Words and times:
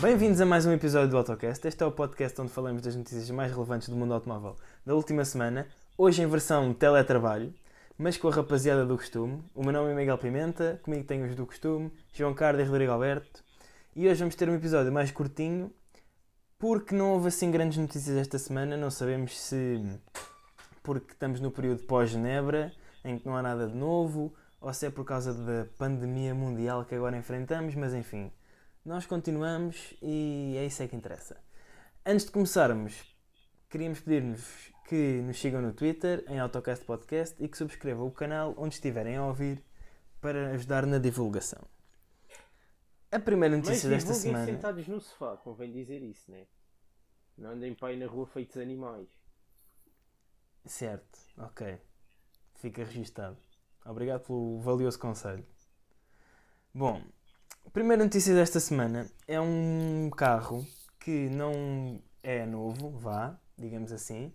Bem-vindos 0.00 0.40
a 0.40 0.46
mais 0.46 0.64
um 0.64 0.70
episódio 0.70 1.08
do 1.08 1.16
Autocast. 1.16 1.66
Este 1.66 1.82
é 1.82 1.86
o 1.86 1.90
podcast 1.90 2.40
onde 2.40 2.52
falamos 2.52 2.82
das 2.82 2.94
notícias 2.94 3.28
mais 3.30 3.50
relevantes 3.50 3.88
do 3.88 3.96
mundo 3.96 4.14
automóvel 4.14 4.54
da 4.86 4.94
última 4.94 5.24
semana, 5.24 5.66
hoje 5.96 6.22
em 6.22 6.26
versão 6.28 6.72
teletrabalho, 6.72 7.52
mas 7.98 8.16
com 8.16 8.28
a 8.28 8.32
rapaziada 8.32 8.86
do 8.86 8.96
costume. 8.96 9.42
O 9.56 9.64
meu 9.64 9.72
nome 9.72 9.90
é 9.90 9.94
Miguel 9.96 10.16
Pimenta, 10.16 10.78
comigo 10.84 11.02
tenho 11.02 11.26
os 11.26 11.34
do 11.34 11.44
costume, 11.44 11.90
João 12.12 12.32
Carlos 12.32 12.62
e 12.62 12.64
Rodrigo 12.64 12.92
Alberto. 12.92 13.42
E 13.96 14.06
hoje 14.06 14.20
vamos 14.20 14.36
ter 14.36 14.48
um 14.48 14.54
episódio 14.54 14.92
mais 14.92 15.10
curtinho, 15.10 15.68
porque 16.60 16.94
não 16.94 17.14
houve 17.14 17.26
assim 17.26 17.50
grandes 17.50 17.78
notícias 17.78 18.16
esta 18.16 18.38
semana. 18.38 18.76
Não 18.76 18.92
sabemos 18.92 19.36
se 19.36 19.82
porque 20.80 21.10
estamos 21.10 21.40
no 21.40 21.50
período 21.50 21.82
pós-Genebra, 21.82 22.72
em 23.04 23.18
que 23.18 23.26
não 23.26 23.36
há 23.36 23.42
nada 23.42 23.66
de 23.66 23.74
novo, 23.74 24.32
ou 24.60 24.72
se 24.72 24.86
é 24.86 24.90
por 24.90 25.04
causa 25.04 25.34
da 25.34 25.66
pandemia 25.76 26.36
mundial 26.36 26.84
que 26.84 26.94
agora 26.94 27.16
enfrentamos, 27.16 27.74
mas 27.74 27.92
enfim, 27.92 28.30
nós 28.88 29.04
continuamos 29.04 29.94
e 30.00 30.54
é 30.56 30.64
isso 30.64 30.82
é 30.82 30.88
que 30.88 30.96
interessa. 30.96 31.38
Antes 32.06 32.24
de 32.24 32.32
começarmos, 32.32 33.14
queríamos 33.68 34.00
pedir-nos 34.00 34.72
que 34.88 35.20
nos 35.20 35.38
sigam 35.38 35.60
no 35.60 35.74
Twitter, 35.74 36.24
em 36.26 36.38
Autocast 36.38 36.86
Podcast, 36.86 37.36
e 37.38 37.46
que 37.46 37.58
subscrevam 37.58 38.06
o 38.06 38.10
canal 38.10 38.54
onde 38.56 38.76
estiverem 38.76 39.16
a 39.16 39.26
ouvir 39.26 39.62
para 40.22 40.52
ajudar 40.52 40.86
na 40.86 40.98
divulgação. 40.98 41.62
A 43.12 43.18
primeira 43.18 43.54
notícia 43.54 43.90
Mas 43.90 44.04
desta 44.04 44.14
semana. 44.14 44.46
sentados 44.46 44.88
no 44.88 44.98
sofá, 45.02 45.36
convém 45.36 45.70
dizer 45.70 46.02
isso, 46.02 46.30
né? 46.30 46.46
Não 47.36 47.50
andem 47.50 47.74
para 47.74 47.88
aí 47.88 47.98
na 47.98 48.06
rua 48.06 48.26
feitos 48.26 48.56
animais. 48.56 49.06
Certo, 50.64 51.18
ok. 51.36 51.78
Fica 52.54 52.84
registado. 52.84 53.36
Obrigado 53.84 54.26
pelo 54.26 54.58
valioso 54.60 54.98
conselho. 54.98 55.44
Bom, 56.72 57.02
a 57.68 57.70
primeira 57.70 58.02
notícia 58.02 58.34
desta 58.34 58.58
semana 58.60 59.10
é 59.26 59.38
um 59.38 60.08
carro 60.08 60.66
que 60.98 61.28
não 61.28 62.02
é 62.22 62.46
novo, 62.46 62.88
vá, 62.98 63.38
digamos 63.58 63.92
assim. 63.92 64.32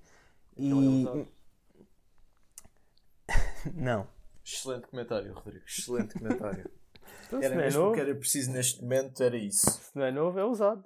Então 0.56 1.18
é 1.18 1.26
E. 3.28 3.74
não. 3.74 4.08
Excelente 4.46 4.86
comentário, 4.86 5.34
Rodrigo. 5.34 5.66
Excelente 5.66 6.14
comentário. 6.14 6.70
Então, 7.26 7.42
Era 7.42 7.56
é 7.56 7.58
mesmo 7.58 7.80
o 7.80 7.84
novo, 7.86 7.96
que 7.96 8.02
era 8.02 8.14
preciso 8.14 8.52
neste 8.52 8.84
momento, 8.84 9.24
era 9.24 9.36
isso. 9.36 9.66
se 9.66 9.96
não 9.96 10.04
é 10.04 10.12
novo, 10.12 10.38
é 10.38 10.46
usado. 10.46 10.84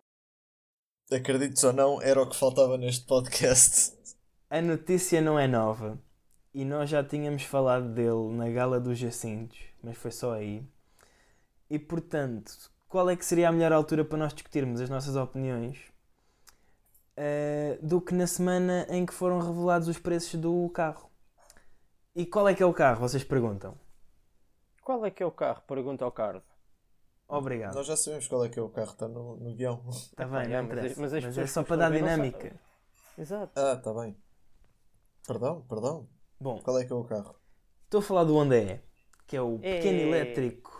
Acredites 1.11 1.61
ou 1.66 1.73
não, 1.73 2.02
era 2.02 2.22
o 2.22 2.30
que 2.30 2.36
faltava 2.38 2.78
neste 2.78 3.06
podcast. 3.06 3.94
A 4.50 4.61
notícia 4.61 5.20
não 5.20 5.38
é 5.38 5.50
nova. 5.50 6.02
E 6.54 6.64
nós 6.64 6.89
já 6.89 7.04
tínhamos 7.04 7.44
falado 7.44 7.94
dele 7.94 8.32
na 8.32 8.50
Gala 8.50 8.80
dos 8.80 8.98
Jacintos, 8.98 9.59
mas 9.84 9.98
foi 9.98 10.11
só 10.11 10.32
aí. 10.34 10.66
E 11.70 11.78
portanto, 11.80 12.52
qual 12.88 13.10
é 13.10 13.16
que 13.16 13.26
seria 13.26 13.50
a 13.50 13.52
melhor 13.52 13.72
altura 13.73 14.06
para 14.06 14.18
nós 14.18 14.34
discutirmos 14.34 14.80
as 14.82 14.90
nossas 14.90 15.16
opiniões 15.16 15.78
eh, 17.16 17.78
do 17.82 18.00
que 18.02 18.14
na 18.14 18.28
semana 18.28 18.86
em 18.90 19.06
que 19.06 19.14
foram 19.14 19.40
revelados 19.40 19.88
os 19.88 19.98
preços 20.00 20.40
do 20.40 20.70
carro? 20.70 21.10
E 22.16 22.26
qual 22.26 22.48
é 22.48 22.54
que 22.54 22.64
é 22.64 22.66
o 22.66 22.73
carro? 22.73 23.02
Vocês 23.02 23.23
perguntam. 23.23 23.78
Qual 24.82 25.06
é 25.06 25.12
que 25.12 25.22
é 25.22 25.26
o 25.26 25.32
carro? 25.32 25.62
Pergunta 25.68 26.06
ao 26.06 26.12
Carlos. 26.12 26.44
Obrigado. 27.28 27.76
Nós 27.76 27.86
já 27.86 27.98
sabemos 27.98 28.26
qual 28.28 28.45
é 28.45 28.50
que 28.50 28.58
é 28.58 28.62
o 28.62 28.70
carro, 28.70 28.92
está 28.92 29.08
no, 29.08 29.36
no 29.36 29.54
guião. 29.54 29.84
Está 29.90 30.26
bem, 30.26 30.44
É, 30.54 30.62
não 30.62 30.64
mas- 30.64 30.66
interessa. 30.78 31.02
mas 31.02 31.14
as 31.14 31.23
Mas, 31.26 31.38
é 31.38 31.48
só 31.48 31.64
para 31.64 31.76
dar 31.76 31.92
dinâmica. 31.92 32.56
Exato. 33.18 33.52
Ah, 33.60 33.73
está 33.73 33.94
bem. 33.94 34.16
Perdão, 35.28 35.62
perdão. 35.68 36.08
Bom, 36.40 36.60
Qual 36.62 36.80
é 36.80 36.86
que 36.86 36.94
é 36.94 36.95
o 36.95 37.04
carro? 37.04 37.36
Estou 37.84 38.00
a 38.00 38.04
falar 38.04 38.23
do 38.23 38.36
Honda 38.38 38.58
E, 38.58 38.80
que 39.26 39.36
é 39.36 39.42
o 39.42 39.60
pequeno 39.60 40.00
É. 40.00 40.04
elétrico, 40.04 40.72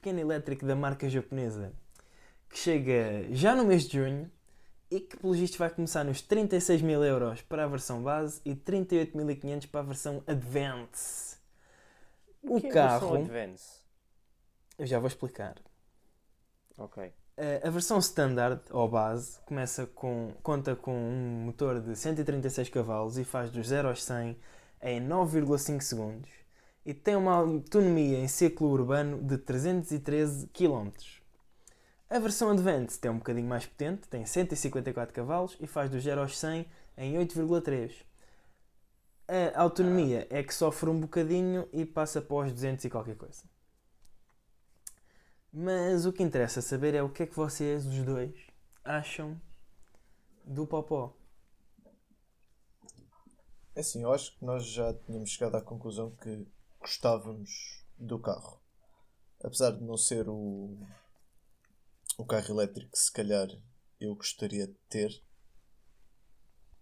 pequeno 0.00 0.18
elétrico 0.20 0.64
da 0.66 0.74
marca 0.74 1.08
japonesa, 1.08 1.72
que 2.48 2.58
chega 2.58 3.26
já 3.32 3.54
no 3.54 3.64
mês 3.64 3.84
de 3.88 3.98
junho 3.98 4.30
e 4.90 5.00
que, 5.00 5.16
pelo 5.16 5.34
visto, 5.34 5.58
vai 5.58 5.70
começar 5.70 6.04
nos 6.04 6.20
36 6.22 6.82
mil 6.82 7.04
euros 7.04 7.42
para 7.42 7.64
a 7.64 7.68
versão 7.68 8.02
base 8.02 8.40
e 8.44 8.54
38.500 8.56 9.68
para 9.70 9.80
a 9.80 9.84
versão 9.84 10.22
Advance. 10.26 11.36
O 12.42 12.60
que 12.60 12.66
é 12.66 12.70
a 12.70 12.78
versão 12.78 13.10
carro, 13.10 13.14
Advance? 13.14 13.80
eu 14.78 14.86
já 14.86 14.98
vou 14.98 15.08
explicar. 15.08 15.56
Ok. 16.76 17.12
Eh, 17.36 17.60
A 17.64 17.70
versão 17.70 17.98
standard, 17.98 18.62
ou 18.70 18.88
base, 18.88 19.38
começa 19.42 19.86
com, 19.86 20.32
conta 20.42 20.74
com 20.76 20.92
um 20.94 21.44
motor 21.44 21.80
de 21.80 21.94
136 21.96 22.68
cavalos 22.68 23.18
e 23.18 23.24
faz 23.24 23.50
dos 23.50 23.68
0 23.68 23.88
aos 23.88 24.02
100 24.02 24.36
em 24.82 25.00
9,5 25.06 25.80
segundos 25.82 26.30
e 26.90 26.94
tem 26.94 27.14
uma 27.14 27.34
autonomia 27.34 28.18
em 28.18 28.26
ciclo 28.26 28.68
urbano 28.68 29.22
de 29.22 29.38
313 29.38 30.48
km. 30.48 30.90
A 32.10 32.18
versão 32.18 32.50
Advance 32.50 32.98
é 33.00 33.08
um 33.08 33.18
bocadinho 33.18 33.46
mais 33.46 33.64
potente, 33.64 34.08
tem 34.08 34.26
154 34.26 35.14
cavalos 35.14 35.56
e 35.60 35.68
faz 35.68 35.88
dos 35.88 36.02
0 36.02 36.20
aos 36.20 36.36
100 36.36 36.66
em 36.98 37.14
8,3. 37.14 37.92
A 39.54 39.62
autonomia 39.62 40.26
é 40.30 40.42
que 40.42 40.52
sofre 40.52 40.90
um 40.90 40.98
bocadinho 40.98 41.68
e 41.72 41.84
passa 41.84 42.20
para 42.20 42.34
os 42.38 42.52
200 42.52 42.84
e 42.84 42.90
qualquer 42.90 43.14
coisa. 43.14 43.44
Mas 45.52 46.06
o 46.06 46.12
que 46.12 46.24
interessa 46.24 46.60
saber 46.60 46.94
é 46.94 47.02
o 47.04 47.08
que 47.08 47.22
é 47.22 47.26
que 47.26 47.36
vocês, 47.36 47.86
os 47.86 48.02
dois, 48.02 48.34
acham 48.84 49.40
do 50.44 50.66
Popó. 50.66 51.14
É 53.76 53.80
assim, 53.80 54.02
eu 54.02 54.12
acho 54.12 54.36
que 54.36 54.44
nós 54.44 54.66
já 54.66 54.92
tínhamos 55.06 55.30
chegado 55.30 55.54
à 55.54 55.62
conclusão 55.62 56.10
que 56.20 56.44
gostávamos 56.80 57.84
do 57.98 58.18
carro. 58.18 58.60
Apesar 59.42 59.70
de 59.72 59.82
não 59.82 59.96
ser 59.96 60.28
o, 60.28 60.76
o 62.18 62.24
carro 62.24 62.54
elétrico 62.54 62.92
que 62.92 62.98
se 62.98 63.12
calhar 63.12 63.48
eu 64.00 64.14
gostaria 64.14 64.66
de 64.66 64.74
ter. 64.88 65.22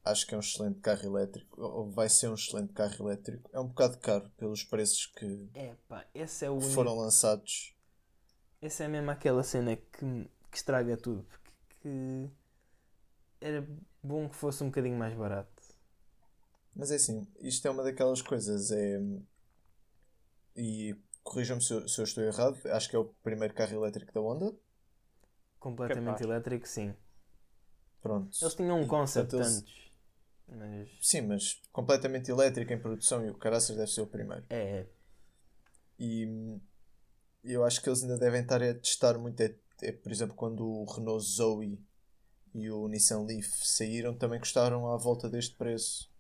Acho 0.05 0.27
que 0.27 0.35
é 0.35 0.37
um 0.39 0.41
excelente 0.41 0.81
carro 0.81 1.05
elétrico. 1.05 1.61
Ou 1.61 1.91
vai 1.91 2.09
ser 2.09 2.29
um 2.29 2.35
excelente 2.35 2.73
carro 2.73 3.07
elétrico. 3.09 3.51
É 3.53 3.61
um 3.61 3.67
bocado 3.69 3.99
caro 3.99 4.31
pelos 4.37 4.65
preços 4.65 5.07
que 5.07 5.51
Epá, 5.55 6.07
esse 6.15 6.45
é 6.47 6.51
o 6.51 6.55
único- 6.55 6.71
foram 6.71 6.97
lançados. 6.97 7.75
Essa 8.61 8.85
é 8.85 8.89
mesmo 8.89 9.11
aquela 9.11 9.43
cena 9.43 9.77
que, 9.77 10.31
que 10.51 10.57
estraga 10.57 10.97
tudo. 10.97 11.25
Porque 11.25 11.49
que 11.81 12.31
era 13.41 13.69
bom 14.03 14.29
que 14.29 14.35
fosse 14.37 14.63
um 14.65 14.67
bocadinho 14.69 14.99
mais 14.99 15.15
barato. 15.17 15.63
Mas 16.75 16.91
é 16.91 16.97
assim, 16.97 17.27
isto 17.41 17.67
é 17.69 17.71
uma 17.71 17.83
daquelas 17.83 18.23
coisas. 18.23 18.71
É... 18.71 19.01
E 20.61 20.97
corrijam-me 21.23 21.63
se, 21.63 21.73
eu- 21.73 21.89
se 21.89 22.01
eu 22.01 22.05
estou 22.05 22.25
errado. 22.25 22.59
Acho 22.73 22.91
que 22.91 22.97
é 22.97 22.99
o 22.99 23.05
primeiro 23.23 23.55
carro 23.55 23.75
elétrico 23.75 24.13
da 24.13 24.21
Honda. 24.21 24.53
Completamente 25.61 26.05
Capaz. 26.07 26.21
elétrico, 26.21 26.67
sim. 26.67 26.95
Pronto. 28.03 28.37
Eles 28.41 28.55
tinham 28.55 28.79
um 28.81 28.85
E, 28.85 28.87
concept 28.89 29.35
eles- 29.35 29.59
antes. 29.59 29.75
Mas 30.51 30.89
Sim, 31.03 31.21
mas 31.23 31.61
completamente 31.73 32.31
elétrico 32.31 32.73
em 32.73 32.81
produção 32.81 33.25
e 33.25 33.31
o 33.31 33.35
caraças 33.35 33.77
deve 33.77 33.91
ser 33.91 34.01
o 34.01 34.07
primeiro. 34.07 34.45
é. 34.51 34.87
E 35.99 36.27
hum, 36.27 36.61
eu 37.45 37.65
acho 37.65 37.83
que 37.83 37.89
eles 37.89 38.03
ainda 38.03 38.17
devem 38.19 38.41
estar 38.43 38.63
a 38.63 38.73
testar 38.75 39.19
muito. 39.19 39.41
É, 39.43 39.55
é, 39.83 39.93
por 39.93 40.11
exemplo, 40.11 40.35
quando 40.35 40.65
o 40.67 40.85
Renault 40.85 41.23
Zoe 41.25 41.79
e 42.55 42.71
o 42.71 42.89
Nissan 42.89 43.23
Leaf 43.25 43.47
saíram, 43.63 44.15
também 44.17 44.41
custaram 44.41 44.91
à 44.91 44.97
volta 44.97 45.29
deste 45.29 45.55
preço. 45.57 46.11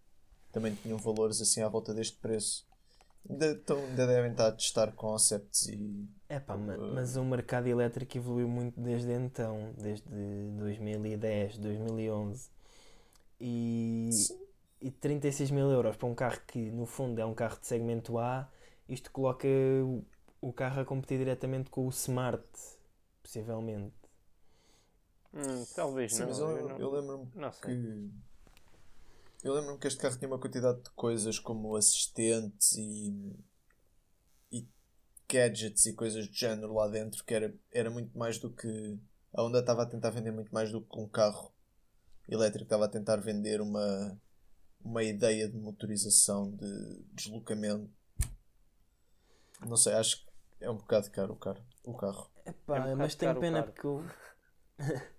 Também 0.52 0.74
tinham 0.74 0.98
valores 0.98 1.40
assim 1.40 1.62
à 1.62 1.68
volta 1.68 1.94
deste 1.94 2.16
preço. 2.18 2.67
Ainda, 3.30 3.54
devem 4.06 4.30
estar 4.32 4.48
a 4.48 4.52
testar 4.52 4.92
concepts 4.92 5.68
e. 5.68 6.08
Epá, 6.28 6.56
ma- 6.56 6.76
Uh, 6.76 6.94
mas 6.94 7.16
o 7.16 7.24
mercado 7.24 7.66
elétrico 7.68 8.18
evoluiu 8.18 8.48
muito 8.48 8.78
desde 8.80 9.12
então, 9.12 9.72
desde 9.78 10.04
2010, 10.58 11.56
2011. 11.58 12.50
E, 13.40 14.10
e 14.80 14.90
36 14.90 15.50
mil 15.50 15.70
euros 15.70 15.96
para 15.96 16.06
um 16.08 16.14
carro 16.14 16.40
que 16.46 16.70
no 16.70 16.86
fundo 16.86 17.20
é 17.20 17.24
um 17.26 17.34
carro 17.34 17.58
de 17.60 17.66
segmento 17.66 18.18
A, 18.18 18.48
isto 18.88 19.10
coloca 19.12 19.46
o, 19.48 20.04
o 20.40 20.52
carro 20.52 20.80
a 20.82 20.84
competir 20.84 21.18
diretamente 21.18 21.70
com 21.70 21.86
o 21.86 21.90
Smart, 21.90 22.44
possivelmente. 23.22 23.94
Hum, 25.32 25.64
talvez 25.74 26.12
Sim, 26.12 26.20
não. 26.20 26.28
mas 26.28 26.38
eu, 26.38 26.50
eu 26.50 26.68
não, 26.68 26.78
eu 26.78 26.90
lembro-me 26.90 27.26
que. 27.62 28.10
Eu 29.42 29.54
lembro-me 29.54 29.78
que 29.78 29.86
este 29.86 30.00
carro 30.00 30.18
tinha 30.18 30.28
uma 30.28 30.38
quantidade 30.38 30.82
de 30.82 30.90
coisas 30.90 31.38
como 31.38 31.76
assistentes 31.76 32.72
e. 32.72 33.36
e 34.50 34.66
gadgets 35.30 35.86
e 35.86 35.94
coisas 35.94 36.26
do 36.26 36.34
género 36.34 36.74
lá 36.74 36.88
dentro 36.88 37.24
que 37.24 37.34
era, 37.34 37.54
era 37.72 37.90
muito 37.90 38.16
mais 38.18 38.38
do 38.38 38.50
que. 38.50 38.98
A 39.32 39.42
Honda 39.42 39.60
estava 39.60 39.82
a 39.82 39.86
tentar 39.86 40.10
vender 40.10 40.32
muito 40.32 40.52
mais 40.52 40.72
do 40.72 40.80
que 40.80 40.98
um 40.98 41.08
carro 41.08 41.52
elétrico, 42.28 42.64
estava 42.64 42.86
a 42.86 42.88
tentar 42.88 43.16
vender 43.18 43.60
uma, 43.60 44.20
uma 44.82 45.04
ideia 45.04 45.48
de 45.48 45.56
motorização, 45.56 46.50
de 46.50 47.04
deslocamento. 47.12 47.90
Não 49.60 49.76
sei, 49.76 49.92
acho 49.92 50.24
que 50.24 50.32
é 50.60 50.70
um 50.70 50.76
bocado 50.76 51.10
caro 51.10 51.34
o 51.34 51.36
carro. 51.36 51.64
O 51.84 51.94
carro. 51.94 52.30
Epá, 52.44 52.88
É 52.88 52.94
um 52.94 52.96
mas 52.96 53.14
tenho 53.14 53.38
pena 53.38 53.62
porque 53.62 53.86
eu. 53.86 54.04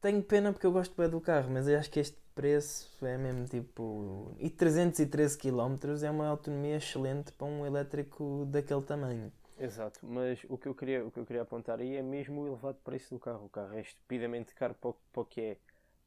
tenho 0.00 0.22
pena 0.24 0.52
porque 0.52 0.66
eu 0.66 0.72
gosto 0.72 0.96
bem 0.96 1.08
do 1.08 1.20
carro, 1.20 1.50
mas 1.50 1.68
eu 1.68 1.78
acho 1.78 1.90
que 1.90 2.00
este 2.00 2.25
preço 2.36 3.04
é 3.04 3.16
mesmo 3.16 3.46
tipo. 3.46 4.30
E 4.38 4.50
313 4.50 5.38
km 5.38 6.04
é 6.04 6.10
uma 6.10 6.28
autonomia 6.28 6.76
excelente 6.76 7.32
para 7.32 7.46
um 7.46 7.66
elétrico 7.66 8.46
daquele 8.46 8.82
tamanho. 8.82 9.32
Exato, 9.58 10.00
mas 10.02 10.44
o 10.50 10.58
que, 10.58 10.68
eu 10.68 10.74
queria, 10.74 11.04
o 11.04 11.10
que 11.10 11.18
eu 11.18 11.24
queria 11.24 11.42
apontar 11.42 11.80
aí 11.80 11.96
é 11.96 12.02
mesmo 12.02 12.42
o 12.42 12.46
elevado 12.46 12.76
preço 12.84 13.14
do 13.14 13.18
carro. 13.18 13.46
O 13.46 13.48
carro 13.48 13.74
é 13.74 13.80
estupidamente 13.80 14.54
caro 14.54 14.74
para 14.74 14.92
para 15.12 15.22
o 15.22 15.24
que 15.24 15.40
é. 15.40 15.56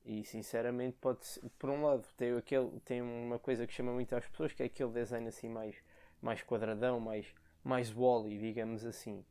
E 0.05 0.23
sinceramente 0.23 0.97
pode 1.01 1.19
por 1.57 1.69
um 1.71 1.83
lado 1.83 2.07
tem, 2.15 2.37
aquele, 2.37 2.69
tem 2.85 3.01
uma 3.01 3.39
coisa 3.39 3.65
que 3.67 3.73
chama 3.73 3.91
muito 3.91 4.15
às 4.15 4.25
pessoas 4.27 4.53
que 4.53 4.63
é 4.63 4.67
aquele 4.67 4.91
design 4.91 5.27
assim 5.27 5.49
mais, 5.49 5.75
mais 6.21 6.41
quadradão, 6.43 6.99
mais, 6.99 7.25
mais 7.63 7.91
wally, 7.91 8.37
digamos 8.37 8.85
assim. 8.85 9.25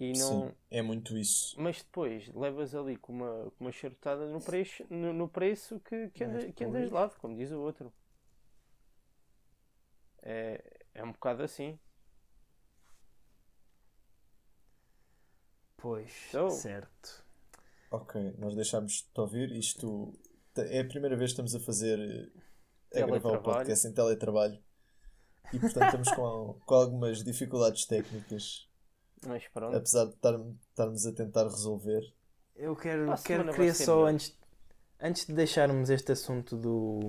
E 0.00 0.12
não, 0.12 0.48
Sim, 0.48 0.54
é 0.70 0.80
muito 0.80 1.18
isso. 1.18 1.60
mas 1.60 1.78
depois 1.82 2.28
levas 2.32 2.72
ali 2.74 2.96
com 2.96 3.12
uma, 3.12 3.50
com 3.50 3.64
uma 3.64 3.72
charutada 3.72 4.26
no 4.28 4.40
preço, 4.40 4.84
no, 4.88 5.12
no 5.12 5.28
preço 5.28 5.80
que, 5.80 6.08
que, 6.10 6.22
anda, 6.22 6.52
que 6.52 6.64
andas 6.64 6.86
de 6.88 6.94
lado, 6.94 7.16
como 7.18 7.36
diz 7.36 7.50
o 7.50 7.58
outro. 7.60 7.92
É, 10.22 10.62
é 10.94 11.02
um 11.02 11.10
bocado 11.12 11.42
assim. 11.42 11.78
Pois, 15.76 16.12
Então- 16.28 16.50
certo. 16.50 17.24
Ok, 17.90 18.34
nós 18.38 18.54
deixámos 18.54 18.92
de 18.92 19.04
te 19.04 19.20
ouvir. 19.20 19.50
Isto 19.52 20.12
é 20.56 20.80
a 20.80 20.84
primeira 20.88 21.16
vez 21.16 21.30
que 21.30 21.40
estamos 21.40 21.54
a 21.54 21.60
fazer 21.60 22.30
eh, 22.92 23.02
a 23.02 23.06
gravar 23.06 23.38
o 23.38 23.42
podcast 23.42 23.86
em 23.86 23.94
teletrabalho 23.94 24.62
e 25.54 25.58
portanto 25.58 25.84
estamos 25.86 26.10
com, 26.12 26.60
com 26.66 26.74
algumas 26.74 27.24
dificuldades 27.24 27.86
técnicas, 27.86 28.67
Mas 29.26 29.46
pronto. 29.48 29.76
apesar 29.76 30.04
de 30.06 30.14
estar- 30.14 30.40
estarmos 30.70 31.06
a 31.06 31.12
tentar 31.12 31.44
resolver. 31.44 32.02
Eu 32.56 32.74
quero, 32.76 33.06
quero 33.24 33.52
queria 33.52 33.74
só, 33.74 33.96
melhor. 33.96 34.14
antes, 34.14 34.36
antes 35.00 35.26
de 35.26 35.32
deixarmos 35.34 35.90
este 35.90 36.12
assunto 36.12 36.56
do. 36.56 37.00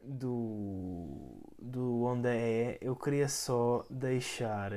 do. 0.00 1.40
do 1.58 2.02
onde 2.04 2.28
é, 2.28 2.78
eu 2.80 2.94
queria 2.96 3.28
só 3.28 3.84
deixar 3.90 4.72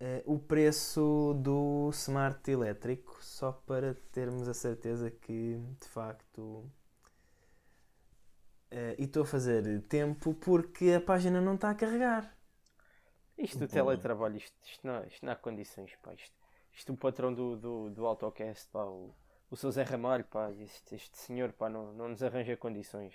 eh, 0.00 0.22
o 0.26 0.38
preço 0.38 1.34
do 1.42 1.90
smart 1.92 2.50
elétrico, 2.50 3.16
só 3.22 3.52
para 3.52 3.94
termos 4.12 4.48
a 4.48 4.54
certeza 4.54 5.10
que 5.10 5.58
de 5.80 5.88
facto. 5.88 6.64
eh, 8.70 8.96
e 8.98 9.04
estou 9.04 9.22
a 9.22 9.26
fazer 9.26 9.82
tempo 9.88 10.34
porque 10.34 10.92
a 10.92 11.00
página 11.00 11.40
não 11.40 11.54
está 11.54 11.70
a 11.70 11.74
carregar. 11.74 12.36
Isto 13.38 13.58
do 13.58 13.66
Bom. 13.66 13.72
teletrabalho, 13.72 14.36
isto, 14.36 14.56
isto, 14.64 14.86
não, 14.86 15.04
isto 15.04 15.24
não 15.24 15.32
há 15.32 15.36
condições, 15.36 15.94
pá. 16.02 16.14
Isto, 16.14 16.34
isto 16.72 16.92
o 16.92 16.96
patrão 16.96 17.32
do, 17.32 17.56
do, 17.56 17.90
do 17.90 18.06
AutoCast, 18.06 18.68
pá, 18.70 18.84
o, 18.84 19.14
o 19.50 19.56
seu 19.56 19.70
Zé 19.70 19.82
Ramalho, 19.82 20.24
pá, 20.24 20.50
este, 20.52 20.94
este 20.94 21.18
senhor, 21.18 21.52
pá, 21.52 21.68
não, 21.68 21.92
não 21.92 22.08
nos 22.08 22.22
arranja 22.22 22.56
condições. 22.56 23.14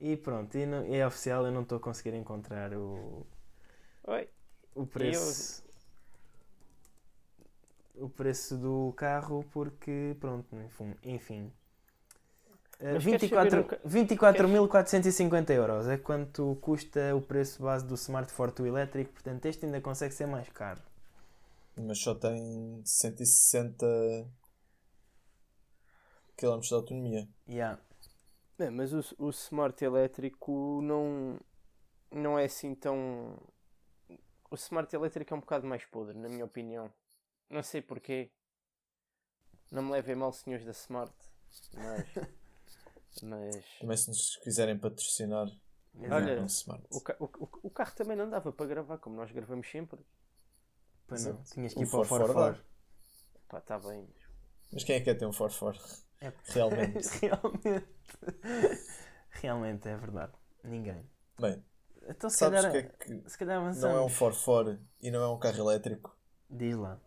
E 0.00 0.16
pronto, 0.16 0.56
e 0.56 0.64
não- 0.66 0.84
é 0.94 1.06
oficial, 1.06 1.44
eu 1.46 1.52
não 1.52 1.62
estou 1.62 1.78
a 1.78 1.80
conseguir 1.80 2.14
encontrar 2.14 2.72
o, 2.74 3.26
Oi, 4.04 4.28
o 4.74 4.86
preço. 4.86 5.64
O 7.96 8.08
preço 8.08 8.56
do 8.56 8.92
carro 8.96 9.44
porque, 9.52 10.16
pronto, 10.20 10.56
enfim. 11.02 11.52
Enfim. 12.80 12.86
Eh, 12.86 12.94
Mas 12.94 13.06
queres 13.06 13.26
saber 13.26 13.52
24 13.52 13.60
um 13.60 13.64
ca- 13.64 13.78
24.450 13.84 15.50
euros 15.52 15.86
é 15.88 15.96
quanto 15.98 16.56
custa 16.60 17.14
o 17.14 17.20
preço 17.22 17.62
base 17.62 17.86
do 17.86 17.94
Smart 17.94 18.32
Forte 18.32 18.62
elétrico, 18.62 19.12
portanto 19.12 19.46
este 19.46 19.66
ainda 19.66 19.80
consegue 19.80 20.14
ser 20.14 20.26
mais 20.26 20.48
caro. 20.48 20.80
Mas 21.76 21.98
só 22.00 22.14
tem 22.14 22.82
160 22.84 23.86
km 26.36 26.68
de 26.68 26.74
autonomia. 26.74 27.28
Yeah. 27.48 27.80
É, 28.58 28.70
mas 28.70 28.92
o, 28.92 29.00
o 29.18 29.30
smart 29.30 29.84
elétrico 29.84 30.80
não, 30.82 31.38
não 32.10 32.38
é 32.38 32.44
assim 32.46 32.74
tão. 32.74 33.36
O 34.50 34.54
smart 34.56 34.94
elétrico 34.94 35.32
é 35.34 35.36
um 35.36 35.40
bocado 35.40 35.66
mais 35.66 35.84
podre, 35.84 36.18
na 36.18 36.28
minha 36.28 36.44
opinião. 36.44 36.92
Não 37.50 37.62
sei 37.62 37.80
porquê. 37.80 38.30
Não 39.70 39.82
me 39.82 39.92
levem 39.92 40.16
mal, 40.16 40.32
senhores 40.32 40.64
da 40.64 40.72
Smart. 40.72 41.12
Mas. 41.74 42.06
mas. 43.22 43.64
Também 43.80 43.96
se 43.96 44.08
nos 44.08 44.36
quiserem 44.36 44.78
patrocinar, 44.78 45.48
Olha, 46.10 46.40
um 46.42 46.46
smart. 46.46 46.84
O, 46.90 47.00
ca- 47.00 47.16
o, 47.18 47.24
o, 47.64 47.70
carro 47.70 47.94
também 47.94 48.16
não 48.16 48.28
dava 48.30 48.52
para 48.52 48.66
gravar, 48.66 48.98
como 48.98 49.16
nós 49.16 49.30
gravamos 49.32 49.68
sempre. 49.70 49.98
Pois 51.06 51.24
não, 51.24 51.42
tinhas 51.42 51.74
que 51.74 51.82
ir 51.82 51.90
para 51.90 52.00
o 52.00 52.34
dá. 52.34 52.60
Pá, 53.48 53.58
está 53.58 53.78
bem. 53.78 54.06
mas- 54.06 54.72
Mas 54.72 54.84
quem 54.84 54.96
é 54.96 54.98
que 54.98 55.06
quer 55.06 55.14
ter 55.14 55.26
um 55.26 55.30
4x4? 55.30 56.02
É, 56.20 56.32
Realmente. 56.44 57.08
realmente. 57.20 57.88
Realmente 59.30 59.88
é 59.88 59.96
verdade. 59.96 60.32
Ninguém. 60.64 61.08
Bem, 61.40 61.64
Então 62.08 62.28
se 62.28 62.36
sabes 62.38 62.60
calhar, 62.62 62.72
que 62.72 62.78
é 62.78 62.82
que 63.22 63.30
se 63.30 63.38
calhar 63.38 63.56
não 63.60 63.66
é 63.66 64.00
um 64.02 64.06
avançamos. 64.06 64.38
4x4 64.38 64.78
e 65.00 65.10
não 65.10 65.22
é 65.22 65.28
um 65.28 65.38
carro 65.38 65.58
elétrico? 65.58 66.16
Diz 66.50 66.76
lá. 66.76 67.00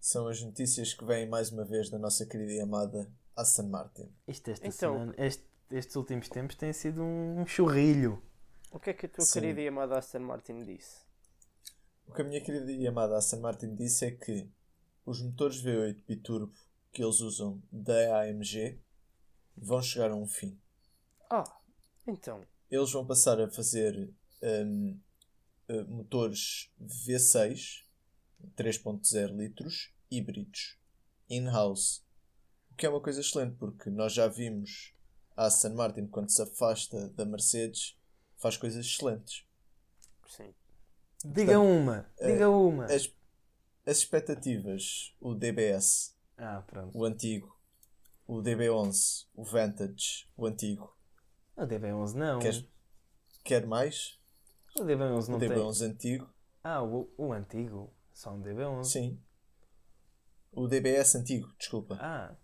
São 0.00 0.26
as 0.26 0.42
notícias 0.42 0.92
que 0.94 1.04
vêm 1.04 1.28
mais 1.28 1.50
uma 1.52 1.64
vez 1.64 1.88
da 1.88 1.98
nossa 1.98 2.26
querida 2.26 2.52
e 2.52 2.60
amada 2.60 3.10
Aston 3.36 3.68
Martin. 3.68 4.12
Isto 4.28 4.50
esta 4.50 4.66
Então- 4.66 4.94
semana, 4.94 5.14
este- 5.18 5.46
estes 5.70 5.96
últimos 5.96 6.28
tempos 6.28 6.56
tem 6.56 6.72
sido 6.72 7.02
um 7.02 7.46
churrilho. 7.46 8.22
O 8.70 8.78
que 8.78 8.90
é 8.90 8.94
que 8.94 9.06
a 9.06 9.08
tua 9.08 9.24
Sim. 9.24 9.40
querida 9.40 9.60
e 9.60 9.68
amada 9.68 9.98
Aston 9.98 10.20
Martin 10.20 10.62
disse? 10.62 11.02
O 12.06 12.12
que 12.12 12.22
a 12.22 12.24
minha 12.24 12.40
querida 12.42 12.70
e 12.70 12.86
amada 12.86 13.16
Aston 13.16 13.40
Martin 13.40 13.74
disse 13.74 14.04
é 14.06 14.10
que 14.10 14.50
os 15.04 15.20
motores 15.22 15.62
V8 15.62 16.02
biturbo 16.06 16.52
que 16.92 17.02
eles 17.02 17.20
usam 17.20 17.62
da 17.70 18.20
AMG 18.22 18.78
vão 19.56 19.82
chegar 19.82 20.10
a 20.10 20.14
um 20.14 20.26
fim. 20.26 20.58
Ah, 21.30 21.44
então. 22.06 22.44
Eles 22.70 22.92
vão 22.92 23.06
passar 23.06 23.40
a 23.40 23.50
fazer 23.50 24.10
hum, 24.42 24.98
eh, 25.68 25.82
motores 25.84 26.70
V6 26.80 27.84
3.0 28.56 29.36
litros 29.36 29.92
híbridos 30.10 30.78
in-house. 31.30 32.04
O 32.72 32.76
que 32.76 32.86
é 32.86 32.88
uma 32.88 33.00
coisa 33.00 33.20
excelente 33.20 33.56
porque 33.56 33.90
nós 33.90 34.12
já 34.12 34.26
vimos 34.28 34.92
a 35.36 35.46
Aston 35.46 35.74
Martin 35.74 36.06
quando 36.06 36.30
se 36.30 36.42
afasta 36.42 37.08
da 37.10 37.24
Mercedes 37.24 37.96
faz 38.36 38.56
coisas 38.56 38.84
excelentes. 38.84 39.44
Sim. 40.28 40.52
Diga 41.24 41.60
uma, 41.60 42.10
eh, 42.18 42.32
diga 42.32 42.50
uma. 42.50 42.86
As, 42.86 43.12
as 43.86 43.98
expectativas, 43.98 45.14
o 45.20 45.34
DBS, 45.34 46.16
Ah, 46.36 46.62
pronto. 46.66 46.96
o 46.98 47.04
antigo, 47.04 47.56
o 48.26 48.40
DB11, 48.42 49.26
o 49.34 49.44
Vantage, 49.44 50.28
o 50.36 50.46
antigo, 50.46 50.96
O 51.56 51.62
DB11 51.66 52.14
não. 52.14 52.38
quer, 52.40 52.64
quer 53.44 53.66
mais? 53.66 54.18
O 54.76 54.82
DB11 54.84 55.28
O 55.28 55.30
não 55.32 55.38
tem. 55.38 55.48
DB11 55.50 55.82
antigo, 55.82 56.28
Ah, 56.64 56.82
o, 56.82 57.08
o 57.16 57.32
antigo. 57.32 57.92
Só 58.12 58.32
um 58.32 58.42
DB11. 58.42 58.84
sim. 58.84 59.20
O 60.52 60.66
DBS 60.68 61.14
antigo, 61.16 61.50
desculpa. 61.58 61.96
Ah. 62.00 62.34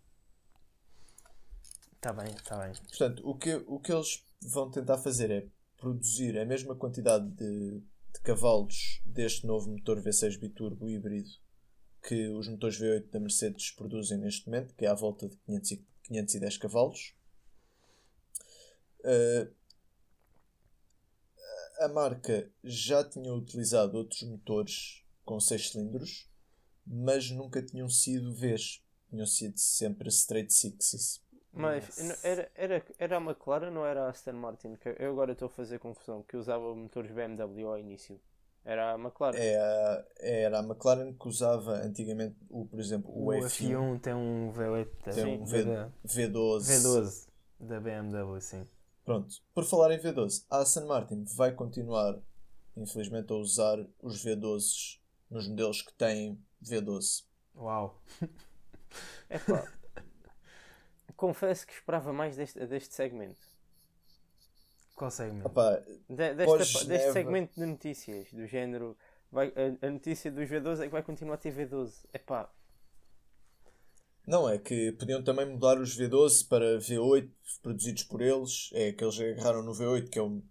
Tá 2.08 2.14
bem, 2.14 2.34
tá 2.42 2.56
bem. 2.56 2.72
Portanto, 2.88 3.22
o 3.22 3.34
que, 3.34 3.54
o 3.66 3.78
que 3.78 3.92
eles 3.92 4.24
vão 4.40 4.70
tentar 4.70 4.96
fazer 4.96 5.30
é 5.30 5.46
produzir 5.76 6.38
a 6.38 6.46
mesma 6.46 6.74
quantidade 6.74 7.28
de, 7.32 7.80
de 7.80 8.20
cavalos 8.22 9.02
deste 9.04 9.46
novo 9.46 9.70
motor 9.70 10.00
V6 10.00 10.38
biturbo 10.38 10.88
híbrido 10.88 11.28
que 12.02 12.28
os 12.30 12.48
motores 12.48 12.78
V8 12.80 13.10
da 13.10 13.20
Mercedes 13.20 13.72
produzem 13.72 14.16
neste 14.16 14.46
momento, 14.46 14.74
que 14.74 14.86
é 14.86 14.88
à 14.88 14.94
volta 14.94 15.28
de 15.28 15.36
500 15.36 15.70
e- 15.72 15.86
510 16.04 16.56
cavalos. 16.56 17.14
Uh, 19.00 19.54
a 21.80 21.88
marca 21.88 22.50
já 22.64 23.04
tinha 23.04 23.34
utilizado 23.34 23.98
outros 23.98 24.22
motores 24.22 25.04
com 25.26 25.38
6 25.38 25.72
cilindros, 25.72 26.26
mas 26.86 27.30
nunca 27.30 27.62
tinham 27.62 27.90
sido 27.90 28.34
Vs. 28.34 28.82
Tinham 29.10 29.26
sido 29.26 29.58
sempre 29.58 30.08
straight 30.08 30.50
sixes. 30.50 31.20
Mas 31.58 31.98
Yes. 31.98 32.24
era, 32.24 32.50
era, 32.54 32.84
era 32.98 33.16
a 33.16 33.20
McLaren 33.20 33.76
ou 33.76 33.84
era 33.84 34.06
a 34.06 34.08
Aston 34.10 34.32
Martin? 34.34 34.76
Que 34.76 34.94
eu 34.98 35.10
agora 35.10 35.32
estou 35.32 35.46
a 35.46 35.50
fazer 35.50 35.78
confusão, 35.78 36.22
que 36.22 36.36
usava 36.36 36.74
motores 36.74 37.10
BMW 37.10 37.66
ao 37.66 37.78
início. 37.78 38.20
Era 38.64 38.92
a 38.92 38.98
McLaren. 38.98 39.36
É 39.38 39.56
a, 39.56 40.04
era 40.18 40.58
a 40.60 40.62
McLaren 40.62 41.12
que 41.14 41.26
usava 41.28 41.72
antigamente, 41.72 42.36
o, 42.48 42.64
por 42.66 42.78
exemplo, 42.78 43.10
o, 43.10 43.28
O 43.28 43.32
F1, 43.32 43.70
F1 43.70 44.00
tem 44.00 44.14
um 44.14 44.52
V8 44.52 44.88
tem 45.14 45.24
um 45.24 45.44
v, 45.44 45.64
V12. 46.06 46.60
V12 46.60 47.28
da 47.60 47.80
BMW, 47.80 48.40
sim. 48.40 48.68
Pronto, 49.04 49.34
por 49.54 49.64
falar 49.64 49.92
em 49.92 49.98
V12, 49.98 50.44
a 50.50 50.58
Aston 50.58 50.86
Martin 50.86 51.24
vai 51.34 51.52
continuar, 51.52 52.20
infelizmente, 52.76 53.32
a 53.32 53.36
usar 53.36 53.78
os 54.02 54.24
V12s 54.24 55.00
nos 55.30 55.48
modelos 55.48 55.82
que 55.82 55.92
têm 55.94 56.38
V12. 56.62 57.24
Uau. 57.56 58.00
Epá, 59.30 59.66
confesso 61.18 61.66
que 61.66 61.74
esperava 61.74 62.12
mais 62.12 62.36
deste, 62.36 62.64
deste 62.66 62.94
segmento. 62.94 63.40
Qual 64.94 65.10
segmento? 65.10 65.48
Opa, 65.48 65.84
De- 66.08 66.34
desta, 66.34 66.84
deste 66.86 67.12
segmento 67.12 67.60
de 67.60 67.66
notícias, 67.66 68.32
do 68.32 68.46
género. 68.46 68.96
Vai, 69.30 69.52
a, 69.82 69.86
a 69.86 69.90
notícia 69.90 70.30
dos 70.32 70.48
V12 70.48 70.80
é 70.80 70.84
que 70.84 70.92
vai 70.92 71.02
continuar 71.02 71.34
a 71.34 71.38
ter 71.38 71.52
V12. 71.54 72.06
Epá, 72.14 72.50
não, 74.28 74.46
é 74.46 74.58
que 74.58 74.92
podiam 74.92 75.24
também 75.24 75.46
mudar 75.46 75.80
os 75.80 75.96
V12 75.98 76.48
para 76.48 76.78
V8 76.78 77.30
produzidos 77.62 78.02
por 78.02 78.20
eles. 78.20 78.70
É 78.74 78.92
que 78.92 79.02
eles 79.02 79.18
agarraram 79.18 79.62
no 79.62 79.72
V8, 79.72 80.10
que 80.10 80.18
é 80.18 80.22
o, 80.22 80.42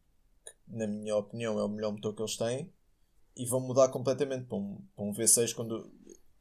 na 0.67 0.87
minha 0.87 1.15
opinião, 1.15 1.59
é 1.59 1.63
o 1.63 1.67
melhor 1.69 1.91
motor 1.91 2.15
que 2.15 2.21
eles 2.23 2.35
têm. 2.35 2.73
E 3.35 3.45
vão 3.45 3.59
mudar 3.59 3.89
completamente 3.89 4.45
para 4.47 4.57
um, 4.57 4.83
para 4.95 5.05
um 5.05 5.13
V6 5.13 5.53
quando, 5.53 5.91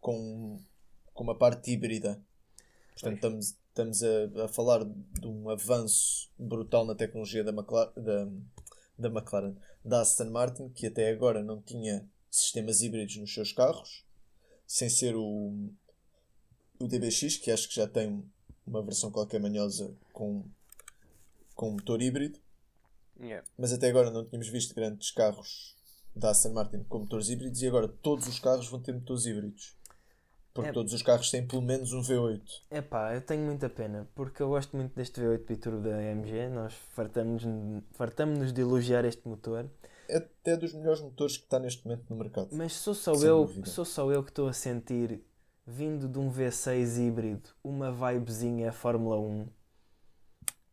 com, 0.01 0.59
com 1.13 1.25
uma 1.25 1.37
parte 1.37 1.71
híbrida. 1.71 2.19
Portanto, 2.95 3.17
estamos, 3.17 3.59
estamos 3.77 4.03
a, 4.03 4.45
a 4.45 4.49
falar 4.49 4.85
de 4.85 5.27
um 5.27 5.51
avanço 5.51 6.31
brutal 6.39 6.87
na 6.87 6.95
tecnologia 6.95 7.45
da, 7.45 7.53
McLaren, 7.53 7.93
da, 7.95 8.29
da 8.99 9.09
McLaren, 9.09 9.55
da 9.85 10.01
Aston 10.01 10.31
Martin, 10.31 10.71
que 10.71 10.87
até 10.87 11.11
agora 11.11 11.45
não 11.45 11.61
tinha 11.61 12.09
sistemas 12.31 12.81
híbridos 12.81 13.17
nos 13.19 13.35
seus 13.35 13.53
carros, 13.53 14.03
sem 14.67 14.89
ser 14.89 15.15
o, 15.15 15.69
o 16.79 16.89
DBX, 16.89 17.37
que 17.37 17.51
acho 17.51 17.69
que 17.69 17.77
já 17.77 17.87
tem 17.87 18.25
uma 18.67 18.83
versão 18.83 19.11
qualquer 19.11 19.41
manhosa 19.41 19.95
com, 20.11 20.43
com 21.55 21.73
motor 21.73 22.01
híbrido. 22.01 22.39
Yeah. 23.21 23.47
Mas 23.59 23.75
até 23.75 23.91
agora 23.91 24.11
não 24.11 24.25
tínhamos 24.25 24.49
visto 24.49 24.75
grandes 24.75 25.11
carros 25.11 25.77
da 26.15 26.31
Aston 26.31 26.53
Martin 26.53 26.83
com 26.85 27.01
motores 27.01 27.29
híbridos 27.29 27.61
e 27.61 27.69
agora 27.69 27.89
todos 27.89 28.27
os 28.27 28.39
carros 28.41 28.69
vão 28.69 28.81
ter 28.81 28.95
motores 28.95 29.27
híbridos. 29.27 29.76
Porque 30.57 30.71
É. 30.71 30.73
todos 30.73 30.93
os 30.93 31.03
carros 31.03 31.31
têm 31.31 31.47
pelo 31.47 31.63
menos 31.63 31.93
um 31.93 32.01
V8. 32.01 32.43
Epá, 32.71 33.15
eu 33.15 33.21
tenho 33.21 33.43
muita 33.45 33.69
pena, 33.69 34.09
porque 34.15 34.43
eu 34.43 34.49
gosto 34.49 34.77
muito 34.77 34.95
deste 34.97 35.21
V8 35.21 35.45
Biturbo 35.47 35.83
da 35.83 35.97
AMG, 35.97 36.49
nós 36.49 36.73
fartamos-nos 36.95 37.85
fartamos 37.93 38.53
de 38.53 38.61
elogiar 38.63 39.05
este 39.05 39.27
motor, 39.29 39.69
É 40.09 40.17
até 40.17 40.57
dos 40.57 40.73
melhores 40.73 41.01
motores 41.03 41.37
que 41.37 41.45
está 41.45 41.59
neste 41.59 41.85
momento 41.87 42.05
no 42.09 42.17
mercado. 42.17 42.49
mas 42.53 42.73
sou 42.73 42.95
só, 42.95 43.15
Sem 43.15 43.29
eu, 43.29 43.45
dúvida. 43.45 43.67
sou 43.69 43.85
só 43.85 44.11
eu 44.11 44.23
que 44.25 44.31
estou 44.31 44.49
a 44.49 44.53
sentir, 44.53 45.23
vindo 45.67 46.09
de 46.09 46.19
um 46.19 46.31
V6 46.33 46.99
híbrido, 47.07 47.51
uma 47.63 47.93
vibezinha 47.93 48.73
Fórmula 48.73 49.19
1. 49.21 49.49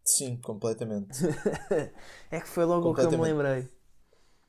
Sim, 0.05 0.37
completamente. 0.37 1.17
é 2.31 2.39
que 2.39 2.47
foi 2.47 2.65
logo 2.65 2.91
o 2.91 2.93
que 2.95 3.01
eu 3.01 3.11
me 3.11 3.17
lembrei. 3.17 3.67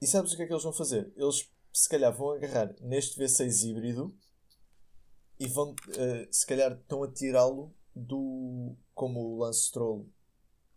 E 0.02 0.06
sabes 0.06 0.32
o 0.32 0.36
que 0.36 0.42
é 0.42 0.46
que 0.46 0.52
eles 0.52 0.62
vão 0.64 0.72
fazer? 0.72 1.12
Eles 1.16 1.48
se 1.72 1.88
calhar 1.88 2.12
vão 2.12 2.32
agarrar 2.32 2.74
neste 2.82 3.18
V6 3.18 3.64
híbrido 3.68 4.14
e 5.44 5.48
vão, 5.48 5.74
eh, 5.96 6.28
se 6.30 6.46
calhar, 6.46 6.72
estão 6.72 7.02
a 7.02 7.10
tirá-lo 7.10 7.74
do. 7.94 8.76
como 8.94 9.20
o 9.20 9.38
Lance 9.38 9.66
Stroll, 9.66 10.08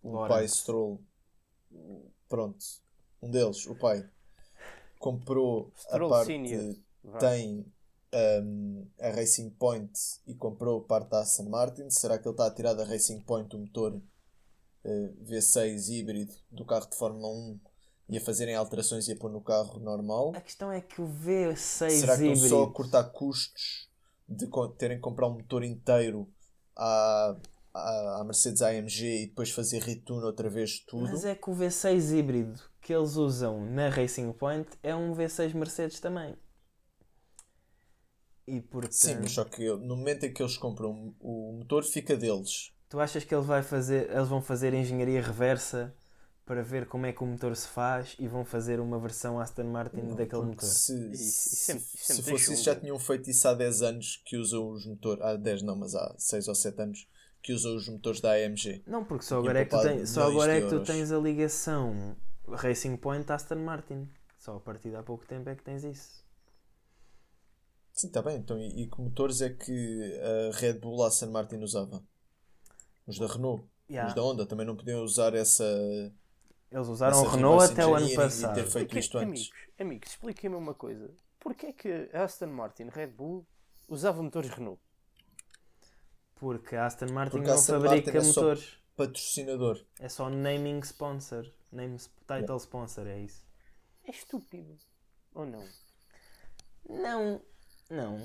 o 0.03 0.11
Lawrence. 0.11 0.33
pai 0.33 0.47
Stroll, 0.47 1.01
pronto, 2.27 2.65
um 3.21 3.29
deles, 3.29 3.65
o 3.65 3.75
pai, 3.75 4.07
comprou 4.99 5.71
Stroll 5.77 6.07
a 6.07 6.09
parte. 6.09 6.27
Senior. 6.27 6.75
Tem 7.19 7.65
um, 8.13 8.87
a 8.99 9.09
Racing 9.09 9.49
Point 9.51 9.91
e 10.25 10.35
comprou 10.35 10.81
parte 10.81 11.09
da 11.09 11.21
Aston 11.21 11.49
Martin. 11.49 11.89
Será 11.89 12.17
que 12.17 12.27
ele 12.27 12.33
está 12.33 12.47
a 12.47 12.51
tirar 12.51 12.73
da 12.73 12.83
Racing 12.83 13.21
Point 13.21 13.55
o 13.55 13.59
motor 13.59 14.01
eh, 14.83 15.13
V6 15.23 15.89
híbrido 15.89 16.33
do 16.51 16.65
carro 16.65 16.89
de 16.89 16.95
Fórmula 16.95 17.29
1 17.29 17.59
e 18.09 18.17
a 18.17 18.21
fazerem 18.21 18.55
alterações 18.55 19.07
e 19.07 19.13
a 19.13 19.15
pôr 19.15 19.29
no 19.29 19.41
carro 19.41 19.79
normal? 19.79 20.33
A 20.35 20.41
questão 20.41 20.71
é 20.71 20.81
que 20.81 21.01
o 21.01 21.07
V6 21.07 21.89
Será 21.89 22.17
que 22.17 22.23
estão 22.23 22.25
híbrido... 22.25 22.49
só 22.49 22.63
a 22.63 22.71
cortar 22.71 23.03
custos 23.05 23.89
de 24.27 24.47
terem 24.77 24.97
que 24.97 25.01
comprar 25.01 25.27
um 25.27 25.33
motor 25.33 25.63
inteiro 25.63 26.29
à, 26.75 27.35
à, 27.73 28.21
à 28.21 28.23
Mercedes 28.23 28.61
AMG 28.61 29.23
e 29.23 29.27
depois 29.27 29.51
fazer 29.51 29.81
return 29.81 30.23
outra 30.25 30.49
vez 30.49 30.79
tudo? 30.85 31.03
Mas 31.03 31.25
é 31.25 31.35
que 31.35 31.49
o 31.49 31.55
V6 31.55 32.17
híbrido 32.17 32.61
que 32.81 32.93
eles 32.93 33.15
usam 33.15 33.65
na 33.65 33.89
Racing 33.89 34.31
Point 34.33 34.69
é 34.83 34.95
um 34.95 35.13
V6 35.13 35.53
Mercedes 35.53 35.99
também. 35.99 36.35
E 38.47 38.61
portanto, 38.61 38.93
Sim, 38.93 39.17
mas 39.21 39.31
só 39.33 39.43
que 39.43 39.67
no 39.77 39.97
momento 39.97 40.25
em 40.25 40.33
que 40.33 40.41
eles 40.41 40.57
compram 40.57 41.13
o 41.19 41.57
motor, 41.59 41.83
fica 41.83 42.15
deles. 42.15 42.71
tu 42.87 42.97
achas 42.99 43.25
que 43.25 43.35
ele 43.35 43.43
vai 43.43 43.61
fazer, 43.61 44.09
eles 44.09 44.29
vão 44.29 44.41
fazer 44.41 44.73
engenharia 44.73 45.21
reversa 45.21 45.93
para 46.47 46.63
ver 46.63 46.87
como 46.87 47.05
é 47.05 47.11
que 47.11 47.21
o 47.21 47.27
motor 47.27 47.55
se 47.55 47.67
faz 47.67 48.15
e 48.17 48.27
vão 48.27 48.45
fazer 48.45 48.79
uma 48.79 48.97
versão 48.97 49.37
Aston 49.39 49.65
Martin 49.65 49.97
Não, 49.97 50.15
daquele 50.15 50.43
motor? 50.43 50.63
Se, 50.63 50.93
Isso- 51.11 51.13
isso 51.13 51.55
se, 51.55 51.71
é- 51.73 51.75
é 51.75 51.79
se 51.79 52.23
fosse 52.23 52.53
isso, 52.53 52.63
já 52.63 52.73
tinham 52.73 52.97
feito 52.97 53.29
isso 53.29 53.47
há 53.47 53.53
10 53.53 53.81
anos 53.81 54.21
que 54.25 54.37
usam 54.37 54.69
os 54.71 54.85
motores. 54.85 55.21
Há 55.23 55.35
10 55.35 55.61
não, 55.61 55.75
mas 55.75 55.93
há 55.93 56.15
6 56.17 56.47
ou 56.47 56.55
7 56.55 56.81
anos 56.81 57.07
que 57.43 57.51
usam 57.53 57.75
os 57.75 57.87
motores 57.89 58.21
da 58.21 58.31
AMG. 58.31 58.81
Não, 58.87 59.03
porque 59.03 59.25
só 59.25 59.39
agora 59.39 59.59
é 59.59 59.65
que 59.65 59.77
tens, 59.77 60.09
só 60.09 60.23
agora 60.29 60.57
é 60.57 60.61
que 60.61 60.67
tu 60.67 60.75
euros. 60.75 60.87
tens 60.87 61.11
a 61.11 61.17
ligação 61.19 62.15
Racing 62.47 62.95
Point 62.97 63.29
Aston 63.31 63.55
Martin. 63.57 64.09
Só 64.39 64.55
a 64.55 64.59
partir 64.61 64.89
de 64.89 64.95
há 64.95 65.03
pouco 65.03 65.25
tempo 65.25 65.49
é 65.49 65.55
que 65.55 65.63
tens 65.63 65.83
isso. 65.83 66.25
Sim, 67.91 68.07
está 68.07 68.21
bem. 68.21 68.37
Então, 68.37 68.57
e, 68.57 68.83
e 68.83 68.87
que 68.87 69.01
motores 69.01 69.41
é 69.41 69.49
que 69.49 70.19
a 70.21 70.55
Red 70.57 70.73
Bull 70.79 71.03
Aston 71.03 71.31
Martin 71.31 71.57
usava? 71.57 72.01
Os 73.05 73.17
da 73.19 73.27
Renault. 73.27 73.65
Yeah. 73.89 74.09
Os 74.09 74.15
da 74.15 74.21
Honda 74.21 74.45
também 74.45 74.65
não 74.65 74.75
podiam 74.75 75.01
usar 75.03 75.33
essa. 75.33 75.63
Eles 76.71 76.87
usaram 76.87 77.21
o 77.21 77.27
Renault 77.27 77.71
até 77.71 77.85
o 77.85 77.95
ano 77.95 78.13
passado. 78.13 78.55
ter 78.55 78.65
feito 78.67 78.87
Porque, 78.87 78.99
isto 78.99 79.17
antes. 79.17 79.27
amigos, 79.49 79.51
amigos, 79.79 80.09
expliquem-me 80.11 80.55
uma 80.55 80.73
coisa. 80.73 81.09
Porquê 81.39 81.67
é 81.67 81.73
que 81.73 82.09
a 82.13 82.23
Aston 82.23 82.47
Martin 82.47 82.89
Red 82.89 83.07
Bull 83.07 83.45
usava 83.87 84.21
motores 84.21 84.49
Renault? 84.49 84.81
Porque 86.35 86.75
a 86.75 86.85
Aston 86.85 87.11
Martin 87.11 87.31
Porque 87.37 87.47
não 87.47 87.55
Aston 87.55 87.81
fabrica 87.81 88.11
Martin 88.11 88.17
é 88.29 88.33
só- 88.33 88.41
motores. 88.41 88.77
Patrocinador. 88.95 89.85
É 89.99 90.09
só 90.09 90.29
naming 90.29 90.79
sponsor. 90.79 91.51
Name 91.71 91.97
title 92.27 92.57
sponsor, 92.57 93.05
é 93.07 93.19
isso. 93.19 93.45
É 94.05 94.11
estúpido. 94.11 94.75
Ou 95.35 95.45
não? 95.45 95.63
Não, 96.89 97.41
não. 97.89 98.17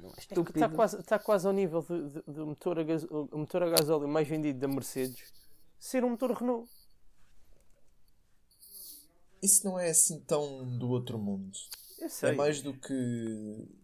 Não 0.00 0.08
é 0.10 0.12
Está 0.18 0.34
estúpido. 0.34 0.70
quase, 0.70 1.02
tá 1.02 1.18
quase 1.18 1.46
ao 1.46 1.52
nível 1.52 1.82
do, 1.82 2.08
do- 2.10 2.22
do 2.32 2.46
motor, 2.46 2.78
a 2.78 3.36
motor 3.36 3.62
a 3.62 3.70
gasóleo 3.70 4.06
mais 4.08 4.28
vendido 4.28 4.58
da 4.58 4.68
Mercedes 4.68 5.32
ser 5.78 6.04
um 6.04 6.10
motor 6.10 6.30
Renault. 6.32 6.68
Isso 9.42 9.64
não 9.66 9.78
é 9.78 9.90
assim 9.90 10.20
tão 10.20 10.78
do 10.78 10.88
outro 10.90 11.18
mundo. 11.18 11.56
Eu 12.00 12.08
sei. 12.08 12.30
É 12.30 12.32
mais 12.32 12.60
do 12.62 12.74
que, 12.74 12.94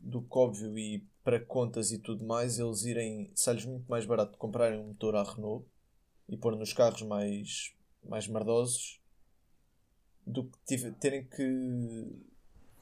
do 0.00 0.22
que 0.22 0.38
óbvio 0.38 0.76
e 0.78 1.04
para 1.22 1.40
contas 1.44 1.90
e 1.90 1.98
tudo 1.98 2.24
mais, 2.24 2.58
eles 2.58 2.84
irem, 2.84 3.30
sai-lhes 3.34 3.64
muito 3.64 3.88
mais 3.88 4.04
barato 4.06 4.36
comprarem 4.38 4.78
um 4.78 4.88
motor 4.88 5.16
à 5.16 5.22
Renault 5.22 5.66
e 6.28 6.36
pôr 6.36 6.56
nos 6.56 6.72
carros 6.72 7.02
mais, 7.02 7.74
mais 8.04 8.26
merdosos 8.28 9.00
do 10.26 10.44
que 10.44 10.58
tive- 10.66 10.92
terem 10.92 11.24
que 11.24 12.06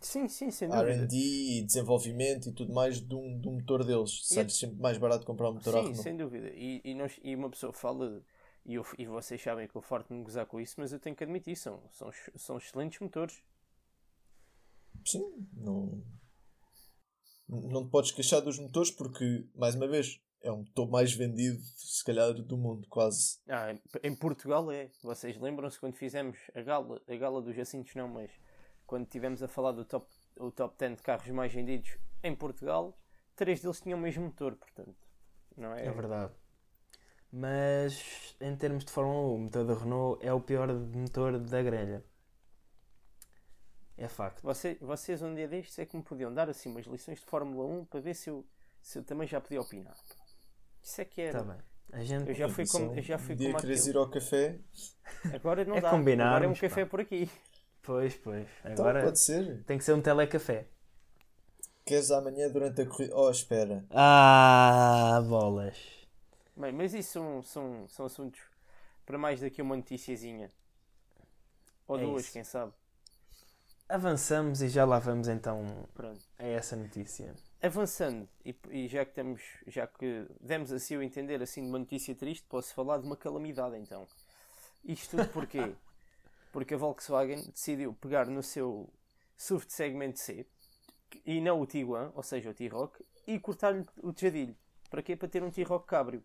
Sim, 0.00 0.29
sim, 0.29 0.50
sem 0.50 0.69
dúvida. 0.69 0.88
R&D 0.93 1.17
e 1.17 1.62
desenvolvimento 1.62 2.49
e 2.49 2.52
tudo 2.52 2.73
mais 2.73 3.00
de 3.00 3.14
um, 3.14 3.38
de 3.41 3.49
um 3.49 3.52
motor 3.55 3.85
deles. 3.85 4.21
Sai-lhes 4.25 4.57
sempre 4.59 4.81
mais 4.81 4.99
barato 4.99 5.25
comprar 5.25 5.50
um 5.50 5.55
motor 5.55 5.75
à 5.75 5.79
Sim, 5.79 5.83
Renault. 5.85 6.02
sem 6.02 6.17
dúvida. 6.17 6.50
E, 6.55 6.81
e, 6.85 6.95
nós- 6.95 7.21
e 7.23 7.35
uma 7.37 7.49
pessoa 7.49 7.73
fala, 7.73 8.21
e, 8.64 8.75
eu- 8.75 8.87
e 8.99 9.07
vocês 9.07 9.40
sabem 9.42 9.66
que 9.69 9.76
eu 9.76 9.83
farto 9.83 10.09
de 10.09 10.14
me 10.14 10.23
gozar 10.25 10.47
com 10.47 10.61
isso, 10.61 10.75
mas 10.78 10.92
eu 10.92 11.00
tenho 11.00 11.16
que 11.16 11.25
admitir, 11.25 11.57
são, 11.57 11.83
são, 11.90 12.11
são 12.37 12.57
excelentes 12.59 12.99
motores. 13.00 13.42
Sim, 15.04 15.49
não, 15.54 16.04
não 17.49 17.85
te 17.87 17.90
podes 17.90 18.12
queixar 18.12 18.40
dos 18.40 18.59
motores 18.59 18.90
porque, 18.90 19.47
mais 19.54 19.75
uma 19.75 19.88
vez, 19.88 20.21
é 20.42 20.50
o 20.50 20.59
motor 20.59 20.88
mais 20.90 21.12
vendido, 21.12 21.61
se 21.76 22.04
calhar, 22.04 22.33
do 22.35 22.57
mundo, 22.57 22.87
quase. 22.88 23.38
Ah, 23.49 23.73
em- 23.73 23.81
em 24.04 24.14
Portugal 24.16 24.71
é. 24.71 24.90
Vocês 25.02 25.37
lembram-se 25.38 25.78
quando 25.78 25.95
fizemos 25.97 26.38
a 26.54 26.62
gala, 26.62 27.00
a 27.09 27.16
gala 27.16 27.40
dos 27.42 27.54
Jacintos, 27.54 27.95
não, 27.95 28.09
mas 28.09 28.31
quando 28.87 29.07
tivemos 29.07 29.42
a 29.42 29.49
falar 29.49 29.73
do 29.73 29.85
top, 29.85 30.07
o 30.37 30.50
top 30.50 30.76
10 30.78 30.97
de 30.97 31.02
carros 31.02 31.28
mais 31.31 31.52
vendidos 31.52 31.97
em 32.23 32.35
Portugal, 32.35 32.99
três 33.37 33.61
deles 33.61 33.81
tinham 33.81 33.99
o 33.99 34.02
mesmo 34.02 34.25
motor, 34.25 34.57
portanto. 34.57 34.97
Não 35.57 35.73
é? 35.75 35.87
É 35.87 35.90
verdade. 35.92 36.33
Mas 37.33 38.37
em 38.41 38.55
termos 38.57 38.85
de 38.85 38.93
Fórmula 38.93 39.19
1, 39.31 39.35
o 39.35 39.39
motor 39.39 39.65
da 39.65 39.75
Renault 39.75 40.25
é 40.27 40.33
o 40.33 40.41
pior 40.41 40.69
motor 40.73 41.39
da 41.39 41.62
grelha. 41.62 42.05
É 43.97 44.09
facto. 44.09 44.43
Você- 44.43 44.77
vocês 44.81 45.23
um 45.23 45.35
dia 45.35 45.49
destes 45.49 45.79
é 45.79 45.87
que 45.87 45.97
me 45.97 46.03
podiam 46.03 46.33
dar 46.33 46.49
assim 46.49 46.69
umas 46.69 46.87
lições 46.87 47.21
de 47.21 47.27
Fórmula 47.27 47.65
1 47.67 47.85
para 47.85 48.01
ver 48.01 48.15
se 48.15 48.29
eu, 48.31 48.45
se 48.83 48.99
eu 48.99 49.05
também 49.05 49.27
já 49.27 49.41
podia 49.41 49.61
opinar. 49.61 49.97
Isso 50.83 51.01
é 51.01 51.05
que 51.05 51.21
era. 51.23 51.39
Está 51.39 51.53
bem. 51.53 51.62
A 51.93 52.05
gente, 52.05 52.29
Eu 52.29 52.35
já 52.35 52.49
fui 52.49 52.65
Só 52.67 52.79
como, 52.79 52.95
eu 52.97 53.03
já 53.03 53.19
fui 53.19 53.35
um 53.35 53.37
dia 53.39 53.49
como 53.49 53.61
queres 53.61 53.87
ir 53.87 53.97
ao 53.97 54.11
café, 54.11 54.59
Agora 55.35 55.65
não 55.65 55.77
É 55.77 55.81
dá. 55.81 55.91
Agora 55.91 56.45
é 56.47 56.49
um 56.49 56.55
café 56.55 56.85
pá. 56.85 56.91
por 56.91 57.01
aqui. 57.01 57.31
Pois, 57.83 58.15
pois. 58.17 58.49
então 58.61 58.73
Agora 58.73 59.03
pode 59.05 59.21
ser. 59.21 59.62
tem 59.65 59.77
que 59.79 59.85
ser 59.85 59.93
um 59.93 60.01
telecafé. 60.01 60.67
Queres 61.85 62.11
amanhã 62.11 62.49
durante 62.51 62.81
a 62.83 62.87
corrida? 62.87 63.15
Oh, 63.17 63.31
espera. 63.31 63.85
Ah, 63.91 65.21
bolas. 65.29 66.01
Bem, 66.62 66.73
mas 66.73 66.95
isso 66.95 67.12
são, 67.14 67.42
são, 67.42 67.88
são 67.88 68.07
assuntos 68.07 68.40
para 69.04 69.19
mais 69.19 69.40
daqui 69.40 69.61
uma 69.61 69.75
noticiazinha. 69.75 70.49
Ou 71.88 71.99
É 71.99 71.99
duas, 71.99 72.25
isso. 72.25 72.33
quem 72.33 72.45
sabe. 72.45 72.73
Avançamos 73.88 74.62
e 74.62 74.69
já 74.69 74.85
lá 74.85 74.99
vamos 74.99 75.28
então 75.28 75.88
Pronto. 75.95 76.21
a 76.38 76.45
essa 76.45 76.76
notícia. 76.76 77.35
Avançando, 77.61 78.28
e, 78.45 78.54
e 78.71 78.88
já 78.88 79.04
que 79.04 79.12
temos, 79.12 79.42
já 79.66 79.87
que 79.87 80.26
demos 80.40 80.73
assim 80.73 80.97
o 80.97 81.02
entender 81.02 81.42
assim 81.42 81.62
de 81.62 81.69
uma 81.69 81.78
notícia 81.81 82.14
triste, 82.14 82.45
posso 82.49 82.73
falar 82.75 82.99
de 82.99 83.07
uma 83.07 83.16
calamidade 83.16 83.76
então. 83.76 84.07
Isto 84.85 85.16
tudo 85.16 85.28
porquê? 85.31 85.75
Porque 86.52 86.75
a 86.75 86.76
Volkswagen 86.76 87.42
decidiu 87.50 87.92
pegar 87.95 88.26
no 88.26 88.42
seu 88.42 88.88
SUV 89.37 89.66
de 89.66 89.73
segmento 89.73 90.19
C 90.21 90.47
e 91.26 91.40
não 91.40 91.61
o 91.61 91.66
Tiguan, 91.66 92.12
ou 92.14 92.23
seja, 92.23 92.50
o 92.50 92.54
T-Roc, 92.54 93.00
e 93.26 93.38
cortar-lhe 93.38 93.85
o 94.02 94.12
tejadilho. 94.12 94.57
Para 94.90 95.02
quê? 95.02 95.16
Para 95.16 95.28
ter 95.28 95.42
um 95.42 95.50
T-Roc 95.50 95.87
cabrio. 95.87 96.23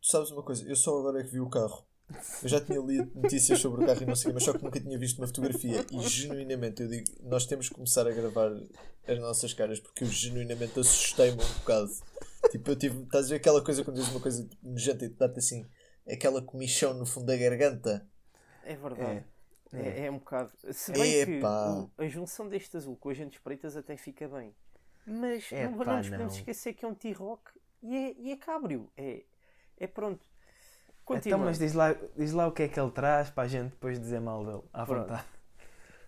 Tu 0.00 0.06
sabes 0.10 0.30
uma 0.30 0.42
coisa, 0.42 0.66
eu 0.68 0.76
só 0.76 0.98
agora 0.98 1.20
é 1.20 1.24
que 1.24 1.30
vi 1.30 1.40
o 1.40 1.48
carro. 1.48 1.84
Eu 2.42 2.48
já 2.48 2.58
tinha 2.60 2.80
lido 2.80 3.10
notícias 3.14 3.58
sobre 3.60 3.82
o 3.82 3.86
carro 3.86 4.02
e 4.02 4.06
não 4.06 4.16
sei, 4.16 4.32
mas 4.32 4.42
só 4.42 4.52
que 4.54 4.64
nunca 4.64 4.80
tinha 4.80 4.98
visto 4.98 5.18
uma 5.18 5.26
fotografia. 5.26 5.84
E 5.92 6.00
genuinamente, 6.08 6.82
eu 6.82 6.88
digo, 6.88 7.04
nós 7.22 7.44
temos 7.44 7.68
que 7.68 7.74
começar 7.74 8.06
a 8.06 8.10
gravar 8.10 8.50
as 9.06 9.18
nossas 9.18 9.52
caras 9.52 9.78
porque 9.78 10.04
eu 10.04 10.08
genuinamente 10.08 10.78
assustei-me 10.80 11.42
um 11.42 11.54
bocado. 11.60 11.90
Tipo, 12.50 12.70
eu 12.70 12.76
tive, 12.76 13.02
estás 13.02 13.26
a 13.26 13.28
ver 13.30 13.34
aquela 13.36 13.62
coisa 13.62 13.84
quando 13.84 13.96
dizes 13.96 14.10
uma 14.10 14.20
coisa 14.20 14.48
nojenta 14.62 15.04
e 15.04 15.08
dá-te 15.10 15.38
assim, 15.38 15.66
aquela 16.10 16.40
comichão 16.40 16.94
no 16.94 17.04
fundo 17.04 17.26
da 17.26 17.36
garganta. 17.36 18.06
É 18.64 18.74
verdade. 18.74 19.24
É. 19.72 19.78
É, 19.80 20.06
é 20.06 20.10
um 20.10 20.16
bocado. 20.18 20.50
Se 20.72 20.92
bem 20.92 21.26
que 21.26 21.30
Epá. 21.32 21.72
o- 21.98 22.02
a 22.02 22.08
junção 22.08 22.48
deste 22.48 22.74
azul 22.74 22.96
com 22.96 23.10
as 23.10 23.18
jantes 23.18 23.38
pretas 23.38 23.76
até 23.76 23.98
fica 23.98 24.26
bem. 24.28 24.54
Mas 25.06 25.50
não, 25.50 25.58
Epá, 25.58 25.84
não 25.84 25.96
nos 25.98 26.08
podemos 26.08 26.32
não. 26.32 26.38
esquecer 26.38 26.72
que 26.72 26.86
é 26.86 26.88
um 26.88 26.94
T-Rock 26.94 27.50
e 27.82 27.94
é, 27.94 28.14
e 28.18 28.32
é 28.32 28.36
cabrio. 28.36 28.90
É, 28.96 29.24
é 29.78 29.86
pronto. 29.86 30.20
Então, 30.24 31.16
Continuando. 31.16 31.44
mas 31.46 31.58
diz 31.58 31.72
lá, 31.72 31.94
diz 32.16 32.32
lá 32.32 32.46
o 32.46 32.52
que 32.52 32.62
é 32.64 32.68
que 32.68 32.78
ele 32.78 32.90
traz 32.90 33.30
para 33.30 33.44
a 33.44 33.48
gente 33.48 33.70
depois 33.70 33.98
dizer 33.98 34.20
mal 34.20 34.44
dele. 34.44 34.62
À 34.72 34.84
Pronto. 34.84 35.08
vontade. 35.08 35.26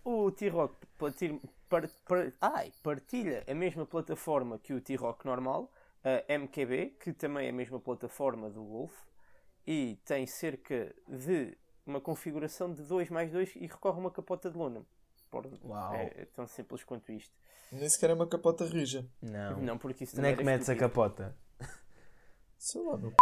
O 0.04 0.30
T-Rock 0.30 0.74
partilha, 0.98 1.38
par- 1.68 1.88
par- 2.06 2.32
ai, 2.40 2.72
partilha 2.82 3.42
a 3.48 3.54
mesma 3.54 3.86
plataforma 3.86 4.58
que 4.58 4.74
o 4.74 4.80
T-Rock 4.80 5.24
normal, 5.26 5.70
a 6.04 6.32
MQB, 6.38 6.96
que 7.00 7.12
também 7.14 7.46
é 7.46 7.50
a 7.50 7.52
mesma 7.52 7.80
plataforma 7.80 8.50
do 8.50 8.62
Wolf, 8.64 8.92
e 9.66 9.98
tem 10.04 10.26
cerca 10.26 10.94
de 11.08 11.56
uma 11.86 12.00
configuração 12.00 12.72
de 12.72 12.82
2 12.82 13.08
mais 13.10 13.30
2 13.32 13.56
e 13.56 13.66
recorre 13.66 13.96
a 13.96 14.00
uma 14.00 14.10
capota 14.10 14.50
de 14.50 14.56
lona. 14.56 14.82
Por- 15.30 15.46
Uau. 15.64 15.94
É, 15.94 16.04
é 16.22 16.24
tão 16.34 16.46
simples 16.46 16.84
quanto 16.84 17.10
isto. 17.12 17.34
Nem 17.72 17.88
sequer 17.88 18.10
é 18.10 18.14
uma 18.14 18.26
capota 18.26 18.64
rija. 18.66 19.06
Não. 19.22 19.60
Não, 19.62 19.78
porque 19.78 20.04
isso 20.04 20.18
Onde 20.18 20.28
é 20.28 20.36
que 20.36 20.42
metes 20.44 20.68
a 20.68 20.76
capota? 20.76 21.34
Sei 22.58 22.82
lá, 22.82 22.96
no 22.96 23.12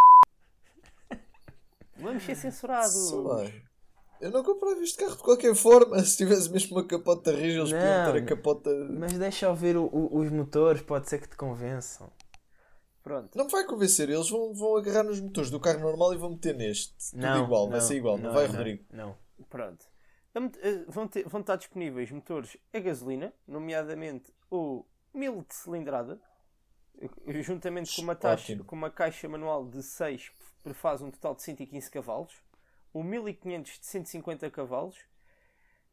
Vamos 1.98 2.22
ser 2.22 2.34
censurados. 2.36 2.92
sei. 2.92 3.62
Eu 4.20 4.30
não 4.32 4.42
comprava 4.42 4.80
este 4.82 4.98
carro 4.98 5.16
de 5.16 5.22
qualquer 5.22 5.54
forma. 5.54 5.98
Se 6.02 6.16
tivesse 6.16 6.50
mesmo 6.50 6.76
uma 6.76 6.84
capota 6.86 7.30
rija, 7.30 7.60
eles 7.60 7.72
podiam 7.72 8.04
Não, 8.06 8.12
ter 8.12 8.18
a 8.22 8.24
capota. 8.24 8.70
Mas 8.90 9.12
deixa 9.12 9.46
eu 9.46 9.54
ver 9.54 9.76
o- 9.76 9.86
o- 9.86 10.18
os 10.18 10.30
motores, 10.30 10.82
pode 10.82 11.08
ser 11.08 11.20
que 11.20 11.28
te 11.28 11.36
convençam. 11.36 12.10
Pronto. 13.02 13.36
Não 13.38 13.44
me 13.46 13.50
vai 13.50 13.64
convencer, 13.64 14.10
eles 14.10 14.28
vão, 14.28 14.52
vão 14.52 14.76
agarrar 14.76 15.04
nos 15.04 15.20
motores 15.20 15.50
do 15.50 15.60
carro 15.60 15.80
normal 15.80 16.12
e 16.12 16.16
vão 16.16 16.30
meter 16.30 16.54
neste. 16.54 16.92
Tudo 17.10 17.22
Não, 17.22 17.44
igual, 17.44 17.68
vai 17.70 17.78
não, 17.78 17.86
ser 17.86 17.94
igual, 17.96 18.18
não, 18.18 18.32
vai, 18.32 18.46
não, 18.48 18.54
Rodrigo? 18.54 18.84
Não. 18.92 19.16
Pronto. 19.48 19.86
Eh, 20.62 20.84
Vão, 20.88 21.08
ter- 21.08 21.26
vão 21.28 21.40
estar 21.40 21.56
disponíveis 21.56 22.10
motores 22.10 22.56
a 22.72 22.78
gasolina, 22.78 23.32
nomeadamente 23.46 24.32
o 24.50 24.84
1000 25.14 25.44
de 25.48 25.54
cilindrada, 25.54 26.20
eh, 27.00 27.08
juntamente 27.42 27.94
com 27.96 28.02
uma, 28.02 28.14
taxa, 28.14 28.56
com 28.64 28.76
uma 28.76 28.90
caixa 28.90 29.28
manual 29.28 29.64
de 29.66 29.82
6 29.82 30.30
faz 30.74 31.02
um 31.02 31.10
total 31.10 31.34
de 31.34 31.42
115 31.42 31.90
cavalos, 31.90 32.34
o 32.92 33.02
1500 33.02 33.78
de 33.78 33.86
150 33.86 34.50
cavalos, 34.50 34.98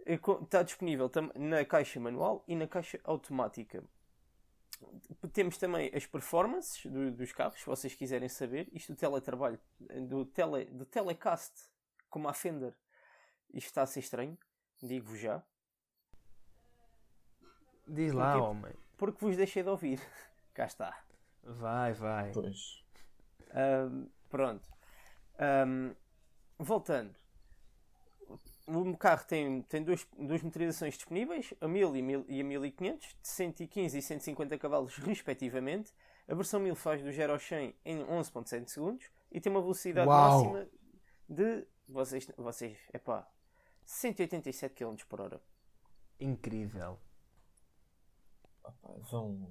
eh, 0.06 0.20
está 0.44 0.64
disponível 0.64 1.10
tam- 1.10 1.32
na 1.36 1.64
caixa 1.66 2.00
manual 2.00 2.44
e 2.48 2.56
na 2.56 2.68
caixa 2.68 3.00
automática. 3.04 3.84
Temos 5.34 5.58
também 5.58 5.90
as 5.94 6.06
performances 6.06 6.86
do- 6.92 7.12
dos 7.12 7.32
carros, 7.32 7.60
se 7.60 7.66
vocês 7.66 7.96
quiserem 7.96 8.28
saber. 8.30 8.68
Isto 8.74 8.94
do 8.94 8.98
teletrabalho, 9.00 9.60
eh, 9.90 10.00
do, 10.02 10.26
tele, 10.26 10.66
do 10.66 10.86
telecast, 10.86 11.54
como 12.10 12.28
a 12.28 12.34
Fender. 12.34 12.74
Isto 13.54 13.68
está 13.68 13.82
a 13.84 13.86
ser 13.88 14.02
estranho, 14.02 14.38
digo-vos 14.82 15.20
já, 15.20 15.42
Diz 17.88 18.14
lá, 18.14 18.34
Porquê? 18.34 18.48
homem. 18.50 18.74
porque 18.98 19.26
vos 19.26 19.38
deixei 19.38 19.64
de 19.64 19.70
ouvir. 19.70 20.00
Cá 20.54 20.66
está. 20.66 21.04
Vai, 21.44 21.94
vai. 21.94 22.32
Pois. 22.32 22.84
Ahm, 23.52 24.08
pronto. 24.36 24.68
Ahm, 25.40 25.96
voltando. 26.60 27.16
O 28.68 28.98
carro 28.98 29.24
tem, 29.26 29.62
tem 29.62 29.82
duas, 29.82 30.06
duas 30.18 30.42
motorizações 30.42 30.96
disponíveis, 30.96 31.54
a 31.62 31.68
1000 31.68 31.96
e, 31.96 32.02
1000 32.02 32.26
e 32.28 32.42
a 32.42 32.44
1500, 32.44 33.08
de 33.08 33.28
115 33.28 33.98
e 33.98 34.02
150 34.02 34.58
cavalos 34.58 34.98
respectivamente. 34.98 35.94
A 36.28 36.36
versão 36.36 36.60
1000 36.60 36.76
faz 36.76 37.02
do 37.02 37.12
0 37.12 37.32
ao 37.32 37.40
100 37.40 37.76
em 37.86 38.00
11.7 38.04 38.68
segundos 38.68 39.10
e 39.32 39.40
tem 39.40 39.52
uma 39.52 39.62
velocidade 39.62 40.08
Uau! 40.08 40.44
máxima 40.44 40.68
de, 41.30 41.66
vocês, 41.88 42.28
vocês, 42.36 42.78
epá, 42.94 43.26
187 43.86 44.76
km 44.76 44.96
por 45.08 45.22
hora. 45.22 45.42
Incrível. 46.20 47.00
Vão. 49.10 49.48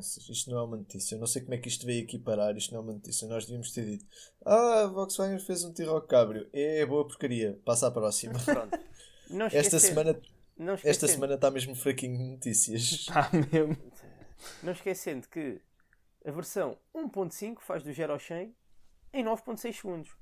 Isto 0.00 0.50
não 0.50 0.58
é 0.58 0.62
uma 0.62 0.76
notícia. 0.76 1.14
Eu 1.14 1.20
não 1.20 1.26
sei 1.26 1.42
como 1.42 1.54
é 1.54 1.58
que 1.58 1.68
isto 1.68 1.86
veio 1.86 2.04
aqui 2.04 2.18
parar. 2.18 2.56
Isto 2.56 2.72
não 2.72 2.80
é 2.80 2.82
uma 2.82 2.92
notícia. 2.92 3.28
Nós 3.28 3.44
devíamos 3.44 3.72
ter 3.72 3.84
dito: 3.84 4.04
Ah, 4.44 4.82
a 4.82 4.86
Volkswagen 4.86 5.38
fez 5.38 5.64
um 5.64 5.72
T-Rock 5.72 6.08
Cabrio. 6.08 6.48
É 6.52 6.84
boa 6.86 7.06
porcaria. 7.06 7.60
Passa 7.64 7.88
à 7.88 7.90
próxima. 7.90 8.38
Pronto. 8.44 8.78
Não 9.30 9.46
Esta 9.52 9.78
semana 9.78 10.20
não 10.58 10.74
esta 10.82 11.06
semana 11.06 11.34
está 11.34 11.50
mesmo 11.50 11.74
fraquinho 11.74 12.16
de 12.16 12.24
notícias. 12.24 12.82
Está 13.06 13.30
mesmo. 13.52 13.76
Não 14.62 14.72
esquecendo 14.72 15.28
que 15.28 15.60
a 16.24 16.30
versão 16.30 16.78
1.5 16.94 17.60
faz 17.60 17.82
do 17.82 17.92
0 17.92 18.12
ao 18.14 18.18
100 18.18 18.54
em 19.12 19.24
9.6 19.24 19.72
segundos. 19.74 20.16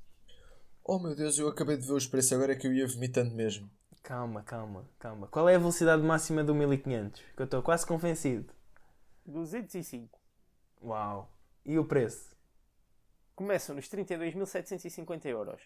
Oh 0.82 0.98
meu 0.98 1.14
Deus, 1.14 1.38
eu 1.38 1.48
acabei 1.48 1.76
de 1.76 1.86
ver 1.86 1.92
os 1.92 2.06
preços. 2.06 2.32
Agora 2.32 2.52
é 2.52 2.56
que 2.56 2.66
eu 2.66 2.72
ia 2.72 2.86
vomitando 2.86 3.32
mesmo. 3.32 3.70
Calma, 4.02 4.42
calma, 4.42 4.90
calma. 4.98 5.28
Qual 5.28 5.48
é 5.48 5.54
a 5.54 5.58
velocidade 5.58 6.02
máxima 6.02 6.44
do 6.44 6.54
1500? 6.54 7.22
Que 7.34 7.42
eu 7.42 7.44
estou 7.44 7.62
quase 7.62 7.86
convencido. 7.86 8.52
205. 9.26 10.18
Uau. 10.82 11.30
E 11.64 11.78
o 11.78 11.84
preço? 11.84 12.34
Começam 13.34 13.74
nos 13.74 13.88
32.750 13.88 15.26
euros. 15.26 15.60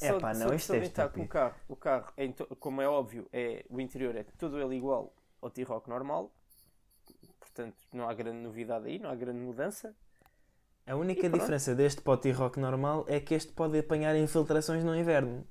Epá, 0.00 0.32
não, 0.34 0.54
isto 0.54 0.72
é 0.74 0.78
o 0.78 0.82
estúpido. 0.82 1.28
carro, 1.28 1.54
o 1.68 1.76
carro 1.76 2.12
é 2.16 2.28
como 2.58 2.80
é 2.80 2.88
óbvio, 2.88 3.28
é, 3.32 3.64
o 3.68 3.80
interior 3.80 4.16
é 4.16 4.24
todo 4.38 4.58
ele 4.60 4.76
igual 4.76 5.14
ao 5.42 5.50
T-Rock 5.50 5.88
normal. 5.88 6.32
Portanto, 7.38 7.76
não 7.92 8.08
há 8.08 8.14
grande 8.14 8.38
novidade 8.38 8.86
aí, 8.86 8.98
não 8.98 9.10
há 9.10 9.14
grande 9.14 9.40
mudança. 9.40 9.94
A 10.86 10.96
única 10.96 11.26
E 11.26 11.30
pronto. 11.30 11.40
diferença 11.40 11.74
deste 11.74 12.00
para 12.00 12.12
o 12.14 12.16
T-Rock 12.16 12.58
normal 12.58 13.04
é 13.08 13.20
que 13.20 13.34
este 13.34 13.52
pode 13.52 13.78
apanhar 13.78 14.16
infiltrações 14.16 14.82
no 14.84 14.96
inverno. 14.96 15.46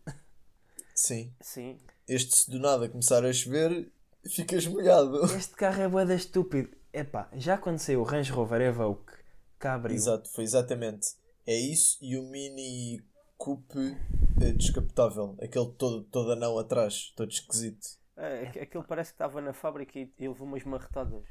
Sim. 0.96 1.34
Sim. 1.40 1.80
Este, 2.08 2.36
se 2.36 2.52
do 2.52 2.60
nada 2.60 2.90
começar 2.90 3.24
a 3.24 3.32
chover, 3.32 3.92
ficas 4.26 4.66
molhado. 4.66 5.24
Este 5.26 5.56
carro 5.56 5.82
é 5.82 5.88
boeda 5.88 6.16
estúpido. 6.16 6.76
Epá, 6.92 7.30
já 7.34 7.58
quando 7.58 7.80
saiu 7.80 8.02
o 8.02 8.04
Range 8.04 8.32
Rover 8.32 8.62
Evoque 8.62 9.14
Cabrio, 9.60 9.96
Exato, 9.96 10.30
foi 10.32 10.44
exatamente. 10.44 11.16
É 11.46 11.56
isso 11.56 11.98
e 12.02 12.18
o 12.18 12.24
Mini 12.24 13.04
Coupe 13.38 13.98
eh, 14.42 14.52
descapotável. 14.54 15.38
Aquele 15.42 15.72
todo, 15.74 16.04
todo 16.06 16.32
anão 16.32 16.58
atrás, 16.58 17.12
todo 17.16 17.32
esquisito. 17.32 18.00
É, 18.18 18.66
parece 18.88 19.12
que 19.12 19.16
estava 19.16 19.40
na 19.42 19.54
fábrica 19.54 19.98
e, 19.98 20.12
e 20.18 20.28
levou 20.28 20.48
umas 20.48 20.64
marretadas. 20.64 21.24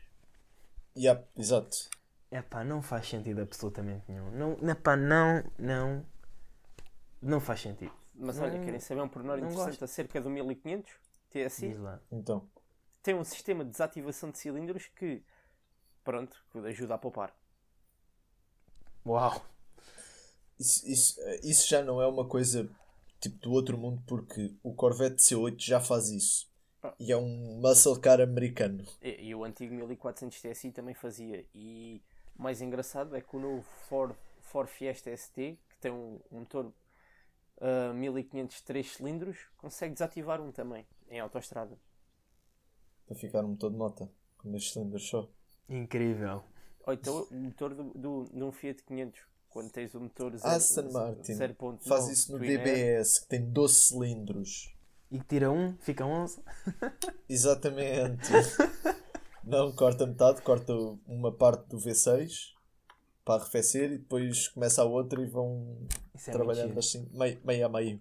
Yep, 0.97 1.29
exato. 1.37 1.77
epá, 2.31 2.65
não 2.65 2.83
faz 2.83 3.09
sentido 3.09 3.41
absolutamente 3.41 4.05
nenhum. 4.09 4.31
Não, 4.31 4.71
epá, 4.71 4.97
não, 4.97 5.45
não, 5.59 6.05
não 7.23 7.41
faz 7.41 7.61
sentido. 7.61 7.93
Mas 8.15 8.37
Não- 8.37 8.45
olha, 8.47 8.59
querem 8.59 8.81
saber 8.81 9.01
um 9.03 9.09
pormenor 9.09 9.39
interessante 9.39 9.67
gosto. 9.67 9.85
acerca 9.85 10.21
do 10.21 10.29
1500 10.31 10.93
TSI? 11.31 11.69
Diz 11.69 11.79
lá. 11.79 12.01
Então, 12.11 12.49
Tem 13.03 13.15
um 13.15 13.25
sistema 13.25 13.65
de 13.65 13.71
desativação 13.71 14.31
de 14.31 14.39
cilindros 14.39 14.89
que, 14.97 15.23
pronto, 16.09 16.43
que 16.51 16.59
ajuda 16.61 16.95
a 16.95 16.99
poupar. 16.99 17.37
Uau. 19.05 19.45
isso, 20.59 20.89
isso, 20.89 21.21
isso 21.43 21.69
já 21.69 21.83
não 21.83 22.01
é 22.01 22.07
uma 22.07 22.27
coisa 22.27 22.67
tipo 23.21 23.37
do 23.41 23.53
outro 23.53 23.77
mundo 23.77 24.03
porque 24.07 24.55
o 24.63 24.73
Corvette 24.73 25.17
C8 25.17 25.61
já 25.61 25.81
faz 25.81 26.09
isso. 26.09 26.51
Ah. 26.83 26.95
E 26.99 27.13
é 27.13 27.17
um 27.17 27.61
muscle 27.61 28.01
car 28.01 28.23
americano. 28.23 28.87
E, 29.03 29.29
e 29.29 29.35
o 29.35 29.45
antigo 29.45 29.75
1400 29.75 30.41
TSI 30.41 30.73
também 30.73 30.95
fazia. 30.95 31.45
E 31.55 32.01
o 32.39 32.43
mais 32.43 32.63
engraçado 32.63 33.15
é 33.15 33.21
que 33.21 33.37
o 33.37 33.39
novo 33.39 33.63
Ford, 33.87 34.17
Ford 34.41 34.67
Fiesta 34.67 35.15
ST, 35.15 35.59
que 35.69 35.79
tem 35.79 35.93
um, 35.93 36.19
um 36.33 36.39
motor 36.39 36.73
1500 37.95 38.63
3 38.63 38.93
cilindros, 38.93 39.37
consegue 39.59 39.93
desativar 39.93 40.41
um 40.41 40.53
também, 40.53 40.87
em 41.11 41.21
autoestrada. 41.21 41.79
Para 43.07 43.15
ficar 43.15 43.45
um 43.45 43.49
motor 43.49 43.71
de 43.71 43.77
nota. 43.77 44.11
Com 44.39 44.51
dois 44.51 44.73
cilindros 44.73 45.07
só. 45.07 45.29
Incrível. 45.69 46.43
Ou 46.87 46.93
então 46.95 47.27
o 47.31 47.35
motor 47.35 47.75
do, 47.75 47.85
do, 47.95 48.25
de 48.33 48.43
um 48.43 48.51
Fiat 48.51 48.83
500, 48.83 49.21
quando 49.51 49.71
tens 49.71 49.95
o 49.95 50.01
motor 50.01 50.35
Aston 50.43 50.89
0, 50.89 50.93
Martin 50.93 51.33
0.9 51.33 51.79
faz 51.87 52.09
isso 52.09 52.33
no. 52.33 52.39
DBS, 52.39 53.19
que 53.21 53.29
tem 53.29 53.45
12 53.45 53.75
cilindros. 53.75 54.75
E 55.11 55.19
que 55.19 55.25
tira 55.27 55.51
um, 55.51 55.77
fica 55.79 56.07
11. 56.07 56.41
Exatamente. 57.29 58.31
não, 59.45 59.73
corta 59.73 60.07
metade, 60.07 60.41
corta 60.43 60.73
uma 61.07 61.33
parte 61.33 61.67
do 61.69 61.79
V6 61.79 62.55
para 63.25 63.43
arrefecer 63.43 63.93
e 63.93 63.99
depois 63.99 64.49
começa 64.49 64.81
a 64.81 64.87
outra 64.87 65.21
e 65.21 65.27
vão 65.27 65.77
é 66.27 66.31
trabalhando 66.31 66.79
assim, 66.79 67.07
meio, 67.13 67.39
meio 67.45 67.67
a 67.67 67.69
meio. 67.69 68.01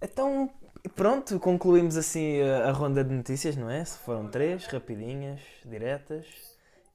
Então, 0.00 0.48
pronto, 0.94 1.38
concluímos 1.40 1.96
assim 1.96 2.40
a, 2.40 2.68
a 2.68 2.72
ronda 2.72 3.02
de 3.02 3.12
notícias, 3.12 3.56
não 3.56 3.68
é? 3.68 3.84
Se 3.84 3.98
foram 3.98 4.30
três, 4.30 4.66
rapidinhas, 4.66 5.40
diretas. 5.64 6.51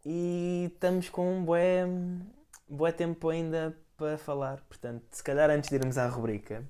E 0.09 0.69
estamos 0.71 1.09
com 1.09 1.29
um 1.29 1.43
bué, 1.43 1.83
bué 2.65 2.93
tempo 2.93 3.27
ainda 3.27 3.77
para 3.97 4.17
falar. 4.17 4.61
Portanto, 4.61 5.03
se 5.11 5.21
calhar 5.21 5.49
antes 5.49 5.69
de 5.69 5.75
irmos 5.75 5.97
à 5.97 6.07
rubrica, 6.07 6.65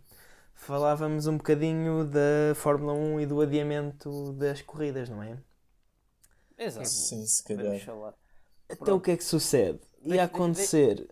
falávamos 0.55 1.27
um 1.27 1.37
bocadinho 1.37 2.03
da 2.03 2.55
Fórmula 2.55 2.93
1 2.93 3.19
e 3.19 3.25
do 3.27 3.39
adiamento 3.39 4.33
das 4.33 4.63
corridas, 4.63 5.07
não 5.07 5.21
é? 5.21 5.37
Exato. 6.57 6.89
Sim, 6.89 7.27
se 7.27 7.43
calhar. 7.43 7.79
falar. 7.81 8.15
Então 8.67 8.97
o 8.97 8.99
que 8.99 9.11
é 9.11 9.17
que 9.17 9.23
sucede? 9.23 9.81
Ia 10.01 10.23
acontecer. 10.23 11.07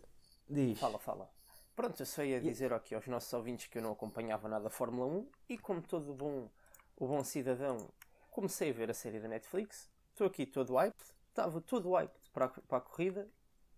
Diz. 0.49 0.79
Fala, 0.79 0.97
fala. 0.97 1.29
Pronto, 1.75 2.01
eu 2.01 2.07
só 2.07 2.23
ia 2.23 2.41
dizer 2.41 2.73
aqui 2.73 2.95
aos 2.95 3.05
nossos 3.05 3.31
ouvintes 3.33 3.67
que 3.67 3.77
eu 3.77 3.83
não 3.83 3.91
acompanhava 3.91 4.49
nada 4.49 4.65
a 4.65 4.71
Fórmula 4.71 5.05
1 5.05 5.27
e 5.49 5.57
como 5.59 5.79
todo 5.79 6.11
bom, 6.11 6.49
o 6.97 7.05
bom 7.05 7.23
cidadão 7.23 7.87
comecei 8.31 8.71
a 8.71 8.73
ver 8.73 8.89
a 8.89 8.95
série 8.95 9.19
da 9.19 9.27
Netflix, 9.27 9.87
estou 10.09 10.25
aqui 10.25 10.47
todo 10.47 10.73
hyped, 10.73 11.14
estava 11.35 11.59
todo 11.61 11.93
hyped 11.93 12.15
para 12.33 12.45
a, 12.45 12.49
para 12.49 12.77
a 12.77 12.81
corrida 12.81 13.27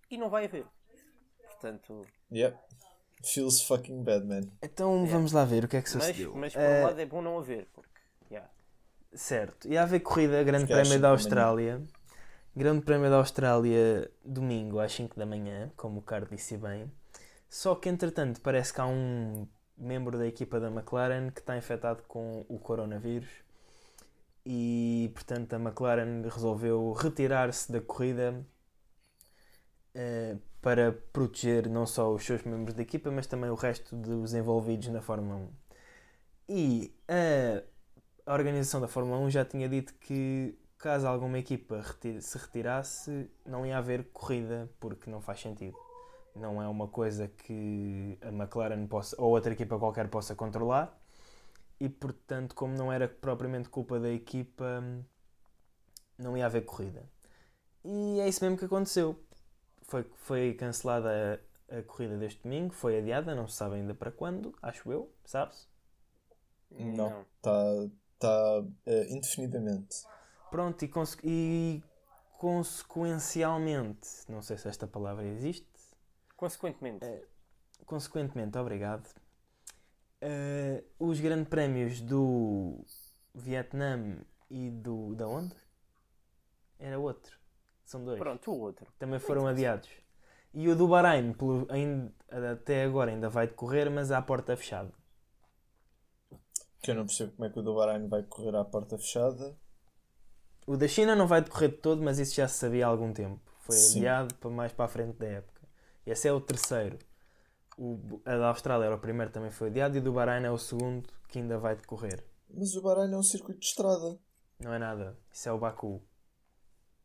e 0.10 0.18
não 0.18 0.30
vai 0.30 0.46
haver. 0.46 0.66
Portanto, 1.44 2.06
Yep. 2.32 2.56
Feels 3.26 3.62
fucking 3.64 4.04
bad, 4.04 4.26
man. 4.26 4.42
Então 4.62 5.06
vamos 5.08 5.32
lá 5.32 5.44
ver 5.44 5.66
o 5.66 5.68
que 5.68 5.76
é 5.78 5.82
que 5.82 5.90
mas, 5.96 6.06
sucedeu. 6.06 6.36
mas 6.36 6.54
por 6.54 6.62
Eh, 6.62 6.82
um 6.82 6.86
lado 6.86 7.02
é 7.02 7.06
bom 7.06 7.22
não 7.22 7.40
haver, 7.40 7.68
porque 7.74 7.90
yeah, 8.30 8.48
Certo. 9.14 9.68
Ia 9.68 9.82
haver 9.84 10.02
corrida 10.02 10.44
Grande 10.44 10.68
Prémio 10.68 11.00
da 11.00 11.10
Austrália. 11.10 11.82
Grande 12.56 12.86
Prémio 12.86 13.10
da 13.10 13.18
Austrália 13.18 14.12
domingo 14.24 14.80
às 14.80 14.92
5 14.94 15.18
da 15.18 15.26
manhã, 15.26 15.72
como 15.76 16.00
o 16.00 16.02
Carlos 16.04 16.30
disse 16.30 16.58
bem. 16.58 16.92
Só 17.50 17.74
que 17.76 17.90
entretanto 17.90 18.40
parece 18.42 18.72
que 18.74 18.82
há 18.82 18.86
um 18.86 19.48
membro 19.76 20.18
da 20.18 20.28
equipa 20.28 20.60
da 20.60 20.68
McLaren 20.70 21.32
que 21.32 21.40
está 21.40 21.58
infectado 21.58 22.04
com 22.08 22.46
o 22.48 22.60
coronavírus 22.60 23.30
e 24.48 25.12
portanto 25.14 25.54
a 25.54 25.58
McLaren 25.60 26.24
resolveu 26.30 26.94
retirar-se 26.94 27.72
da 27.72 27.82
corrida 27.82 28.46
eh, 29.94 30.38
para 30.62 30.92
proteger 31.14 31.70
não 31.70 31.86
só 31.86 32.14
os 32.14 32.24
seus 32.26 32.44
membros 32.44 32.74
da 32.76 32.82
equipa, 32.82 33.12
mas 33.12 33.28
também 33.28 33.50
o 33.50 33.56
resto 33.56 33.96
dos 33.96 34.34
envolvidos 34.34 34.88
na 34.90 35.02
Fórmula 35.02 35.36
1. 35.38 35.50
E 36.50 36.94
a 37.08 37.64
a 38.28 38.34
organização 38.34 38.82
da 38.82 38.88
Fórmula 38.88 39.20
1 39.20 39.30
já 39.32 39.46
tinha 39.46 39.70
dito 39.70 39.94
que 39.96 40.58
caso 40.78 41.08
alguma 41.08 41.40
equipa 41.40 41.82
reti- 41.82 42.22
se 42.22 42.38
retirasse, 42.38 43.30
não 43.46 43.66
ia 43.66 43.78
haver 43.78 44.06
corrida, 44.14 44.70
porque 44.80 45.10
não 45.10 45.22
faz 45.22 45.42
sentido. 45.42 45.78
Não 46.36 46.62
é 46.62 46.68
uma 46.68 46.88
coisa 46.88 47.28
que 47.30 48.18
a 48.22 48.30
McLaren 48.30 48.88
possa, 48.88 49.16
ou 49.22 49.32
outra 49.32 49.54
equipa 49.54 49.80
qualquer 49.80 50.10
possa 50.10 50.36
controlar, 50.36 50.98
e 51.80 51.90
portanto, 51.90 52.56
como 52.56 52.76
não 52.76 52.92
era 52.92 53.08
propriamente 53.08 53.70
culpa 53.70 54.00
da 54.00 54.10
equipa, 54.12 54.84
não 56.18 56.38
ia 56.38 56.46
haver 56.46 56.66
corrida. 56.66 57.04
E 57.84 58.20
é 58.20 58.28
isso 58.28 58.44
mesmo 58.44 58.58
que 58.58 58.66
aconteceu. 58.66 59.20
Foi, 59.84 60.04
foi 60.18 60.54
cancelada 60.54 61.42
a, 61.70 61.78
a 61.80 61.84
corrida 61.84 62.18
deste 62.18 62.42
domingo, 62.44 62.74
foi 62.74 62.98
adiada, 63.00 63.34
não 63.36 63.48
se 63.48 63.56
sabe 63.56 63.76
ainda 63.76 63.94
para 63.94 64.12
quando, 64.12 64.54
acho 64.62 64.92
eu, 64.92 65.12
sabes? 65.26 65.68
Não. 66.70 67.26
Está 67.38 67.90
tá, 68.20 68.64
eh, 68.86 69.08
indefinidamente. 69.10 70.06
Pronto, 70.52 70.84
e, 70.84 70.88
conse- 70.88 71.18
e 71.24 71.84
consequencialmente, 72.38 74.10
não 74.30 74.42
sei 74.42 74.58
se 74.58 74.68
esta 74.68 74.88
palavra 74.88 75.26
existe, 75.26 75.68
Consequentemente, 76.36 77.04
É. 77.04 77.24
consequentemente, 77.86 78.58
obrigado, 78.60 79.10
eh, 80.22 80.84
os 81.00 81.20
grandes 81.20 81.48
prémios 81.48 82.02
do 82.02 82.84
Vietnã 83.34 84.18
e 84.50 84.70
do. 84.70 85.16
da 85.16 85.28
onde? 85.28 85.56
Era 86.80 87.00
outro. 87.00 87.38
São 87.86 88.04
dois. 88.04 88.20
pronto, 88.20 88.52
o 88.52 88.60
outro. 88.60 88.92
Também 89.00 89.20
foram 89.20 89.48
adiados. 89.48 89.90
E 90.54 90.68
o 90.68 90.76
do 90.76 90.88
Bahrein, 90.88 91.34
pelo, 91.34 91.68
ainda, 91.70 92.12
até 92.52 92.84
agora 92.84 93.12
ainda 93.12 93.30
vai 93.30 93.48
decorrer, 93.48 93.90
mas 93.90 94.12
à 94.12 94.22
porta 94.22 94.58
fechada. 94.58 94.92
Que 96.82 96.92
eu 96.92 96.96
não 96.96 97.06
percebo 97.06 97.32
como 97.34 97.46
é 97.48 97.50
que 97.52 97.60
o 97.60 97.62
do 97.62 97.76
Bahrein 97.76 98.08
vai 98.08 98.24
correr 98.24 98.56
à 98.56 98.66
porta 98.66 98.98
fechada. 98.98 99.56
O 100.66 100.76
da 100.76 100.88
China 100.88 101.16
não 101.16 101.28
vai 101.28 101.42
decorrer 101.42 101.70
de 101.70 101.78
todo, 101.78 102.02
mas 102.04 102.20
isso 102.20 102.36
já 102.36 102.48
se 102.48 102.56
sabia 102.56 102.86
há 102.86 102.90
algum 102.90 103.14
tempo. 103.14 103.40
Foi 103.60 103.76
Sim. 103.76 104.00
adiado 104.00 104.36
para 104.36 104.50
mais 104.50 104.72
para 104.74 104.86
a 104.86 104.90
frente 104.90 105.18
da 105.18 105.28
época. 105.28 105.62
Esse 106.06 106.28
é 106.28 106.34
o 106.34 106.42
terceiro. 106.42 106.98
O, 107.78 108.22
a 108.26 108.36
da 108.36 108.48
Austrália 108.48 108.86
era 108.86 108.96
o 108.96 109.00
primeiro, 109.00 109.32
também 109.32 109.52
foi 109.52 109.70
adiado, 109.70 109.98
e 109.98 110.02
do 110.02 110.12
Bahrein 110.12 110.44
é 110.44 110.52
o 110.52 110.58
segundo, 110.58 111.08
que 111.28 111.40
ainda 111.40 111.60
vai 111.60 111.76
decorrer. 111.76 112.24
Mas 112.50 112.76
o 112.76 112.82
Bahrein 112.82 113.14
é 113.14 113.18
um 113.18 113.24
circuito 113.24 113.60
de 113.60 113.68
estrada. 113.68 114.18
Não 114.60 114.74
é 114.74 114.80
nada. 114.80 115.16
Isso 115.32 115.48
é 115.48 115.52
o 115.52 115.60
Baku. 115.60 116.02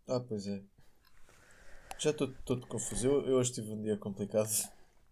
Ah, 0.09 0.21
pois 0.21 0.47
é. 0.47 0.63
Já 1.99 2.11
estou 2.11 2.33
todo 2.45 2.67
confuso. 2.67 3.07
Eu, 3.07 3.27
eu 3.27 3.37
hoje 3.37 3.53
tive 3.53 3.71
um 3.71 3.83
dia 3.83 3.97
complicado. 3.99 4.51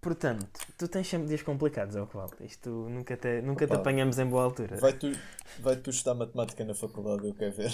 Portanto, 0.00 0.48
tu 0.78 0.88
tens 0.88 1.06
sempre 1.06 1.28
dias 1.28 1.42
complicados, 1.42 1.94
é 1.94 2.00
o 2.00 2.06
que 2.06 2.16
vale. 2.16 2.32
Isto 2.40 2.70
nunca 2.88 3.16
te, 3.18 3.42
nunca 3.42 3.66
te 3.66 3.72
Opa. 3.72 3.82
apanhamos 3.82 4.18
em 4.18 4.26
boa 4.26 4.44
altura. 4.44 4.76
Vai 4.78 4.94
tu, 4.94 5.12
vai 5.60 5.76
tu 5.76 5.90
estudar 5.90 6.14
matemática 6.14 6.64
na 6.64 6.74
faculdade, 6.74 7.28
eu 7.28 7.34
quero 7.34 7.54
ver. 7.54 7.70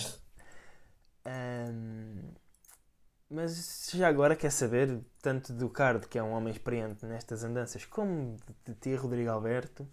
Ahm, 1.24 2.34
mas 3.28 3.90
já 3.94 4.08
agora 4.08 4.36
quer 4.36 4.50
saber, 4.50 5.00
tanto 5.20 5.52
do 5.52 5.68
Card, 5.68 6.06
que 6.08 6.18
é 6.18 6.22
um 6.22 6.32
homem 6.32 6.52
experiente 6.52 7.04
nestas 7.04 7.42
andanças, 7.42 7.84
como 7.84 8.36
de 8.64 8.74
ti, 8.74 8.94
Rodrigo 8.94 9.30
Alberto, 9.30 9.88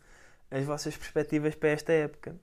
as 0.51 0.63
vossas 0.65 0.95
perspectivas 0.95 1.55
para 1.55 1.69
esta 1.69 1.91
época. 1.91 2.39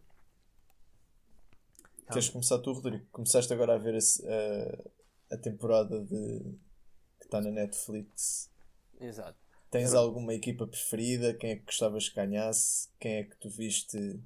Queres 2.10 2.28
começar 2.28 2.58
tu, 2.58 2.72
Rodrigo? 2.72 3.06
Começaste 3.12 3.52
agora 3.52 3.74
a 3.74 3.78
ver 3.78 3.94
esse, 3.94 4.26
a, 4.26 5.34
a 5.34 5.38
temporada 5.38 6.00
de, 6.04 6.58
que 7.18 7.24
está 7.24 7.40
na 7.40 7.52
Netflix. 7.52 8.50
Exato. 9.00 9.38
Tens 9.70 9.94
alguma 9.94 10.34
equipa 10.34 10.66
preferida? 10.66 11.32
Quem 11.34 11.52
é 11.52 11.56
que 11.56 11.66
gostavas 11.66 12.08
que 12.08 12.16
ganhasse? 12.16 12.88
Quem 12.98 13.14
é 13.18 13.24
que 13.24 13.36
tu 13.36 13.48
viste 13.48 14.20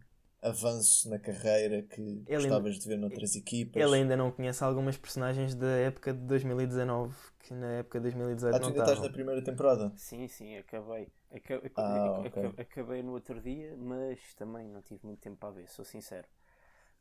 avanço 0.45 1.09
na 1.11 1.19
carreira 1.19 1.83
que 1.83 2.01
Ele 2.27 2.43
gostavas 2.43 2.79
de 2.79 2.89
ver 2.89 2.97
noutras 2.99 3.35
equipas? 3.37 3.83
Ele 3.83 3.97
ainda 3.97 4.17
não 4.17 4.31
conhece 4.31 4.63
algumas 4.63 4.97
personagens 4.97 5.55
da 5.55 5.67
época 5.67 6.13
de 6.13 6.21
2019, 6.21 7.17
que 7.41 7.55
na 7.55 7.73
época 7.73 7.99
de 7.99 8.03
2018 8.05 8.55
Ah, 8.55 8.59
tu 8.59 8.63
não 8.63 8.69
ainda 8.69 8.81
estás 8.81 9.01
na 9.01 9.09
primeira 9.11 9.43
temporada? 9.43 9.93
Sim, 9.97 10.29
sim, 10.29 10.57
acabei. 10.57 11.09
Aca- 11.33 11.57
aca- 11.57 11.83
Ah, 11.83 12.21
aca- 12.21 12.29
ok. 12.29 12.43
aca- 12.45 12.63
Acabei 12.63 13.03
no 13.03 13.13
outro 13.13 13.41
dia, 13.41 13.77
mas 13.77 14.35
também 14.35 14.69
não 14.69 14.83
tive 14.83 15.05
muito 15.07 15.21
tempo 15.21 15.37
para 15.37 15.51
ver, 15.51 15.69
sou 15.69 15.85
sincero. 15.85 16.27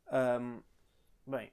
Ahm, 0.07 0.61
bem, 1.25 1.51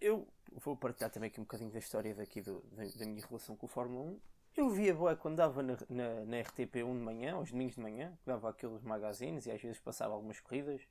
eu 0.00 0.26
vou 0.64 0.76
partilhar 0.76 1.10
também 1.10 1.28
aqui 1.28 1.40
um 1.40 1.44
bocadinho 1.44 1.70
da 1.70 1.78
história 1.78 2.14
daqui 2.14 2.40
do- 2.42 2.62
da, 2.72 2.84
da 2.84 3.06
minha 3.06 3.24
relação 3.26 3.56
com 3.56 3.66
o 3.66 3.68
Fórmula 3.68 4.02
1. 4.04 4.20
Eu 4.56 4.70
via 4.70 4.94
boa 4.94 5.16
quando 5.16 5.36
dava 5.36 5.62
na, 5.62 5.76
na, 5.88 6.24
na 6.26 6.36
RTP1 6.38 6.94
de 6.98 7.04
manhã, 7.04 7.34
aos 7.34 7.50
domingos 7.50 7.76
de 7.76 7.80
manhã, 7.82 8.12
que 8.20 8.26
dava 8.26 8.50
aqueles 8.50 8.82
magazines 8.82 9.46
e 9.46 9.50
às 9.50 9.60
vezes 9.62 9.80
passava 9.80 10.14
algumas 10.14 10.40
corridas. 10.40 10.82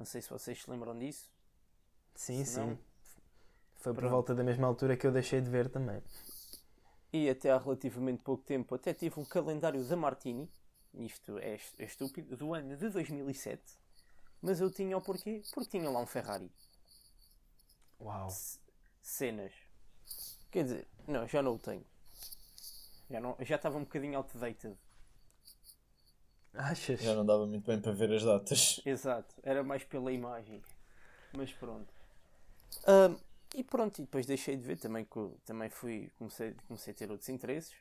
Não 0.00 0.06
sei 0.06 0.22
se 0.22 0.30
vocês 0.30 0.62
se 0.62 0.70
lembram 0.70 0.98
disso. 0.98 1.30
Sim, 2.14 2.42
Se 2.42 2.58
não, 2.58 2.70
sim. 2.70 2.78
Foi 3.76 3.92
por 3.92 4.00
pronto. 4.00 4.10
volta 4.10 4.34
da 4.34 4.42
mesma 4.42 4.66
altura 4.66 4.96
que 4.96 5.06
eu 5.06 5.12
deixei 5.12 5.42
de 5.42 5.50
ver 5.50 5.68
também. 5.68 6.02
E 7.12 7.28
até 7.28 7.50
há 7.50 7.58
relativamente 7.58 8.22
pouco 8.22 8.42
tempo 8.42 8.74
até 8.74 8.94
tive 8.94 9.20
um 9.20 9.26
calendário 9.26 9.84
da 9.86 9.96
Martini, 9.96 10.50
isto 10.94 11.36
é, 11.36 11.60
é 11.78 11.84
estúpido, 11.84 12.34
do 12.34 12.54
ano 12.54 12.78
de 12.78 12.88
2007. 12.88 13.62
Mas 14.40 14.58
eu 14.58 14.70
tinha 14.70 14.96
o 14.96 15.02
porquê? 15.02 15.42
Porque 15.52 15.68
tinha 15.68 15.90
lá 15.90 16.00
um 16.00 16.06
Ferrari. 16.06 16.50
Uau. 18.00 18.30
Cenas. 19.02 19.52
Quer 20.50 20.64
dizer, 20.64 20.88
não, 21.06 21.28
já 21.28 21.42
não 21.42 21.56
o 21.56 21.58
tenho. 21.58 21.84
Já, 23.10 23.20
não, 23.20 23.36
já 23.40 23.56
estava 23.56 23.76
um 23.76 23.84
bocadinho 23.84 24.16
outdated. 24.16 24.74
Achas? 26.54 27.00
Já 27.00 27.14
não 27.14 27.24
dava 27.24 27.46
muito 27.46 27.66
bem 27.66 27.80
para 27.80 27.92
ver 27.92 28.12
as 28.12 28.24
datas. 28.24 28.80
Exato, 28.84 29.34
era 29.42 29.62
mais 29.62 29.84
pela 29.84 30.12
imagem. 30.12 30.62
Mas 31.32 31.52
pronto. 31.52 31.92
Ahm, 32.86 33.16
e 33.54 33.62
pronto, 33.64 33.98
e 33.98 34.02
depois 34.02 34.26
deixei 34.26 34.56
de 34.56 34.62
ver 34.62 34.78
também, 34.78 35.06
também 35.44 35.70
fui, 35.70 36.10
comecei, 36.18 36.54
comecei 36.66 36.92
a 36.92 36.96
ter 36.96 37.10
outros 37.10 37.28
interesses. 37.28 37.74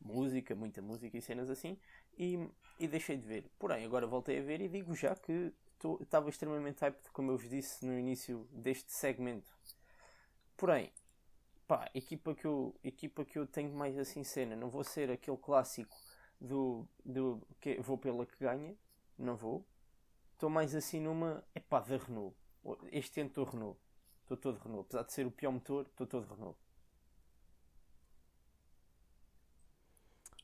Música, 0.00 0.54
muita 0.54 0.82
música 0.82 1.16
e 1.16 1.22
cenas 1.22 1.48
assim. 1.48 1.78
E, 2.18 2.48
e 2.78 2.88
deixei 2.88 3.16
de 3.16 3.26
ver. 3.26 3.50
Porém, 3.58 3.84
agora 3.84 4.06
voltei 4.06 4.38
a 4.38 4.42
ver 4.42 4.60
e 4.60 4.68
digo 4.68 4.94
já 4.94 5.14
que 5.14 5.52
estava 6.00 6.28
extremamente 6.28 6.80
hyped, 6.80 7.10
como 7.12 7.30
eu 7.30 7.38
vos 7.38 7.48
disse 7.48 7.84
no 7.84 7.98
início 7.98 8.46
deste 8.52 8.92
segmento. 8.92 9.50
Porém, 10.56 10.92
pá, 11.66 11.88
equipa 11.94 12.34
que 12.34 12.44
eu, 12.44 12.74
equipa 12.84 13.24
que 13.24 13.38
eu 13.38 13.46
tenho 13.46 13.72
mais 13.72 13.98
assim 13.98 14.22
cena, 14.22 14.54
não 14.54 14.70
vou 14.70 14.84
ser 14.84 15.10
aquele 15.10 15.36
clássico 15.36 15.96
do, 16.42 16.86
do 17.04 17.40
que 17.60 17.80
vou 17.80 17.96
pela 17.96 18.26
que 18.26 18.36
ganha, 18.38 18.76
não 19.16 19.36
vou. 19.36 19.64
Estou 20.32 20.50
mais 20.50 20.74
assim 20.74 21.00
numa, 21.00 21.44
é 21.54 21.60
pá, 21.60 21.80
da 21.80 21.96
Renault. 21.96 22.36
Este 22.90 23.20
ano 23.20 23.28
estou 23.28 23.44
Renault. 23.44 23.78
Estou 24.22 24.36
todo 24.36 24.58
Renault. 24.58 24.86
Apesar 24.86 25.04
de 25.04 25.12
ser 25.12 25.26
o 25.26 25.30
pior 25.30 25.52
motor, 25.52 25.86
estou 25.86 26.06
todo 26.06 26.26
Renault. 26.34 26.58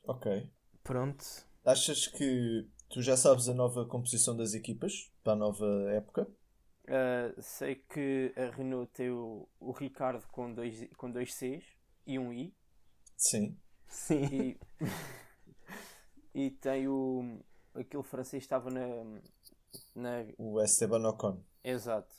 Ok. 0.05 0.49
Pronto. 0.83 1.25
Achas 1.65 2.07
que 2.07 2.67
tu 2.89 3.01
já 3.01 3.17
sabes 3.17 3.49
a 3.49 3.53
nova 3.53 3.85
composição 3.85 4.35
das 4.35 4.53
equipas 4.53 5.11
para 5.23 5.33
a 5.33 5.35
nova 5.35 5.65
época? 5.91 6.27
Ah, 6.87 7.33
sei 7.41 7.75
que 7.75 8.33
a 8.35 8.55
Renault 8.55 8.91
tem 8.93 9.11
o, 9.11 9.47
o 9.59 9.71
Ricardo 9.71 10.25
com 10.31 10.51
dois, 10.53 10.87
com 10.97 11.11
dois 11.11 11.33
Cs 11.33 11.63
e 12.07 12.17
um 12.17 12.33
I. 12.33 12.53
Sim. 13.15 13.57
Sim. 13.87 14.23
E, 14.31 14.59
e 16.33 16.49
tem 16.51 16.87
o, 16.87 17.39
aquele 17.73 18.03
francês 18.03 18.43
estava 18.43 18.69
na. 18.69 18.85
na... 19.95 20.25
O 20.37 20.61
Esteban 20.61 21.07
Ocon. 21.07 21.41
Exato. 21.63 22.17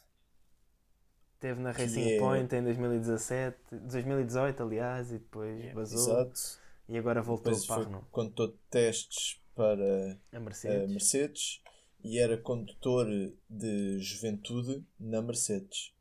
Teve 1.38 1.60
na 1.60 1.70
Racing 1.70 2.16
é- 2.16 2.18
Point 2.18 2.54
em 2.54 2.62
2017, 2.62 3.56
2018, 3.72 4.62
aliás, 4.62 5.10
e 5.10 5.18
depois 5.18 5.72
vazou. 5.72 5.98
Exato. 5.98 6.40
E 6.88 6.98
agora 6.98 7.22
voltou 7.22 7.52
Depois 7.52 7.66
para 7.66 7.74
a 7.74 7.78
foi 7.78 7.86
Renault. 7.86 8.06
condutor 8.10 8.48
de 8.48 8.58
testes 8.68 9.40
para 9.54 10.18
A 10.32 10.36
a 10.36 10.40
Mercedes. 10.40 10.90
Mercedes 10.90 11.62
e 12.02 12.18
era 12.18 12.36
condutor 12.36 13.06
de 13.48 13.98
juventude 14.00 14.84
na 14.98 15.22
Mercedes. 15.22 15.94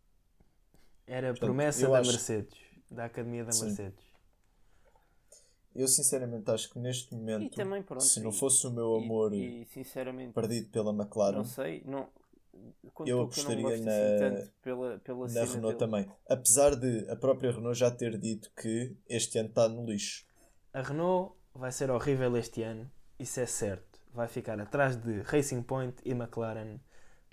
Era 1.08 1.28
Portanto, 1.28 1.46
promessa 1.48 1.88
da 1.88 2.00
acho- 2.00 2.12
Mercedes, 2.12 2.58
da 2.90 3.06
Academia 3.06 3.46
da 3.46 3.52
Sim. 3.52 3.66
Mercedes. 3.68 4.09
Eu 5.82 5.88
sinceramente 5.88 6.50
acho 6.52 6.70
que 6.72 6.78
neste 6.80 7.14
momento, 7.16 7.44
E 7.46 7.50
também, 7.50 7.82
pronto. 7.82 8.04
se 8.04 8.20
não 8.22 8.32
e- 8.32 8.34
fosse 8.34 8.68
o 8.68 8.72
meu 8.72 9.00
e- 9.00 9.04
amor 9.06 9.34
E, 9.34 9.66
sinceramente, 9.74 10.34
perdido 10.34 10.70
pela 10.70 10.92
McLaren, 10.92 11.38
não 11.38 11.46
sei. 11.46 11.82
Não, 11.86 12.08
Eu 12.84 12.92
que 13.06 13.12
eu 13.12 13.18
não 13.18 13.24
apostaria 13.24 13.62
gosto 13.64 13.84
na- 13.86 13.92
assim 13.92 14.52
pela, 14.62 15.00
pela 15.00 15.20
na 15.22 15.30
cena 15.30 15.46
Renault 15.46 15.62
dele. 15.68 15.78
também. 15.78 16.12
Apesar 16.28 16.76
de 16.76 17.10
a 17.10 17.16
própria 17.16 17.52
Renault 17.52 17.78
já 17.80 17.90
ter 17.90 18.18
dito 18.18 18.52
que 18.60 18.96
este 19.08 19.38
ano 19.38 19.50
está 19.50 19.70
no 19.70 19.86
lixo. 19.86 20.26
A 20.74 20.82
Renault 20.82 21.34
vai 21.54 21.72
ser 21.72 21.90
horrível 21.90 22.36
este 22.38 22.62
ano, 22.64 22.92
isso 23.18 23.40
é 23.40 23.46
certo. 23.46 24.00
Vai 24.14 24.28
ficar 24.28 24.60
atrás 24.60 24.98
de 24.98 25.22
Racing 25.22 25.62
Point 25.62 25.96
e 26.04 26.12
McLaren, 26.12 26.80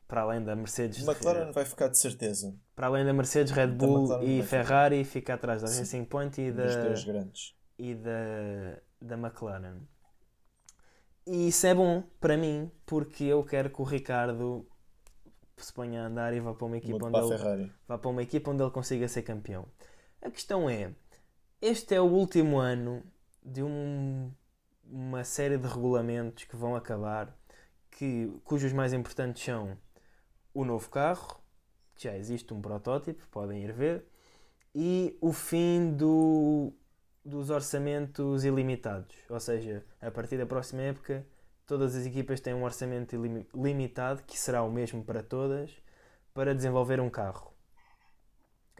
para 0.07 0.21
além 0.21 0.45
da 0.45 0.55
Mercedes. 0.55 1.03
McLaren 1.05 1.51
vai 1.51 1.65
ficar 1.65 1.89
de 1.89 1.99
certeza 1.99 2.55
Para 2.77 2.87
além 2.87 3.05
da 3.05 3.13
Mercedes, 3.13 3.51
Red 3.53 3.69
Bull 3.73 4.23
e. 4.23 4.43
Ferrari, 4.43 5.03
fica 5.03 5.35
atrás 5.35 5.63
da 5.63 5.69
Sim. 5.69 5.81
Racing 5.81 6.05
Point 6.05 6.41
e 6.41 6.53
dos 6.53 6.75
da, 6.77 6.85
dois 6.85 7.03
grandes. 7.03 7.56
E 7.79 7.95
da, 7.95 8.81
da 9.01 9.17
McLaren. 9.17 9.81
E 11.27 11.49
isso 11.49 11.67
é 11.67 11.75
bom 11.75 12.03
para 12.21 12.37
mim, 12.37 12.71
porque 12.85 13.25
eu 13.25 13.45
quero 13.45 13.71
que 13.71 13.81
o 13.81 13.85
Ricardo 13.85 14.67
se 15.57 15.73
ponha 15.73 16.03
a 16.03 16.07
andar 16.07 16.35
e 16.35 16.41
vá 16.41 16.55
para 16.55 16.67
uma 16.67 16.77
equipa 16.79 17.07
onde 17.07 17.13
para 17.13 17.25
ele 17.27 17.37
vá 17.89 17.99
para 17.99 18.11
uma 18.11 18.23
equipa 18.23 18.51
onde 18.51 18.63
ele 18.63 18.71
consiga 18.71 19.09
ser 19.09 19.23
campeão. 19.23 19.67
A 20.23 20.31
questão 20.31 20.69
é, 20.71 20.95
este 21.61 21.95
é 21.95 22.01
o 22.01 22.05
último 22.07 22.59
ano 22.59 23.03
de 23.45 23.63
um- 23.63 24.33
uma 24.85 25.25
série 25.25 25.59
de 25.59 25.67
regulamentos 25.69 26.45
que 26.45 26.57
vão 26.57 26.77
acabar, 26.77 27.37
que, 27.91 28.29
cujos 28.45 28.73
mais 28.73 28.93
importantes 28.93 29.43
são 29.45 29.77
o 30.55 30.65
novo 30.65 30.89
carro, 30.91 31.41
que 31.95 32.05
já 32.05 32.17
existe 32.17 32.53
um 32.55 32.61
protótipo, 32.63 33.27
podem 33.31 33.63
ir 33.65 33.73
ver, 33.73 34.07
e 34.75 35.17
o 35.21 35.33
fim 35.33 35.93
do- 35.95 36.73
dos 37.27 37.51
orçamentos 37.51 38.45
ilimitados. 38.45 39.17
Ou 39.29 39.41
seja, 39.41 39.85
a 40.01 40.11
partir 40.11 40.39
da 40.39 40.47
próxima 40.47 40.83
época, 40.83 41.27
todas 41.67 41.95
as 41.97 42.07
equipas 42.07 42.41
têm 42.41 42.55
um 42.55 42.65
orçamento 42.65 43.17
limitado, 43.55 44.23
que 44.25 44.39
será 44.39 44.63
o 44.63 44.71
mesmo 44.73 45.05
para 45.05 45.23
todas, 45.23 45.71
para 46.35 46.55
desenvolver 46.55 47.01
um 47.01 47.11
carro. 47.11 47.53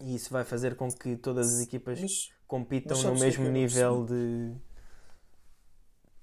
E 0.01 0.15
isso 0.15 0.31
vai 0.31 0.45
fazer 0.45 0.75
com 0.77 0.91
que 0.91 1.17
todas 1.17 1.53
as 1.55 1.61
equipas 1.61 2.01
Mas 2.01 2.31
compitam 2.47 2.99
mas 2.99 3.05
no 3.05 3.15
é 3.15 3.19
mesmo 3.19 3.49
nível 3.51 4.05
de. 4.07 4.55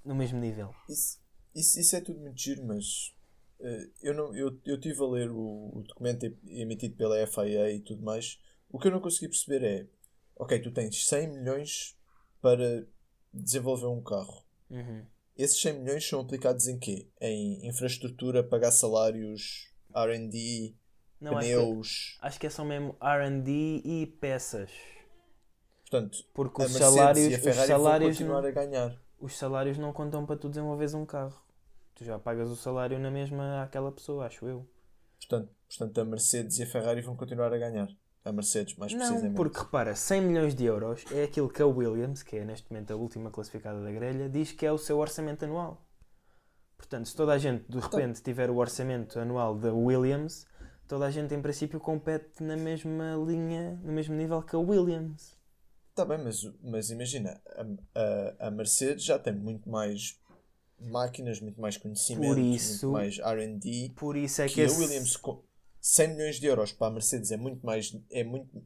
No 0.05 0.15
mesmo 0.15 0.39
nível. 0.39 0.73
isso, 0.87 1.19
isso, 1.55 1.79
isso 1.79 1.95
é 1.95 2.01
tudo 2.01 2.19
muito 2.19 2.39
giro, 2.39 2.63
mas 2.65 3.13
eh, 3.59 3.89
eu, 4.01 4.13
não, 4.13 4.35
eu, 4.35 4.59
eu 4.65 4.79
tive 4.79 5.01
a 5.01 5.07
ler 5.07 5.29
o, 5.31 5.71
o 5.77 5.83
documento 5.87 6.25
em- 6.25 6.61
emitido 6.61 6.95
pela 6.95 7.17
FIA 7.17 7.71
e 7.71 7.79
tudo 7.79 8.03
mais. 8.03 8.39
O 8.69 8.79
que 8.79 8.87
eu 8.87 8.91
não 8.91 8.99
consegui 9.01 9.27
perceber 9.29 9.63
é: 9.65 9.87
ok, 10.35 10.59
tu 10.59 10.71
tens 10.71 11.07
100 11.07 11.27
milhões 11.27 11.97
para 12.43 12.85
desenvolver 13.33 13.87
um 13.87 14.03
carro. 14.03 14.43
Uhum. 14.69 15.05
Esses 15.37 15.61
100 15.61 15.79
milhões 15.79 16.05
são 16.07 16.19
aplicados 16.19 16.67
em 16.67 16.77
quê? 16.77 17.07
Em 17.21 17.65
infraestrutura, 17.65 18.43
pagar 18.43 18.71
salários, 18.71 19.73
RD, 19.95 20.75
Não, 21.21 21.37
acho 21.37 21.47
que, 21.47 21.55
pneus. 21.55 22.17
acho 22.21 22.39
que 22.41 22.47
é 22.47 22.49
só 22.49 22.65
mesmo 22.65 22.97
RD 23.01 23.81
e 23.85 24.05
peças. 24.19 24.69
Portanto, 25.89 26.17
Porque 26.33 26.61
a 26.61 26.65
os 26.65 26.71
salários, 26.73 27.27
e 27.27 27.33
a 27.35 27.37
os 27.51 27.55
salários, 27.65 28.17
vão 28.19 28.27
continuar 28.27 28.41
não, 28.41 28.49
a 28.49 28.51
ganhar. 28.51 29.01
os 29.19 29.37
salários 29.37 29.77
não 29.77 29.93
contam 29.93 30.25
para 30.25 30.35
tu 30.35 30.49
desenvolveres 30.49 30.93
um 30.93 31.05
carro. 31.05 31.41
Tu 31.95 32.03
já 32.03 32.19
pagas 32.19 32.49
o 32.49 32.55
salário 32.57 32.99
na 32.99 33.09
mesma 33.09 33.63
àquela 33.63 33.91
pessoa, 33.91 34.25
acho 34.25 34.45
eu. 34.47 34.67
Portanto, 35.17 35.49
portanto, 35.69 36.01
a 36.01 36.05
Mercedes 36.05 36.59
e 36.59 36.63
a 36.63 36.67
Ferrari 36.67 37.01
vão 37.01 37.15
continuar 37.15 37.53
a 37.53 37.57
ganhar. 37.57 37.87
A 38.25 38.31
Mercedes, 38.31 38.75
mais 38.77 38.93
Não, 38.93 38.99
precisamente. 38.99 39.35
porque 39.35 39.59
repara, 39.59 39.95
100 39.95 40.21
milhões 40.21 40.55
de 40.55 40.63
euros 40.63 41.03
é 41.11 41.23
aquilo 41.23 41.49
que 41.49 41.61
a 41.61 41.67
Williams, 41.67 42.23
que 42.23 42.37
é 42.37 42.45
neste 42.45 42.71
momento 42.71 42.91
a 42.91 42.95
última 42.95 43.29
classificada 43.29 43.81
da 43.83 43.91
grelha, 43.91 44.29
diz 44.29 44.51
que 44.53 44.65
é 44.65 44.71
o 44.71 44.77
seu 44.77 44.97
orçamento 44.97 45.43
anual. 45.43 45.85
Portanto, 46.77 47.07
se 47.09 47.15
toda 47.15 47.33
a 47.33 47.37
gente 47.37 47.65
de 47.69 47.79
repente 47.79 48.21
tiver 48.21 48.49
o 48.49 48.57
orçamento 48.57 49.19
anual 49.19 49.55
da 49.55 49.73
Williams, 49.73 50.45
toda 50.87 51.05
a 51.05 51.11
gente 51.11 51.33
em 51.33 51.41
princípio 51.41 51.79
compete 51.81 52.41
na 52.41 52.55
mesma 52.55 53.15
linha, 53.25 53.77
no 53.83 53.91
mesmo 53.91 54.15
nível 54.15 54.41
que 54.41 54.55
a 54.55 54.59
Williams. 54.59 55.37
Tá 55.93 56.05
bem, 56.05 56.17
mas, 56.23 56.49
mas 56.63 56.89
imagina, 56.91 57.39
a, 57.55 57.65
a, 58.43 58.47
a 58.47 58.51
Mercedes 58.51 59.03
já 59.03 59.19
tem 59.19 59.33
muito 59.33 59.69
mais 59.69 60.17
máquinas, 60.79 61.39
muito 61.41 61.59
mais 61.59 61.77
conhecimento, 61.77 62.39
isso- 62.39 62.87
muito 62.89 62.93
mais 62.93 63.19
RD 63.19 63.91
Por 63.95 64.15
isso 64.15 64.41
é 64.41 64.47
que, 64.47 64.55
que 64.55 64.61
a 64.61 64.65
esse- 64.65 64.81
Williams 64.81 65.17
com 65.17 65.41
100 65.83 66.15
milhões 66.15 66.39
de 66.39 66.47
euros 66.47 66.71
para 66.71 66.87
a 66.87 66.91
Mercedes 66.91 67.29
é 67.29 67.35
muito 67.37 67.65
mais 67.65 67.93
é 68.09 68.23
muito 68.23 68.63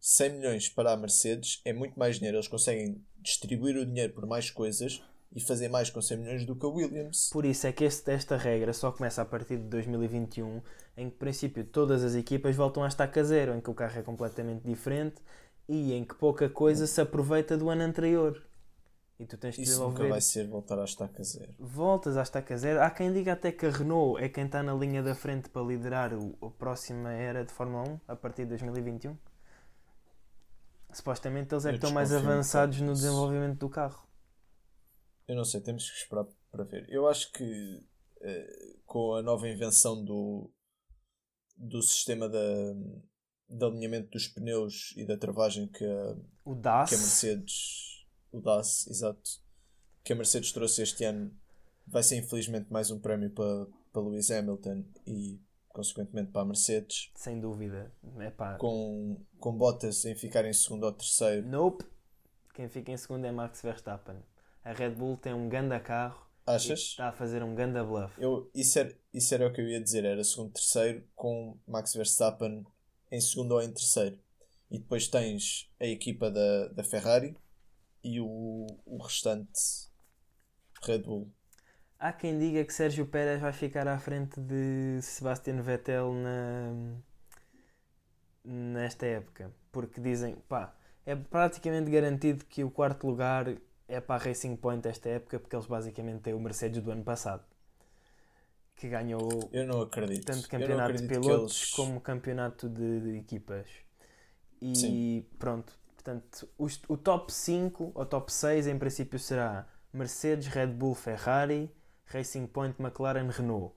100 0.00 0.30
milhões 0.30 0.68
para 0.68 0.92
a 0.92 0.96
Mercedes 0.96 1.60
é 1.64 1.72
muito 1.74 1.98
mais 1.98 2.16
dinheiro 2.16 2.38
eles 2.38 2.48
conseguem 2.48 3.04
distribuir 3.20 3.76
o 3.76 3.84
dinheiro 3.84 4.14
por 4.14 4.26
mais 4.26 4.50
coisas 4.50 5.02
e 5.34 5.40
fazer 5.40 5.68
mais 5.68 5.90
com 5.90 6.00
100 6.00 6.16
milhões 6.16 6.46
do 6.46 6.56
que 6.56 6.64
a 6.64 6.68
Williams 6.68 7.28
Por 7.30 7.44
isso 7.44 7.66
é 7.66 7.72
que 7.72 7.84
este- 7.84 8.10
esta 8.10 8.36
regra 8.36 8.72
só 8.72 8.90
começa 8.90 9.20
a 9.20 9.24
partir 9.26 9.58
de 9.58 9.64
2021, 9.64 10.62
em 10.96 11.10
que, 11.10 11.16
princípio, 11.16 11.64
todas 11.64 12.02
as 12.02 12.14
equipas 12.14 12.56
voltam 12.56 12.82
a 12.82 12.88
estaca 12.88 13.22
zero, 13.22 13.54
em 13.54 13.60
que 13.60 13.70
o 13.70 13.74
carro 13.74 13.98
é 13.98 14.02
completamente 14.02 14.62
diferente 14.64 15.20
e 15.68 15.92
em 15.92 16.04
que 16.04 16.14
pouca 16.14 16.48
coisa 16.48 16.86
se 16.86 17.00
aproveita 17.00 17.56
do 17.56 17.70
ano 17.70 17.82
anterior. 17.82 18.42
E 19.22 19.26
tu 19.26 19.36
tens 19.38 19.54
de 19.54 19.62
isso 19.62 19.78
nunca 19.80 20.02
desenvolver. 20.02 20.08
vai 20.10 20.20
ser 20.20 20.46
voltar 20.48 20.78
à 20.78 20.84
estaca 20.84 21.22
zero 21.22 21.54
Voltas 21.58 22.16
à 22.16 22.22
estaca 22.22 22.56
zero. 22.56 22.80
Há 22.82 22.90
quem 22.90 23.12
diga 23.12 23.32
até 23.34 23.52
que 23.52 23.64
a 23.66 23.70
Renault 23.70 24.20
é 24.22 24.28
quem 24.28 24.46
está 24.46 24.62
na 24.62 24.74
linha 24.74 25.02
da 25.02 25.14
frente 25.14 25.48
para 25.48 25.62
liderar 25.62 26.12
o, 26.14 26.36
a 26.44 26.50
próxima 26.50 27.12
era 27.12 27.44
de 27.44 27.52
Fórmula 27.52 27.88
1 27.88 28.00
a 28.08 28.16
partir 28.16 28.42
de 28.42 28.48
2021. 28.50 29.16
Supostamente 30.92 31.54
eles 31.54 31.64
é 31.64 31.70
que 31.70 31.76
estão 31.76 31.90
mais 31.92 32.12
avançados 32.12 32.80
no 32.80 32.92
desenvolvimento 32.92 33.58
do 33.58 33.68
carro. 33.68 34.06
eu 35.28 35.34
não 35.36 35.44
sei 35.44 35.60
temos 35.60 35.88
que 35.90 35.96
esperar 35.96 36.26
para 36.50 36.64
ver 36.64 36.86
eu 36.90 37.08
acho 37.08 37.32
que 37.32 37.80
eh, 38.20 38.74
com 38.84 39.14
a 39.14 39.22
nova 39.22 39.48
invenção 39.48 40.04
do 40.04 40.50
do 41.56 41.80
sistema 41.80 42.28
da 42.28 42.38
de 43.48 43.64
alinhamento 43.64 44.10
dos 44.10 44.26
pneus 44.28 44.92
e 44.96 45.06
da 45.06 45.16
travagem 45.16 45.66
que 45.68 45.84
a, 45.84 46.16
O 46.44 46.54
DAS. 46.54 46.88
que 46.90 46.94
a 46.94 46.98
Mercedes, 46.98 47.91
o 48.32 48.40
DAS, 48.40 48.86
exato, 48.88 49.42
que 50.02 50.12
a 50.12 50.16
Mercedes 50.16 50.52
trouxe 50.52 50.82
este 50.82 51.04
ano, 51.04 51.32
vai 51.86 52.02
ser 52.02 52.16
infelizmente 52.16 52.72
mais 52.72 52.90
um 52.90 52.98
prémio 52.98 53.30
para, 53.30 53.66
para 53.92 54.02
Lewis 54.02 54.30
Hamilton 54.30 54.84
e 55.06 55.40
consequentemente 55.68 56.30
para 56.30 56.42
a 56.42 56.44
Mercedes, 56.44 57.10
Sem 57.14 57.40
dúvida. 57.40 57.92
Epá, 58.20 58.56
com, 58.56 59.20
com 59.38 59.52
Bottas 59.52 60.04
em 60.04 60.14
ficar 60.14 60.44
em 60.44 60.52
segundo 60.52 60.84
ou 60.84 60.92
terceiro. 60.92 61.46
Nope. 61.46 61.84
Quem 62.54 62.68
fica 62.68 62.92
em 62.92 62.96
segundo 62.96 63.24
é 63.24 63.32
Max 63.32 63.62
Verstappen. 63.62 64.16
A 64.62 64.72
Red 64.72 64.90
Bull 64.90 65.16
tem 65.16 65.32
um 65.32 65.48
ganda 65.48 65.80
carro 65.80 66.30
Achas? 66.46 66.80
está 66.80 67.08
a 67.08 67.12
fazer 67.12 67.42
um 67.42 67.54
ganda 67.54 67.82
bluff. 67.84 68.20
Eu, 68.20 68.50
isso, 68.54 68.78
era, 68.78 68.94
isso 69.14 69.34
era 69.34 69.46
o 69.46 69.52
que 69.52 69.60
eu 69.60 69.68
ia 69.68 69.80
dizer, 69.80 70.04
era 70.04 70.22
segundo 70.22 70.52
terceiro 70.52 71.04
com 71.14 71.56
Max 71.66 71.94
Verstappen 71.94 72.66
em 73.10 73.20
segundo 73.20 73.52
ou 73.52 73.62
em 73.62 73.72
terceiro. 73.72 74.18
E 74.70 74.78
depois 74.78 75.08
tens 75.08 75.70
a 75.80 75.86
equipa 75.86 76.30
da, 76.30 76.68
da 76.68 76.84
Ferrari 76.84 77.36
e 78.02 78.20
o, 78.20 78.66
o 78.84 78.98
restante 79.02 79.90
Red 80.82 81.00
Bull. 81.00 81.30
Há 81.98 82.12
quem 82.12 82.38
diga 82.38 82.64
que 82.64 82.74
Sérgio 82.74 83.06
Pérez 83.06 83.40
vai 83.40 83.52
ficar 83.52 83.86
à 83.86 83.98
frente 83.98 84.40
de 84.40 85.00
Sebastian 85.02 85.62
Vettel 85.62 86.12
na... 86.12 86.96
nesta 88.44 89.06
época. 89.06 89.52
Porque 89.70 90.00
dizem, 90.00 90.34
pá, 90.48 90.74
é 91.06 91.14
praticamente 91.14 91.90
garantido 91.90 92.44
que 92.44 92.64
o 92.64 92.70
quarto 92.70 93.06
lugar 93.06 93.54
é 93.86 94.00
para 94.00 94.22
a 94.22 94.26
Racing 94.26 94.56
Point 94.56 94.86
esta 94.88 95.08
época, 95.10 95.38
porque 95.38 95.54
eles 95.54 95.66
basicamente 95.66 96.22
têm 96.22 96.34
o 96.34 96.40
Mercedes 96.40 96.82
do 96.82 96.90
ano 96.90 97.04
passado. 97.04 97.44
Que 98.74 98.88
ganhou 98.88 99.28
tanto 100.26 100.48
campeonato 100.48 100.96
de 100.96 101.06
pilotos 101.06 101.56
eles- 101.58 101.70
como 101.70 102.00
campeonato 102.00 102.68
de, 102.68 103.00
de 103.00 103.18
equipas. 103.18 103.68
E 104.60 104.74
Sim. 104.74 105.26
pronto, 105.38 105.78
portanto, 106.02 106.48
os- 106.58 106.80
o 106.88 106.96
top 106.96 107.32
5 107.32 107.92
ou 107.94 108.04
top 108.04 108.32
6 108.32 108.66
em 108.66 108.78
princípio 108.78 109.18
será 109.18 109.66
Mercedes, 109.92 110.48
Red 110.48 110.68
Bull, 110.68 110.94
Ferrari, 110.94 111.70
Racing 112.06 112.46
Point, 112.46 112.80
McLaren, 112.80 113.28
Renault. 113.30 113.74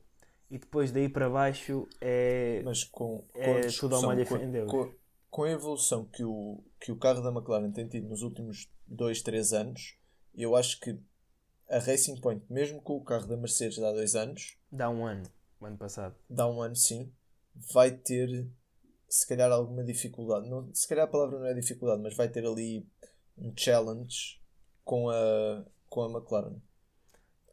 E 0.49 0.57
depois 0.57 0.91
daí 0.91 1.09
para 1.09 1.29
baixo 1.29 1.87
é. 2.01 2.61
Mas 2.63 2.83
com, 2.83 3.23
com 3.33 3.39
É 3.39 3.67
tudo 3.67 3.95
ao 3.95 4.01
molho 4.03 4.25
com, 4.67 4.93
com, 5.29 5.43
a 5.43 5.49
evolução 5.51 6.05
que 6.05 6.23
o, 6.23 6.63
que 6.79 6.91
o 6.91 6.97
carro 6.97 7.21
da 7.21 7.29
McLaren 7.31 7.71
tem 7.71 7.87
tido 7.87 8.07
nos 8.07 8.21
últimos 8.21 8.69
2, 8.87 9.21
3 9.21 9.53
anos, 9.53 9.97
eu 10.35 10.55
acho 10.55 10.79
que 10.79 10.99
a 11.69 11.79
Racing 11.79 12.21
Point, 12.21 12.43
mesmo 12.49 12.79
com 12.81 12.95
o 12.95 13.03
carro 13.03 13.25
da 13.27 13.35
Mercedes 13.35 13.75
de 13.75 13.83
há 13.83 13.91
dois 13.91 14.15
anos, 14.15 14.55
Dá 14.71 14.89
um 14.89 15.05
ano, 15.05 15.23
o 15.59 15.65
ano 15.65 15.77
passado. 15.77 16.15
dá 16.29 16.47
um 16.47 16.61
ano 16.61 16.75
sim, 16.75 17.11
vai 17.73 17.89
ter 17.91 18.47
se 19.17 19.27
calhar 19.27 19.51
alguma 19.51 19.83
dificuldade. 19.83 20.49
Não, 20.49 20.69
se 20.73 20.87
calhar 20.87 21.05
a 21.05 21.09
palavra 21.09 21.39
não 21.39 21.45
é 21.47 21.53
dificuldade, 21.53 22.01
mas 22.01 22.15
vai 22.15 22.27
ter 22.27 22.45
ali 22.45 22.85
um 23.37 23.53
challenge 23.55 24.39
com 24.83 25.09
a, 25.09 25.63
com 25.89 26.03
a 26.03 26.09
McLaren. 26.09 26.55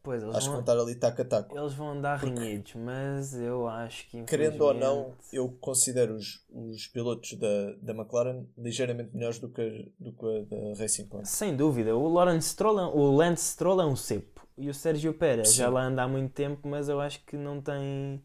Pois, 0.03 0.21
eles 0.21 0.35
Acho 0.35 0.47
que 0.49 0.57
vão 0.57 0.65
vão, 0.65 0.75
estar 0.75 0.83
ali 0.83 0.95
taco 0.97 1.23
a 1.23 1.25
taco. 1.25 1.57
eles 1.57 1.75
vão 1.75 1.91
andar 1.91 2.17
renhidos, 2.17 2.75
mas 2.75 3.35
eu 3.35 3.69
acho 3.69 4.09
que 4.11 4.25
Querendo 4.25 4.61
ou 4.63 4.75
não, 4.75 5.01
infelizmente- 5.03 5.37
eu 5.37 5.49
considero 5.61 6.15
os, 6.17 6.45
os 6.51 6.89
pilotos 6.89 7.35
da, 7.35 7.73
da 7.81 7.93
McLaren 7.95 8.45
ligeiramente 8.59 9.15
melhores 9.15 9.39
do 9.39 9.49
que, 9.49 9.61
a- 9.63 10.05
do 10.05 10.13
que 10.13 10.27
a 10.27 10.43
da 10.43 10.75
Racing 10.81 11.07
Point. 11.07 11.29
Sem 11.29 11.55
dúvida, 11.57 11.95
o 11.97 12.09
Lawrence 12.13 12.49
Stroll, 12.49 12.81
é- 12.81 12.87
o 12.87 13.13
Lance 13.15 13.53
Stroll 13.53 13.81
é 13.81 13.87
um 13.87 13.95
cepo. 13.95 14.45
E 14.59 14.69
o 14.69 14.75
Sérgio 14.75 15.15
Pérez 15.15 15.51
Sim. 15.51 15.59
já 15.59 15.71
lá 15.71 15.85
anda 15.85 16.03
há 16.03 16.09
muito 16.09 16.33
tempo, 16.33 16.67
mas 16.67 16.89
eu 16.89 17.01
acho 17.01 17.25
que 17.25 17.37
não 17.37 17.61
tem 17.63 18.21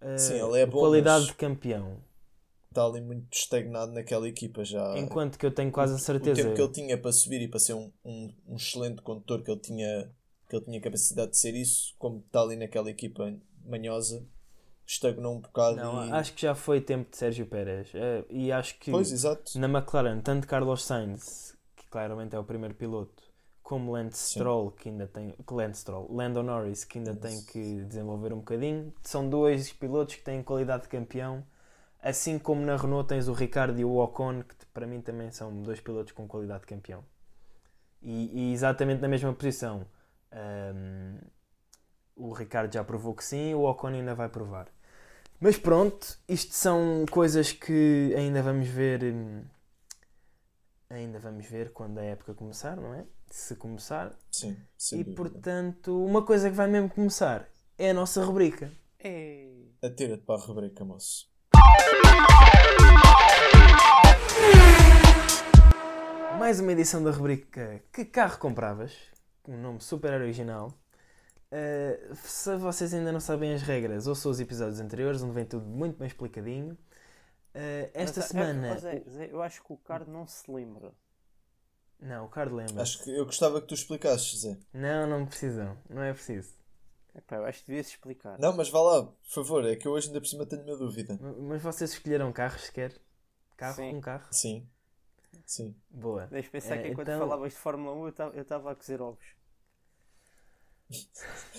eh, 0.00 0.18
Sim, 0.18 0.34
é 0.56 0.64
bom, 0.64 0.78
qualidade 0.78 1.24
mas- 1.24 1.26
de 1.26 1.34
campeão. 1.34 1.96
Está 2.76 2.84
ali 2.84 3.00
muito 3.00 3.32
estagnado 3.32 3.92
naquela 3.92 4.28
equipa 4.28 4.62
já. 4.62 4.98
Enquanto 4.98 5.38
que 5.38 5.46
eu 5.46 5.50
tenho 5.50 5.72
quase 5.72 5.94
a 5.94 5.96
o 5.96 5.98
certeza. 5.98 6.42
tempo 6.42 6.54
que 6.54 6.60
ele 6.60 6.72
tinha 6.72 6.98
para 6.98 7.10
subir 7.10 7.40
e 7.40 7.48
para 7.48 7.58
ser 7.58 7.72
um, 7.72 7.90
um, 8.04 8.34
um 8.48 8.56
excelente 8.56 9.00
condutor 9.00 9.42
que 9.42 9.50
ele 9.50 9.60
tinha 9.60 10.12
que 10.46 10.56
ele 10.56 10.64
tinha 10.66 10.80
capacidade 10.80 11.30
de 11.30 11.38
ser 11.38 11.54
isso, 11.54 11.94
como 11.98 12.18
está 12.18 12.42
ali 12.42 12.54
naquela 12.54 12.90
equipa 12.90 13.34
manhosa, 13.64 14.24
estagnou 14.86 15.36
um 15.36 15.40
bocado 15.40 15.76
Não, 15.76 16.06
e... 16.06 16.12
acho 16.12 16.34
que 16.34 16.42
já 16.42 16.54
foi 16.54 16.82
tempo 16.82 17.10
de 17.10 17.16
Sérgio 17.16 17.46
Pérez. 17.46 17.88
Eh, 17.94 18.24
e 18.28 18.52
acho 18.52 18.78
que 18.78 18.90
Pois, 18.90 19.10
na 19.54 19.68
McLaren, 19.68 20.20
tanto 20.20 20.46
Carlos 20.46 20.84
Sainz, 20.84 21.56
que 21.74 21.88
claramente 21.88 22.36
é 22.36 22.38
o 22.38 22.44
primeiro 22.44 22.74
piloto, 22.74 23.22
como 23.62 23.92
Lance 23.92 24.18
Sim. 24.18 24.40
Stroll, 24.40 24.70
que 24.70 24.90
ainda 24.90 25.08
tem. 25.08 25.34
Lance 25.50 25.80
Stroll, 25.80 26.14
Lando 26.14 26.42
Norris, 26.42 26.84
que 26.84 26.98
ainda 26.98 27.16
tem 27.16 27.34
Isso. 27.34 27.46
que 27.46 27.84
desenvolver 27.84 28.32
um 28.32 28.38
bocadinho. 28.38 28.92
São 29.02 29.28
dois 29.28 29.72
pilotos 29.72 30.14
que 30.14 30.22
têm 30.22 30.42
qualidade 30.42 30.84
de 30.84 30.88
campeão. 30.90 31.44
Assim 32.10 32.38
como 32.38 32.62
na 32.64 32.76
Renault 32.76 33.08
tens 33.08 33.28
o 33.28 33.32
Ricardo 33.32 33.78
e 33.80 33.84
o 33.84 33.96
Ocon, 33.96 34.42
que 34.42 34.54
para 34.72 34.86
mim 34.86 35.00
também 35.00 35.30
são 35.32 35.62
dois 35.62 35.80
pilotos 35.80 36.12
com 36.12 36.28
qualidade 36.28 36.60
de 36.62 36.66
campeão. 36.68 37.04
E, 38.02 38.50
e 38.50 38.52
exatamente 38.52 39.00
na 39.02 39.08
mesma 39.08 39.32
posição. 39.34 39.86
Ahm, 40.32 41.18
o 42.16 42.32
Ricardo 42.32 42.72
já 42.72 42.84
provou 42.84 43.14
que 43.14 43.24
sim, 43.24 43.54
o 43.54 43.64
Ocon 43.64 43.88
ainda 43.88 44.14
vai 44.14 44.28
provar. 44.28 44.68
Mas 45.40 45.58
pronto, 45.58 46.18
isto 46.28 46.54
são 46.54 47.06
coisas 47.10 47.52
que 47.52 48.14
ainda 48.16 48.42
vamos 48.42 48.68
ver. 48.68 49.02
hum, 49.04 49.44
Ainda 50.90 51.18
vamos 51.20 51.46
ver 51.46 51.72
quando 51.72 51.98
a 51.98 52.02
época 52.04 52.34
começar, 52.34 52.76
não 52.76 52.94
é? 52.94 53.04
Se 53.30 53.54
começar. 53.56 54.16
Sim, 54.30 54.56
sem 54.78 55.00
e 55.00 55.04
dúvida. 55.04 55.16
portanto, 55.16 56.04
uma 56.04 56.24
coisa 56.24 56.48
que 56.50 56.56
vai 56.56 56.68
mesmo 56.68 56.88
começar 56.90 57.48
é 57.78 57.90
a 57.90 57.94
nossa 57.94 58.22
rubrica. 58.24 58.70
Ei. 58.98 59.72
Atira-te 59.82 60.24
para 60.26 60.40
a 60.42 60.44
rubrica, 60.44 60.84
moço. 60.84 61.30
Mais 66.38 66.60
uma 66.60 66.72
edição 66.72 67.02
da 67.02 67.10
rubrica 67.10 67.82
Que 67.92 68.04
carro 68.04 68.38
compravas? 68.38 68.92
Um 69.48 69.56
nome 69.60 69.80
super 69.80 70.12
original. 70.12 70.72
Uh, 71.52 72.14
se 72.16 72.56
vocês 72.56 72.92
ainda 72.92 73.12
não 73.12 73.20
sabem 73.20 73.54
as 73.54 73.62
regras, 73.62 74.06
ouçam 74.06 74.30
os 74.30 74.40
episódios 74.40 74.80
anteriores, 74.80 75.22
onde 75.22 75.32
vem 75.34 75.44
tudo 75.44 75.64
muito 75.66 75.98
bem 75.98 76.08
explicadinho. 76.08 76.72
Uh, 77.54 77.90
esta 77.94 78.20
Mas, 78.20 78.26
é- 78.30 78.32
semana. 78.32 78.68
mas 78.74 78.84
é- 78.84 79.02
Zé, 79.08 79.28
eu 79.32 79.40
acho 79.42 79.62
que 79.64 79.72
o 79.72 79.76
Card 79.76 80.10
não 80.10 80.26
se 80.26 80.50
lembra. 80.50 80.92
Não, 82.00 82.26
o 82.26 82.28
Carlos 82.28 82.54
lembra. 82.66 82.82
Acho 82.82 83.02
que 83.02 83.10
eu 83.16 83.24
gostava 83.24 83.60
que 83.60 83.68
tu 83.68 83.74
explicasses, 83.74 84.40
Zé. 84.40 84.58
Não, 84.74 85.06
não 85.06 85.24
precisam. 85.24 85.78
Não 85.88 86.02
é 86.02 86.12
preciso. 86.12 86.52
Epá, 87.14 87.36
eu 87.36 87.46
acho 87.46 87.60
que 87.60 87.68
devias 87.68 87.86
explicar. 87.86 88.38
Não, 88.38 88.54
mas 88.54 88.68
vá 88.68 88.80
lá, 88.82 89.04
por 89.04 89.16
favor, 89.30 89.64
é 89.64 89.74
que 89.76 89.88
eu 89.88 89.92
hoje 89.92 90.08
ainda 90.08 90.20
por 90.20 90.26
cima 90.26 90.44
tenho 90.44 90.62
uma 90.64 90.76
dúvida. 90.76 91.18
Mas 91.48 91.62
vocês 91.62 91.92
escolheram 91.92 92.30
carros 92.32 92.62
sequer? 92.64 92.92
Carro 93.56 93.76
Sim. 93.76 93.90
com 93.92 94.00
carro? 94.00 94.26
Sim, 94.30 94.68
sim. 95.46 95.74
Boa. 95.90 96.26
Deixa 96.26 96.50
pensar 96.50 96.76
É, 96.76 96.82
que 96.82 96.88
enquanto 96.88 97.08
então- 97.08 97.20
falavas 97.20 97.52
de 97.52 97.58
Fórmula 97.58 97.94
1 97.96 98.12
eu 98.34 98.42
estava 98.42 98.70
a 98.72 98.74
cozer 98.74 99.00
ovos. 99.00 99.24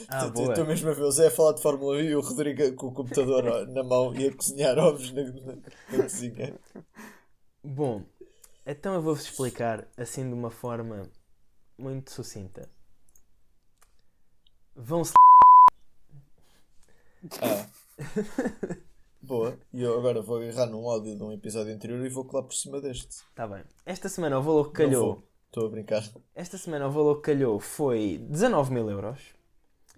Ah, 0.10 0.28
Estou 0.28 0.46
boa. 0.46 0.64
mesmo 0.66 0.90
a 0.90 0.94
ver 0.94 1.02
o 1.02 1.12
Zé 1.12 1.28
a 1.28 1.32
falar 1.32 1.52
de 1.54 1.62
Fórmula 1.62 1.98
1 1.98 2.00
e 2.02 2.16
o 2.16 2.22
Rodrigo 2.22 2.74
com 2.76 2.88
o 2.88 2.94
computador 2.94 3.68
na 3.68 3.84
mão 3.84 4.16
e 4.16 4.28
a 4.28 4.34
cozinhar 4.34 4.78
ovos 4.78 5.12
na, 5.12 5.24
na, 5.24 5.56
na 5.56 6.04
cozinha. 6.04 6.58
Bom, 7.64 8.04
então 8.66 8.94
eu 8.94 9.02
vou-vos 9.02 9.24
explicar 9.26 9.86
assim 9.98 10.26
de 10.28 10.34
uma 10.34 10.50
forma 10.50 11.10
muito 11.78 12.12
sucinta. 12.12 12.70
Vão-se. 14.76 15.12
Ah. 17.42 17.68
Boa. 19.28 19.60
E 19.74 19.82
eu 19.82 19.98
agora 19.98 20.22
vou 20.22 20.38
agarrar 20.42 20.68
num 20.68 20.90
áudio 20.90 21.16
de 21.16 21.22
um 21.24 21.32
episódio 21.32 21.74
anterior 21.74 22.04
e 22.06 22.10
vou 22.10 22.24
colar 22.26 22.44
por 22.44 22.54
cima 22.56 22.80
deste. 22.80 23.18
Tá 23.36 23.46
bem. 23.48 23.64
Esta 23.86 24.08
semana 24.10 24.40
o 24.40 24.42
valor 24.42 24.68
que 24.72 24.78
calhou. 24.84 25.24
Estou 25.48 25.66
a 25.66 25.70
brincar. 25.70 26.04
Esta 26.36 26.58
semana 26.58 26.88
o 26.88 26.92
valor 26.92 27.16
que 27.18 27.24
calhou 27.32 27.60
foi 27.60 28.18
19 28.30 28.74
mil 28.74 28.90
euros. 28.90 29.20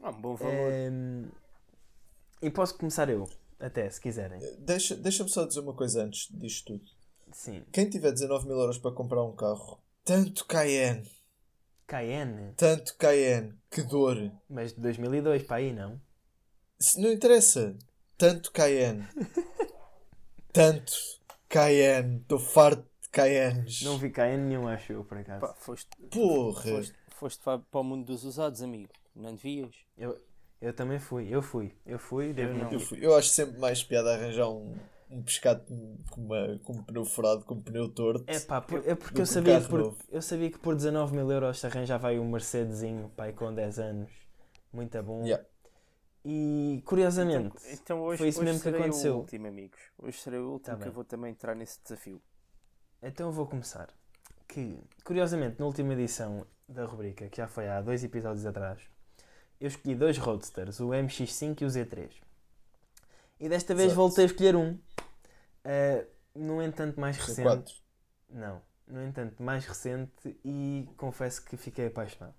Ah, 0.02 0.10
um 0.12 0.22
bom 0.22 0.36
valor. 0.36 0.54
Ehm, 0.72 1.26
E 2.42 2.50
posso 2.50 2.78
começar 2.78 3.10
eu, 3.10 3.28
até, 3.60 3.90
se 3.90 4.00
quiserem. 4.00 4.40
Deixa- 4.60 4.96
Deixa-me 4.96 5.30
só 5.30 5.46
dizer 5.46 5.60
uma 5.60 5.74
coisa 5.74 6.04
antes 6.04 6.28
disto 6.32 6.68
tudo. 6.78 6.90
Sim. 7.34 7.64
Quem 7.72 7.90
tiver 7.90 8.12
19 8.12 8.48
mil 8.48 8.58
euros 8.58 8.78
para 8.78 8.92
comprar 8.96 9.24
um 9.24 9.36
carro, 9.36 9.78
tanto 10.06 10.46
Cayenne, 10.46 11.08
Cayenne, 11.86 12.54
tanto 12.56 12.96
Cayenne, 12.98 13.54
que 13.70 13.84
dor. 13.84 14.32
mas 14.50 14.74
de 14.74 14.80
2002 14.82 15.44
para 15.44 15.58
aí, 15.58 15.74
não? 15.74 16.00
Se 16.80 17.00
não 17.02 17.12
interessa, 17.12 17.76
tanto 18.20 18.52
Cayenne, 18.52 19.08
tanto 20.52 20.92
Cayenne, 21.48 22.18
estou 22.18 22.38
farto 22.38 22.84
de 23.02 23.10
Cayennes. 23.10 23.82
Não 23.82 23.98
vi 23.98 24.10
Cayenne 24.10 24.44
nenhum, 24.44 24.68
acho 24.68 24.92
eu, 24.94 25.04
por 25.04 25.18
acaso. 25.18 25.40
Pá, 25.42 25.54
foste, 25.56 25.90
Porra! 26.12 26.62
foste, 26.62 26.94
foste 27.16 27.44
para 27.44 27.60
para 27.60 27.80
o 27.80 27.84
mundo 27.84 28.06
dos 28.06 28.24
usados, 28.24 28.62
amigo. 28.62 28.90
Não 29.16 29.34
devias. 29.34 29.74
Eu, 29.98 30.22
eu 30.62 30.74
também 30.74 31.00
fui, 31.00 31.28
eu 31.34 31.42
fui, 31.42 31.74
eu 31.86 31.98
fui, 31.98 32.34
devo 32.34 32.54
não. 32.54 32.66
não. 32.66 32.72
Eu, 32.74 32.80
fui- 32.80 33.00
eu 33.02 33.16
acho 33.16 33.30
sempre 33.30 33.58
mais 33.58 33.82
piada 33.84 34.14
arranjar 34.14 34.50
um, 34.50 34.76
um 35.10 35.24
pescado 35.24 35.64
com, 36.12 36.22
uma, 36.22 36.60
com 36.64 36.74
um 36.74 36.84
pneu 36.84 37.06
furado, 37.06 37.46
com 37.46 37.56
um 37.56 37.62
pneu 37.62 37.90
torto. 37.90 38.26
É 38.28 38.40
pá, 38.40 38.60
por- 38.62 38.88
é 38.88 38.96
porque 38.96 39.22
eu 39.22 39.26
sabia, 39.26 39.62
por, 39.62 39.96
eu 40.10 40.22
sabia 40.22 40.52
que 40.52 40.60
por 40.60 40.76
19 40.76 41.16
mil 41.16 41.32
euros 41.32 41.60
se 41.60 41.66
arranjava 41.66 42.10
aí 42.10 42.20
um 42.20 42.30
Mercedesinho, 42.30 43.10
pai, 43.16 43.32
com 43.34 43.54
10 43.54 43.80
anos. 43.80 44.12
Muito 44.72 45.02
bom. 45.02 45.26
Yeah. 45.26 45.44
E 46.32 46.84
curiosamente, 46.86 47.56
Então, 47.64 47.74
então 47.74 48.02
hoje, 48.04 48.20
foi 48.20 48.28
isso 48.28 48.40
hoje 48.40 48.46
mesmo 48.46 48.60
que 48.60 48.64
serei 48.66 48.82
aconteceu. 48.82 49.16
o 49.16 49.18
último, 49.20 49.48
amigos. 49.48 49.80
Hoje 49.98 50.20
serei 50.20 50.40
o 50.40 50.52
último 50.52 50.66
Tá 50.66 50.74
que 50.74 50.80
bem. 50.80 50.88
eu 50.90 50.94
vou 50.94 51.04
também 51.04 51.32
entrar 51.32 51.56
nesse 51.56 51.80
desafio. 51.82 52.22
então 53.02 53.28
eu 53.28 53.32
vou 53.34 53.48
começar. 53.48 53.90
Que, 54.48 54.80
curiosamente, 55.04 55.60
na 55.60 55.66
última 55.66 55.94
edição 55.94 56.46
da 56.68 56.86
rubrica, 56.86 57.28
que 57.30 57.38
já 57.38 57.48
foi 57.48 57.68
há 57.68 57.82
dois 57.82 58.04
episódios 58.04 58.46
atrás, 58.46 58.80
eu 59.60 59.68
escolhi 59.68 59.96
dois 59.96 60.18
Roadsters, 60.20 60.80
o 60.80 60.90
MX5 60.90 61.62
e 61.62 61.66
o 61.66 61.68
Z3. 61.68 62.12
E 63.40 63.50
desta 63.50 63.74
vez 63.74 63.88
Exato. 63.88 63.96
voltei 63.96 64.26
a 64.26 64.28
escolher 64.28 64.56
um. 64.56 64.78
Ah, 65.66 66.06
no 66.36 66.62
entanto, 66.62 67.00
mais 67.00 67.18
recente. 67.18 67.42
quatro. 67.44 67.74
Não. 68.30 68.62
No 68.88 69.04
entanto, 69.04 69.42
mais 69.42 69.66
recente 69.66 70.38
e 70.46 70.88
confesso 70.98 71.44
que 71.44 71.58
fiquei 71.58 71.88
apaixonado. 71.88 72.36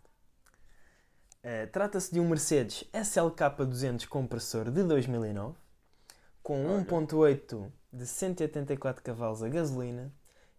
Eh, 1.42 1.66
Trata-se 1.66 2.12
de 2.12 2.20
um 2.20 2.28
Mercedes 2.28 2.84
SLK 2.92 3.64
200 3.66 4.04
compressor 4.06 4.70
de 4.70 4.82
2009 4.82 5.54
com 6.42 6.66
Olha. 6.66 6.84
1.8 6.84 7.70
de 7.92 8.06
184 8.06 9.02
cavalos 9.02 9.42
a 9.42 9.48
gasolina 9.48 10.12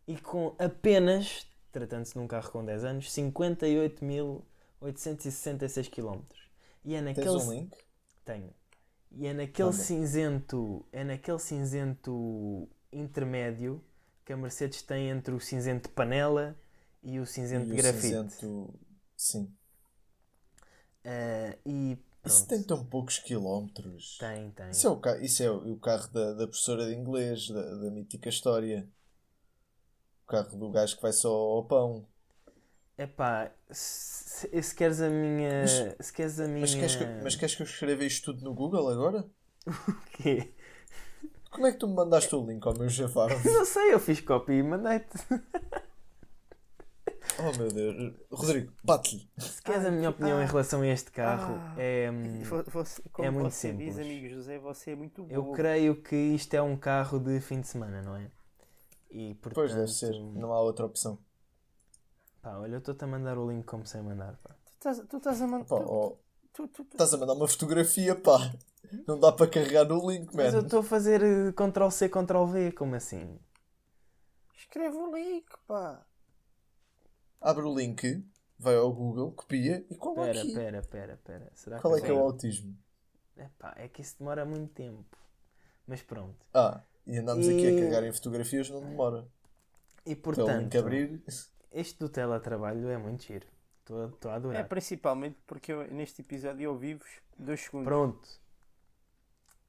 e 0.08 0.18
com 0.18 0.56
apenas, 0.58 1.46
tratando-se 1.72 2.14
de 2.14 2.20
um 2.20 2.28
carro 2.28 2.50
com 2.52 2.66
10 2.66 2.84
anos, 2.84 3.12
58.866 3.14 5.88
km. 5.90 6.22
E 6.84 6.96
é 6.96 7.02
Tens 7.02 7.16
naquele 7.18 7.30
um 7.38 7.52
link? 7.52 7.78
tenho. 8.26 8.50
E 9.12 9.28
é 9.28 9.34
naquele 9.34 9.70
Manda. 9.70 9.84
cinzento, 9.84 10.86
é 10.92 11.04
naquele 11.04 11.40
cinzento 11.40 12.68
intermédio 12.92 13.84
que 14.26 14.34
a 14.34 14.38
Mercedes 14.38 14.82
tem 14.82 15.10
entre 15.10 15.34
o 15.34 15.40
cinzento 15.40 15.90
de 15.90 15.96
panela 15.96 16.58
e 17.04 17.20
o 17.20 17.26
cinzento 17.26 17.66
E 17.66 17.68
de 17.68 17.74
o 17.74 17.76
grafite. 17.76 18.02
cinzento- 18.08 18.74
Sim. 19.16 19.54
Eh, 21.04 21.58
e 21.66 21.98
Isso 22.26 22.46
pronto. 22.46 22.50
tem 22.50 22.64
tão 22.64 22.86
poucos 22.86 23.20
quilómetros. 23.20 24.18
Tem, 24.20 24.52
tem. 24.52 24.70
Isso 24.70 24.88
é 24.88 24.90
o, 24.90 24.98
ca... 25.00 25.18
Isso 25.20 25.44
é 25.44 25.50
o 25.52 25.74
o 25.74 25.80
carro 25.80 26.08
da, 26.10 26.34
da 26.34 26.48
professora 26.48 26.86
de 26.86 26.94
inglês, 26.96 27.50
da, 27.50 27.62
da 27.62 27.90
mítica 27.92 28.30
história. 28.30 28.88
O 30.24 30.28
carro 30.28 30.56
do 30.58 30.70
gajo 30.70 30.96
que 30.96 31.02
vai 31.02 31.12
só 31.14 31.30
ao 31.30 31.66
pão. 31.66 32.06
Epá, 32.98 33.52
se, 33.72 34.62
se 34.62 34.76
queres 34.76 35.02
a 35.02 35.10
minha. 35.10 35.62
Mas- 35.62 36.06
se 36.08 36.14
queres 36.14 36.40
a 36.40 36.48
minha. 36.48 36.62
Mas 36.62 36.76
queres, 36.76 36.96
que, 36.96 37.04
eu- 37.04 37.24
mas 37.24 37.36
queres 37.36 37.56
que 37.56 37.62
eu 37.64 37.66
escreva 37.66 38.04
isto 38.06 38.26
tudo 38.32 38.44
no 38.44 38.54
Google 38.54 38.88
agora? 38.90 39.26
quê? 40.14 40.54
Como 41.50 41.68
é 41.68 41.72
que 41.72 41.80
tu 41.80 41.88
me 41.88 41.96
mandaste 41.96 42.34
o 42.36 42.46
link 42.46 42.66
ao 42.66 42.74
meu 42.78 42.88
Javar? 42.88 43.30
Não 43.44 43.66
sei, 43.66 43.94
eu 43.94 44.00
fiz 44.00 44.22
copy 44.22 44.54
e 44.54 44.64
mandei-te. 44.64 45.18
Oh 47.44 47.58
meu 47.58 47.72
Deus. 47.72 48.14
Rodrigo, 48.32 48.74
bate-lhe. 48.84 49.30
Se 49.38 49.62
queres 49.62 49.86
a 49.86 49.92
minha 49.92 50.10
opinião 50.10 50.40
em 50.40 50.44
ah, 50.44 50.48
relação 50.48 50.82
a 50.82 50.88
este 50.88 51.12
carro, 51.12 51.56
ah. 51.58 51.76
é. 51.78 52.10
hum, 52.12 52.44
Vo- 52.44 52.64
Você, 52.68 53.02
como 53.12 53.32
muito 53.32 53.52
você 53.52 53.74
diz, 53.74 53.94
simples. 53.94 54.08
amigo 54.08 54.30
José, 54.30 54.60
você 54.60 54.92
é 54.92 54.96
muito 54.96 55.24
bom. 55.24 55.34
Eu 55.34 55.52
creio 55.52 56.02
que 56.02 56.16
isto 56.16 56.54
é 56.54 56.62
um 56.62 56.78
carro 56.78 57.20
de 57.20 57.40
fim 57.42 57.62
de 57.62 57.68
semana, 57.68 58.02
não 58.02 58.16
é? 58.16 58.30
E 59.10 59.34
portanto. 59.36 59.56
Pois 59.56 59.74
deve 59.74 59.88
ser, 59.92 60.14
não 60.20 60.54
há 60.54 60.62
outra 60.62 60.86
opção. 60.86 61.18
Pá, 62.42 62.58
olha, 62.58 62.76
eu 62.76 62.80
estou-te 62.80 63.04
a 63.04 63.08
mandar 63.08 63.38
o 63.38 63.50
link 63.50 63.66
como 63.66 63.86
sei 63.86 64.02
mandar, 64.02 64.38
pá. 64.44 64.56
Tu 64.80 65.18
estás, 65.18 65.42
a 65.42 65.48
mandar. 65.48 65.66
Pá, 65.66 65.76
oh, 65.76 66.18
Tu, 66.54 66.68
tu, 66.68 66.84
tu, 66.84 66.92
estás 66.92 67.14
a 67.14 67.18
mandar 67.18 67.34
uma 67.34 67.48
fotografia, 67.48 68.16
pá. 68.16 68.52
Não 69.08 69.20
dá 69.20 69.32
para 69.32 69.48
carregar 69.48 69.86
no 69.86 70.10
link, 70.10 70.36
Mas 70.36 70.54
eu 70.54 70.62
estou 70.62 70.80
a 70.80 70.84
fazer 70.84 71.22
eh, 71.24 71.52
Ctrl-C, 71.54 72.10
Ctrl-V, 72.10 72.72
como 72.74 72.96
assim? 72.96 73.40
Escreve 74.58 74.98
o 74.98 75.16
link, 75.16 75.46
pá. 75.68 76.06
Abre 77.42 77.66
o 77.66 77.76
link, 77.76 78.24
vai 78.60 78.76
ao 78.76 78.94
Google, 78.94 79.32
copia 79.32 79.84
e 79.90 79.96
cola 79.96 80.26
Pera, 80.28 80.40
aqui. 80.42 80.54
pera, 80.54 80.82
pera, 80.84 81.20
pera. 81.24 81.52
Será 81.56 81.80
Qual 81.80 81.96
é 81.96 82.00
que 82.00 82.06
que 82.06 82.12
é 82.12 82.14
o 82.14 82.18
eu- 82.18 82.24
autismo? 82.24 82.78
Epá, 83.36 83.74
é 83.78 83.88
que 83.88 84.02
isso 84.02 84.18
demora 84.20 84.46
muito 84.46 84.72
tempo. 84.74 85.18
Mas 85.88 86.02
pronto. 86.04 86.46
Ah, 86.54 86.84
e 87.08 87.18
andamos 87.18 87.48
aqui 87.48 87.66
a 87.66 87.72
E- 87.72 87.82
cagar 87.82 88.04
em 88.04 88.12
fotografias, 88.12 88.70
não 88.70 88.82
demora. 88.82 89.28
E 90.06 90.10
link 90.12 90.22
portanto, 90.22 90.78
abrir. 90.78 91.24
este 91.72 91.98
do 92.00 92.08
teletrabalho 92.10 92.88
é 92.90 92.98
muito 92.98 93.24
giro. 93.24 93.48
Estou 93.80 94.04
a- 94.04 94.08
Estou 94.10 94.30
a 94.32 94.34
É 94.36 94.38
adorar. 94.38 94.70
principalmente 94.70 95.40
porque 95.48 95.72
eu, 95.74 95.88
neste 95.92 96.22
episódio 96.22 96.64
eu 96.66 96.78
vivo 96.78 97.04
dois 97.38 97.62
segundos. 97.62 97.88
Pronto. 97.88 98.30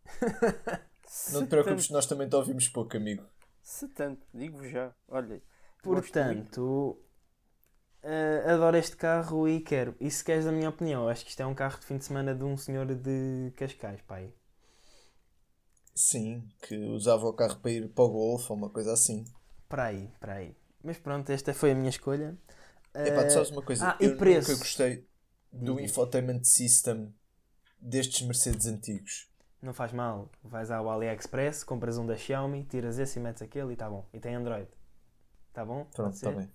Não 1.32 1.42
te 1.44 1.48
preocupes, 1.48 1.84
tanto- 1.86 1.92
nós 1.94 2.06
também 2.06 2.28
te 2.28 2.36
ouvimos 2.36 2.68
pouco, 2.68 2.96
amigo. 2.96 3.24
Se 3.62 3.88
tanto, 3.88 4.26
digo-vos 4.34 4.70
já. 4.70 4.92
Olha, 5.08 5.40
gosto 5.82 5.88
muito. 5.88 6.02
Portanto, 6.12 6.98
eh, 8.02 8.44
adoro 8.52 8.76
este 8.76 8.96
carro 8.96 9.48
e 9.48 9.60
quero. 9.60 9.94
E 10.00 10.10
se 10.10 10.24
queres 10.24 10.46
a 10.46 10.52
minha 10.52 10.68
opinião, 10.68 11.08
acho 11.08 11.24
que 11.24 11.30
isto 11.30 11.40
é 11.42 11.46
um 11.46 11.54
carro 11.54 11.78
de 11.80 11.86
fim 11.86 11.98
de 11.98 12.04
semana 12.04 12.34
de 12.34 12.44
um 12.44 12.56
senhor 12.56 12.86
de 12.94 13.52
Cascais, 13.56 14.00
pai. 14.02 14.32
Sim, 15.94 16.50
que 16.60 16.76
usava 16.76 17.26
o 17.26 17.32
carro 17.32 17.58
para 17.60 17.70
ir 17.70 17.88
para 17.94 18.04
o 18.04 18.10
Golf 18.10 18.50
ou 18.50 18.56
uma 18.58 18.68
coisa 18.68 18.92
assim. 18.92 19.24
Para 19.68 19.84
aí, 19.86 20.10
para 20.20 20.34
aí. 20.34 20.54
Mas 20.82 20.98
pronto, 20.98 21.30
esta 21.30 21.54
foi 21.54 21.72
a 21.72 21.74
minha 21.74 21.88
escolha. 21.90 22.36
Epá, 23.04 23.24
Eh, 23.24 23.24
tu 23.24 23.32
sabes 23.32 23.50
uma 23.50 23.62
coisa? 23.62 23.88
ah, 23.88 23.96
e 24.00 24.08
eu 24.08 24.16
preço? 24.16 24.24
nunca 24.24 24.54
gostei 24.56 25.06
do 25.52 25.78
infotainment 25.80 26.42
system 26.44 27.14
destes 27.80 28.22
Mercedes 28.26 28.66
antigos. 28.66 29.28
Não 29.62 29.72
faz 29.72 29.92
mal. 29.92 30.30
Vais 30.44 30.70
ao 30.70 30.90
AliExpress, 30.90 31.64
compras 31.64 31.96
um 31.96 32.04
da 32.04 32.16
Xiaomi, 32.16 32.64
tiras 32.64 32.98
esse 32.98 33.18
e 33.18 33.22
metes 33.22 33.40
aquele 33.42 33.70
e 33.70 33.72
está 33.72 33.88
bom. 33.88 34.06
E 34.12 34.20
tem 34.20 34.34
Android. 34.34 34.68
Está 35.50 35.64
bom? 35.64 35.86
Pronto, 35.94 36.14
está 36.16 36.30
bem. 36.32 36.52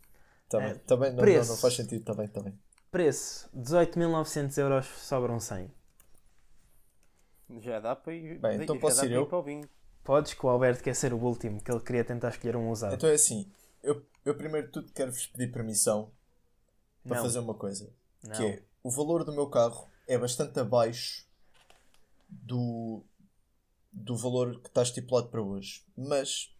Bem. 0.49 0.75
Tá 0.79 0.95
bem. 0.95 1.09
Não, 1.09 1.17
não, 1.17 1.23
preço. 1.23 1.51
não 1.51 1.57
faz 1.57 1.75
sentido, 1.75 1.99
está 1.99 2.13
bem, 2.13 2.25
está 2.25 2.41
bem. 2.41 2.57
Preço: 2.89 3.49
18.900 3.55 4.57
euros, 4.57 4.85
sobram 4.85 5.39
100. 5.39 5.71
Já 7.59 7.79
dá 7.79 7.95
para 7.95 8.13
ir. 8.13 8.39
Bem, 8.39 8.61
então 8.61 8.79
posso 8.79 9.05
ir 9.05 9.09
para 9.09 9.17
eu? 9.17 9.25
para 9.25 9.37
o 9.37 9.43
vinho. 9.43 9.69
Podes, 10.03 10.33
que 10.33 10.45
o 10.45 10.49
Alberto 10.49 10.83
quer 10.83 10.95
ser 10.95 11.13
o 11.13 11.17
último, 11.17 11.61
que 11.61 11.69
ele 11.69 11.81
queria 11.81 12.03
tentar 12.03 12.29
escolher 12.29 12.55
um 12.55 12.69
usado. 12.69 12.95
Então 12.95 13.09
é 13.09 13.13
assim, 13.13 13.51
eu, 13.83 14.05
eu 14.23 14.35
primeiro 14.35 14.67
de 14.67 14.73
tudo 14.73 14.91
quero-vos 14.93 15.27
pedir 15.27 15.51
permissão 15.51 16.11
para 17.05 17.17
não, 17.17 17.23
fazer 17.23 17.39
uma 17.39 17.53
coisa. 17.53 17.93
não. 18.23 18.35
Que 18.35 18.45
é, 18.45 18.63
o 18.83 18.89
valor 18.89 19.25
do 19.25 19.33
meu 19.33 19.49
carro 19.49 19.89
é 20.07 20.17
bastante 20.17 20.57
abaixo 20.59 21.27
do, 22.29 23.03
do 23.91 24.15
valor 24.15 24.61
que 24.61 24.69
está 24.69 24.81
estipulado 24.81 25.27
para 25.27 25.41
hoje. 25.41 25.83
Mas 25.97 26.55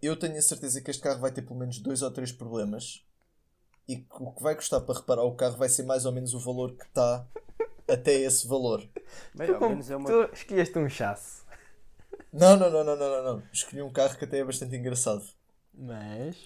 eu 0.00 0.16
tenho 0.16 0.36
a 0.36 0.42
certeza 0.42 0.80
que 0.80 0.90
este 0.90 1.02
carro 1.02 1.20
vai 1.20 1.32
ter 1.32 1.42
pelo 1.42 1.58
menos 1.58 1.78
dois 1.78 2.02
ou 2.02 2.10
três 2.10 2.32
problemas 2.32 3.04
e 3.88 3.96
que 3.96 4.06
o 4.22 4.32
que 4.32 4.42
vai 4.42 4.54
custar 4.54 4.80
para 4.82 4.98
reparar 4.98 5.24
o 5.24 5.34
carro 5.34 5.56
vai 5.56 5.68
ser 5.68 5.82
mais 5.84 6.04
ou 6.04 6.12
menos 6.12 6.34
o 6.34 6.38
valor 6.38 6.76
que 6.76 6.84
está 6.84 7.26
até 7.88 8.12
esse 8.12 8.46
valor. 8.46 8.86
Bem, 9.34 9.46
Tu, 9.46 9.60
menos 9.60 9.90
é 9.90 9.96
uma. 9.96 10.06
tu 10.06 10.34
escolheste 10.34 10.78
um 10.78 10.88
chasse. 10.88 11.42
Não, 12.32 12.56
não, 12.56 12.70
não, 12.70 12.84
não, 12.84 12.96
não, 12.96 13.10
não, 13.10 13.22
não. 13.36 13.42
Escolhi 13.52 13.80
um 13.82 13.90
carro 13.90 14.16
que 14.18 14.24
até 14.24 14.38
é 14.38 14.44
bastante 14.44 14.76
engraçado. 14.76 15.24
Mas. 15.72 16.36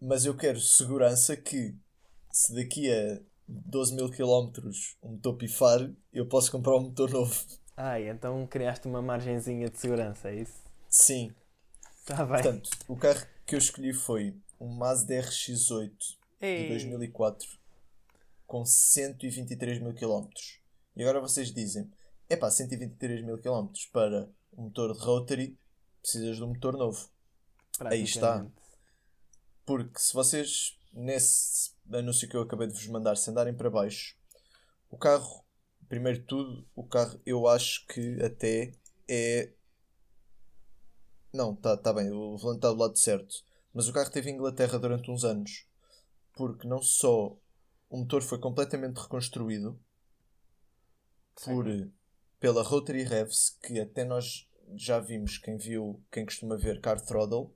Mas 0.00 0.24
eu 0.24 0.34
quero 0.36 0.60
segurança 0.60 1.36
que 1.36 1.74
se 2.30 2.54
daqui 2.54 2.90
a 2.90 3.20
12 3.48 3.94
mil 3.94 4.10
km 4.10 4.50
o 5.02 5.08
motor 5.08 5.36
pifar, 5.36 5.90
eu 6.12 6.26
posso 6.26 6.50
comprar 6.50 6.76
um 6.76 6.80
motor 6.80 7.10
novo. 7.10 7.34
Ai, 7.76 8.08
então 8.08 8.46
criaste 8.46 8.88
uma 8.88 9.02
margenzinha 9.02 9.68
de 9.68 9.78
segurança, 9.78 10.30
é 10.30 10.36
isso? 10.36 10.62
Sim. 10.88 11.32
Está 12.08 12.24
bem. 12.24 12.40
Portanto, 12.40 12.70
o 12.86 12.96
carro 12.96 13.26
que 13.44 13.56
eu 13.56 13.58
escolhi 13.58 13.92
foi 13.92 14.40
um 14.60 14.68
Mazda 14.68 15.20
RX-8 15.22 15.90
de 15.90 16.16
Ei, 16.40 16.68
2004 16.68 17.48
com 18.46 18.64
123 18.64 19.82
mil 19.82 19.92
km. 19.92 20.28
E 20.94 21.02
agora 21.02 21.20
vocês 21.20 21.52
dizem: 21.52 21.90
epá, 22.30 22.48
123 22.48 23.24
mil 23.24 23.38
km 23.38 23.72
para 23.92 24.30
um 24.56 24.62
motor 24.62 24.92
de 24.92 25.00
rotary, 25.00 25.58
precisas 26.00 26.36
de 26.36 26.44
um 26.44 26.48
motor 26.48 26.76
novo. 26.76 27.10
aí 27.80 28.04
está. 28.04 28.46
Porque 29.64 29.98
se 29.98 30.14
vocês, 30.14 30.78
nesse 30.92 31.72
anúncio 31.92 32.28
que 32.28 32.36
eu 32.36 32.42
acabei 32.42 32.68
de 32.68 32.74
vos 32.74 32.86
mandar, 32.86 33.16
se 33.16 33.28
andarem 33.30 33.52
para 33.52 33.68
baixo, 33.68 34.16
o 34.88 34.96
carro, 34.96 35.44
primeiro 35.88 36.20
de 36.20 36.24
tudo, 36.24 36.64
o 36.76 36.84
carro 36.84 37.20
eu 37.26 37.48
acho 37.48 37.84
que 37.88 38.22
até 38.22 38.70
é. 39.08 39.50
Não, 41.36 41.54
tá, 41.54 41.76
tá 41.76 41.92
bem, 41.92 42.10
o 42.10 42.36
volante 42.36 42.58
está 42.58 42.70
do 42.72 42.78
lado 42.78 42.96
certo. 42.98 43.34
Mas 43.72 43.88
o 43.88 43.92
carro 43.92 44.10
teve 44.10 44.30
em 44.30 44.34
Inglaterra 44.34 44.78
durante 44.78 45.10
uns 45.10 45.24
anos. 45.24 45.66
Porque 46.34 46.66
não 46.66 46.80
só 46.82 47.36
o 47.90 47.96
motor 47.98 48.22
foi 48.22 48.38
completamente 48.38 48.96
reconstruído 48.98 49.78
por, 51.44 51.66
pela 52.40 52.62
Rotary 52.62 53.02
Revs, 53.04 53.56
que 53.62 53.78
até 53.80 54.04
nós 54.04 54.48
já 54.74 54.98
vimos, 54.98 55.38
quem 55.38 55.56
viu, 55.56 56.02
quem 56.10 56.24
costuma 56.24 56.56
ver 56.56 56.80
Car 56.80 57.00
Throttle, 57.00 57.50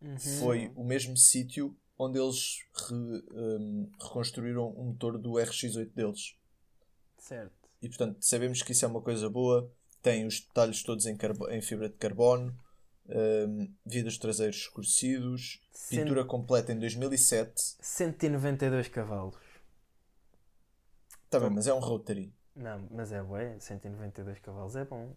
Uhum. 0.00 0.16
foi 0.18 0.70
o 0.76 0.84
mesmo 0.84 1.16
sítio 1.16 1.76
onde 1.98 2.18
eles 2.18 2.58
re- 2.88 3.24
um, 3.32 3.90
reconstruíram 4.00 4.68
o 4.70 4.84
motor 4.84 5.18
do 5.18 5.32
RX-8 5.38 5.92
deles. 5.92 6.36
Certo. 7.18 7.68
E 7.82 7.88
portanto 7.88 8.18
sabemos 8.20 8.62
que 8.62 8.72
isso 8.72 8.84
é 8.84 8.88
uma 8.88 9.02
coisa 9.02 9.28
boa. 9.28 9.70
Tem 10.00 10.24
os 10.26 10.40
detalhes 10.40 10.82
todos 10.82 11.06
em, 11.06 11.16
em 11.50 11.60
fibra 11.60 11.88
de 11.88 11.96
carbono, 11.96 12.56
um, 13.08 13.72
vidros 13.86 14.18
traseiros 14.18 14.56
escurecidos, 14.56 15.60
Cent- 15.72 16.02
pintura 16.02 16.24
completa 16.24 16.72
em 16.72 16.78
2007. 16.78 17.76
192 17.80 18.88
cavalos. 18.88 19.36
Tá 21.30 21.38
bem, 21.40 21.50
mas 21.50 21.66
é 21.66 21.74
um 21.74 21.78
Rotary. 21.78 22.32
Não, 22.54 22.86
mas 22.90 23.12
é 23.12 23.22
bué, 23.22 23.58
192 23.60 24.38
cavalos 24.40 24.74
é 24.76 24.84
bom. 24.84 25.14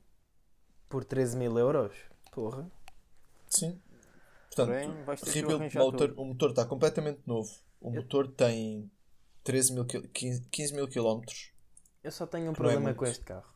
Por 0.89 1.03
13 1.05 1.37
mil 1.37 1.57
euros. 1.57 1.95
Porra. 2.31 2.69
Sim. 3.47 3.81
Portanto, 4.47 4.67
Porém, 4.67 5.03
vais 5.03 5.21
ter 5.21 5.31
que 5.31 5.45
o 5.45 5.57
rebuild 5.57 5.77
motor, 5.77 6.09
tudo. 6.09 6.21
o 6.21 6.25
motor 6.25 6.49
está 6.49 6.65
completamente 6.65 7.21
novo. 7.25 7.49
O 7.79 7.89
Eu- 7.89 8.01
motor 8.01 8.27
tem 8.29 8.91
13 9.43 9.73
mil, 9.73 9.85
quil- 9.85 10.07
15, 10.09 10.41
15 10.49 10.73
mil 10.75 10.87
km. 10.87 11.21
Eu 12.03 12.11
só 12.11 12.25
tenho 12.27 12.47
um 12.49 12.51
é 12.51 12.55
problema 12.55 12.81
muito. 12.81 12.97
com 12.97 13.05
este 13.05 13.23
carro. 13.23 13.49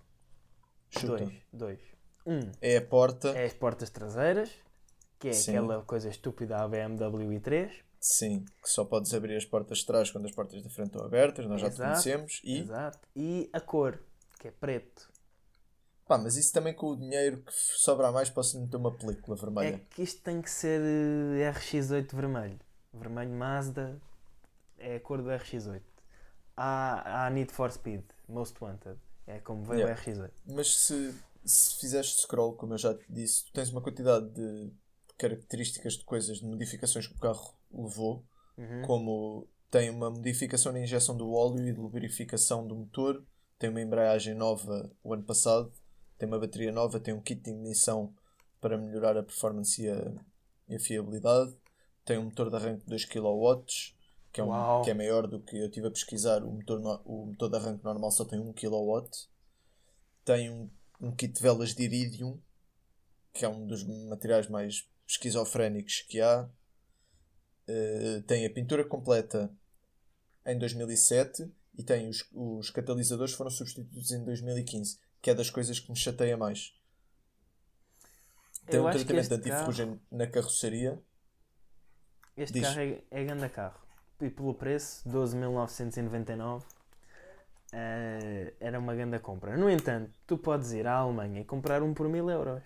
Chuta. 0.89 1.17
Dois. 1.25 1.33
Dois. 1.51 1.79
Um, 2.25 2.51
É 2.61 2.77
a 2.77 2.81
porta. 2.81 3.29
é 3.29 3.45
as 3.45 3.53
portas 3.53 3.89
traseiras, 3.89 4.49
que 5.19 5.29
é 5.29 5.33
Sim. 5.33 5.51
aquela 5.51 5.81
coisa 5.83 6.09
estúpida 6.09 6.57
à 6.57 6.67
BMW 6.67 7.39
i3. 7.39 7.71
Sim, 7.99 8.45
que 8.61 8.69
só 8.69 8.85
podes 8.85 9.13
abrir 9.13 9.35
as 9.35 9.45
portas 9.45 9.79
de 9.79 9.85
trás 9.87 10.11
quando 10.11 10.25
as 10.25 10.31
portas 10.31 10.61
da 10.61 10.69
frente 10.69 10.87
estão 10.87 11.03
abertas, 11.05 11.45
nós 11.47 11.59
já 11.61 11.69
te 11.69 11.73
Exato, 11.75 11.91
conhecemos. 11.91 12.41
E, 12.43 12.59
Exato. 12.59 12.99
E 13.15 13.49
a 13.51 13.59
cor, 13.59 13.99
que 14.39 14.47
é 14.47 14.51
preto. 14.51 15.09
pá, 16.07 16.17
mas 16.19 16.35
isso 16.37 16.53
também 16.53 16.73
com 16.73 16.87
o 16.91 16.95
dinheiro 16.95 17.37
que 17.41 17.51
sobra 17.51 18.11
mais 18.11 18.29
posso 18.29 18.59
meter 18.61 18.77
uma 18.77 18.91
película 18.91 19.35
É 19.35 19.39
vermelha. 19.41 19.81
que 19.89 20.03
isto 20.03 20.21
tem 20.21 20.39
que 20.41 20.51
ser 20.51 20.79
eh, 20.81 21.51
RX8 21.51 22.13
vermelho. 22.15 22.59
Vermelho 22.93 23.31
Mazda 23.31 23.99
é 24.77 24.97
a 24.97 24.99
cor 24.99 25.21
do 25.21 25.29
RX8. 25.29 25.81
Há, 26.55 27.25
há 27.25 27.29
Need 27.31 27.51
for 27.51 27.71
Speed, 27.71 28.03
Most 28.29 28.55
Wanted. 28.63 28.97
É 29.27 29.39
como 29.39 29.63
veio 29.63 29.79
Yeah. 29.87 29.99
o 29.99 30.05
RX8. 30.05 30.31
Mas 30.45 30.75
se, 30.75 31.13
se 31.45 31.75
fizeres 31.79 32.09
scroll, 32.21 32.53
como 32.53 32.73
eu 32.73 32.77
já 32.77 32.93
te 32.93 33.05
disse, 33.09 33.45
tu 33.45 33.51
tens 33.53 33.69
uma 33.69 33.81
quantidade 33.81 34.27
de 34.29 34.71
características 35.17 35.93
de 35.93 36.03
coisas, 36.03 36.39
de 36.39 36.45
modificações 36.45 37.07
que 37.07 37.15
o 37.15 37.19
carro 37.19 37.53
levou, 37.71 38.23
Uhum. 38.57 38.81
como 38.85 39.47
tem 39.69 39.89
uma 39.89 40.09
modificação 40.09 40.71
na 40.71 40.79
injeção 40.79 41.15
do 41.17 41.31
óleo 41.33 41.67
e 41.67 41.73
de 41.73 41.79
lubrificação 41.79 42.65
do 42.65 42.75
motor, 42.75 43.23
tem 43.59 43.69
uma 43.69 43.81
embreagem 43.81 44.33
nova 44.33 44.89
o 45.03 45.13
ano 45.13 45.23
passado, 45.23 45.71
tem 46.17 46.27
uma 46.27 46.39
bateria 46.39 46.71
nova, 46.71 46.99
tem 46.99 47.13
um 47.13 47.21
kit 47.21 47.41
de 47.41 47.49
ignição 47.51 48.13
para 48.61 48.77
melhorar 48.77 49.17
a 49.17 49.23
performance 49.23 49.81
e 49.83 49.89
a, 49.89 50.11
e 50.69 50.75
a 50.75 50.79
fiabilidade, 50.79 51.55
tem 52.05 52.17
um 52.17 52.25
motor 52.25 52.49
de 52.49 52.55
arranque 52.55 52.83
de 52.83 52.89
2 52.89 53.05
kW, 53.05 53.63
que 54.31 54.39
é, 54.41 54.43
um, 54.43 54.83
que 54.83 54.89
é 54.89 54.93
maior 54.93 55.27
do 55.27 55.39
que 55.41 55.57
eu 55.57 55.65
estive 55.67 55.87
a 55.87 55.91
pesquisar, 55.91 56.43
o 56.43 56.51
motor, 56.51 56.79
no- 56.79 57.01
o 57.05 57.25
motor 57.27 57.49
de 57.49 57.57
arranque 57.57 57.83
normal 57.83 58.11
só 58.11 58.23
tem 58.25 58.39
1 58.39 58.53
kW, 58.53 59.05
tem 60.23 60.49
um, 60.49 60.69
um 60.99 61.11
kit 61.15 61.33
de 61.33 61.41
velas 61.41 61.73
de 61.73 61.83
iridium, 61.83 62.39
que 63.33 63.45
é 63.45 63.49
um 63.49 63.65
dos 63.67 63.83
materiais 63.83 64.47
mais 64.47 64.87
esquizofrénicos 65.07 66.01
que 66.01 66.21
há, 66.21 66.49
uh, 67.67 68.21
tem 68.23 68.45
a 68.45 68.49
pintura 68.49 68.83
completa 68.83 69.51
em 70.45 70.57
2007 70.57 71.51
e 71.77 71.83
tem 71.83 72.07
os, 72.07 72.27
os 72.33 72.69
catalisadores 72.69 73.33
foram 73.33 73.51
substituídos 73.51 74.11
em 74.11 74.23
2015, 74.23 74.99
que 75.21 75.29
é 75.29 75.35
das 75.35 75.49
coisas 75.49 75.79
que 75.79 75.89
me 75.89 75.97
chateia 75.97 76.37
mais. 76.37 76.73
Tem 78.67 78.79
Eu 78.79 78.87
um 78.87 78.91
tratamento 78.91 79.33
anti-ferrugem 79.33 80.01
na 80.11 80.27
carroceria. 80.27 81.01
Este 82.35 82.53
Diz. 82.53 82.67
carro 82.67 82.79
é, 82.79 83.03
é 83.11 83.23
grande 83.23 83.49
carro. 83.49 83.79
E 84.21 84.29
pelo 84.29 84.53
preço, 84.53 85.07
12.999, 85.09 86.63
eh, 87.75 88.53
era 88.59 88.79
uma 88.79 88.95
grande 88.95 89.19
compra. 89.19 89.57
No 89.57 89.69
entanto, 89.69 90.11
tu 90.27 90.37
podes 90.37 90.71
ir 90.71 90.87
à 90.87 90.95
Alemanha 90.97 91.41
e 91.41 91.45
comprar 91.45 91.83
um 91.83 91.93
por 91.93 92.07
mil 92.09 92.29
euros. 92.29 92.63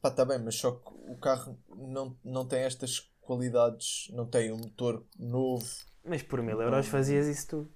Pá, 0.00 0.10
tá 0.10 0.24
bem, 0.24 0.38
mas 0.38 0.56
só 0.56 0.72
que 0.72 0.90
o 0.92 1.16
carro 1.18 1.58
não, 1.68 2.16
não 2.22 2.46
tem 2.46 2.60
estas 2.60 3.00
qualidades, 3.22 4.08
não 4.12 4.26
tem 4.28 4.52
um 4.52 4.58
motor 4.58 5.06
novo, 5.18 5.66
Mas 6.04 6.22
por 6.22 6.42
mil 6.42 6.60
euros 6.60 6.86
fazias 6.86 7.26
isso 7.26 7.48
tudo. 7.48 7.72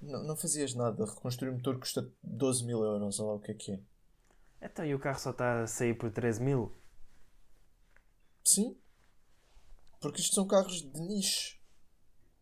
não, 0.00 0.22
não 0.24 0.36
fazias 0.36 0.74
nada. 0.74 1.04
Reconstruir 1.06 1.50
um 1.50 1.54
motor 1.56 1.78
custa 1.78 2.06
12 2.22 2.64
mil 2.64 2.82
euros, 2.84 3.18
olha 3.20 3.28
lá 3.28 3.34
o 3.36 3.40
que 3.40 3.52
é 3.52 3.54
que 3.54 3.72
é. 3.72 3.80
Então, 4.62 4.84
e 4.84 4.94
o 4.94 4.98
carro 4.98 5.18
só 5.18 5.30
está 5.30 5.62
a 5.62 5.66
sair 5.66 5.94
por 5.94 6.10
13 6.10 6.42
mil? 6.42 6.72
Sim, 8.44 8.76
porque 10.00 10.20
isto 10.20 10.34
são 10.34 10.46
carros 10.46 10.82
de 10.82 11.00
nicho. 11.00 11.59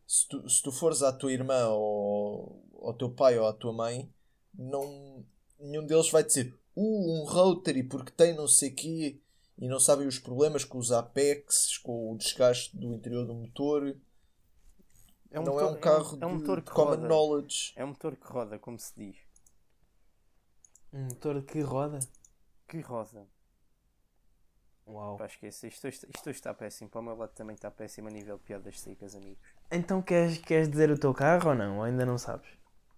Se 0.08 0.26
tu, 0.26 0.48
se 0.48 0.62
tu 0.62 0.72
fores 0.72 1.02
à 1.02 1.12
tua 1.12 1.32
irmã 1.32 1.68
ou 1.68 2.64
ao 2.82 2.94
teu 2.94 3.10
pai 3.10 3.38
ou 3.38 3.46
à 3.46 3.52
tua 3.52 3.74
mãe, 3.74 4.10
não, 4.54 5.24
nenhum 5.60 5.84
deles 5.86 6.10
vai 6.10 6.24
dizer 6.24 6.58
uh, 6.74 7.12
um 7.12 7.24
Rotary 7.26 7.82
porque 7.82 8.10
tem 8.12 8.34
não 8.34 8.48
sei 8.48 8.70
quê 8.70 9.20
e 9.58 9.68
não 9.68 9.78
sabem 9.78 10.06
os 10.06 10.18
problemas 10.18 10.64
com 10.64 10.78
os 10.78 10.90
Apex, 10.92 11.76
com 11.78 12.12
o 12.12 12.16
desgaste 12.16 12.74
do 12.74 12.94
interior 12.94 13.26
do 13.26 13.34
motor. 13.34 13.94
É 15.30 15.38
um 15.38 15.44
não 15.44 15.52
motor- 15.52 15.68
é 15.68 15.76
um 15.76 15.80
carro 15.80 16.18
é 16.22 16.26
um 16.26 16.36
de 16.36 16.40
motor 16.40 16.62
que 16.62 16.70
common 16.70 16.90
roda. 16.92 17.08
knowledge. 17.08 17.72
É 17.76 17.84
um 17.84 17.88
motor 17.88 18.16
que 18.16 18.26
roda, 18.26 18.58
como 18.58 18.78
se 18.78 18.94
diz. 18.96 19.16
Um 20.92 21.04
motor 21.04 21.42
que 21.42 21.60
roda? 21.60 21.98
Que 22.66 22.80
roda. 22.80 23.26
Uau. 24.86 25.18
Pá, 25.18 25.26
esquece. 25.26 25.68
Isto, 25.68 25.86
isto, 25.86 26.06
isto 26.08 26.30
hoje 26.30 26.38
está 26.38 26.54
péssimo. 26.54 26.88
Para 26.88 27.00
o 27.00 27.04
meu 27.04 27.14
lado 27.14 27.32
também 27.34 27.54
está 27.54 27.70
péssimo 27.70 28.08
a 28.08 28.10
nível 28.10 28.38
de 28.38 28.44
piadas 28.44 28.80
secas, 28.80 29.14
amigos. 29.14 29.57
Então 29.70 30.00
queres, 30.00 30.38
queres 30.38 30.68
dizer 30.70 30.90
o 30.90 30.98
teu 30.98 31.12
carro 31.12 31.50
ou 31.50 31.54
não? 31.54 31.78
Ou 31.78 31.82
ainda 31.82 32.04
não 32.06 32.16
sabes? 32.18 32.48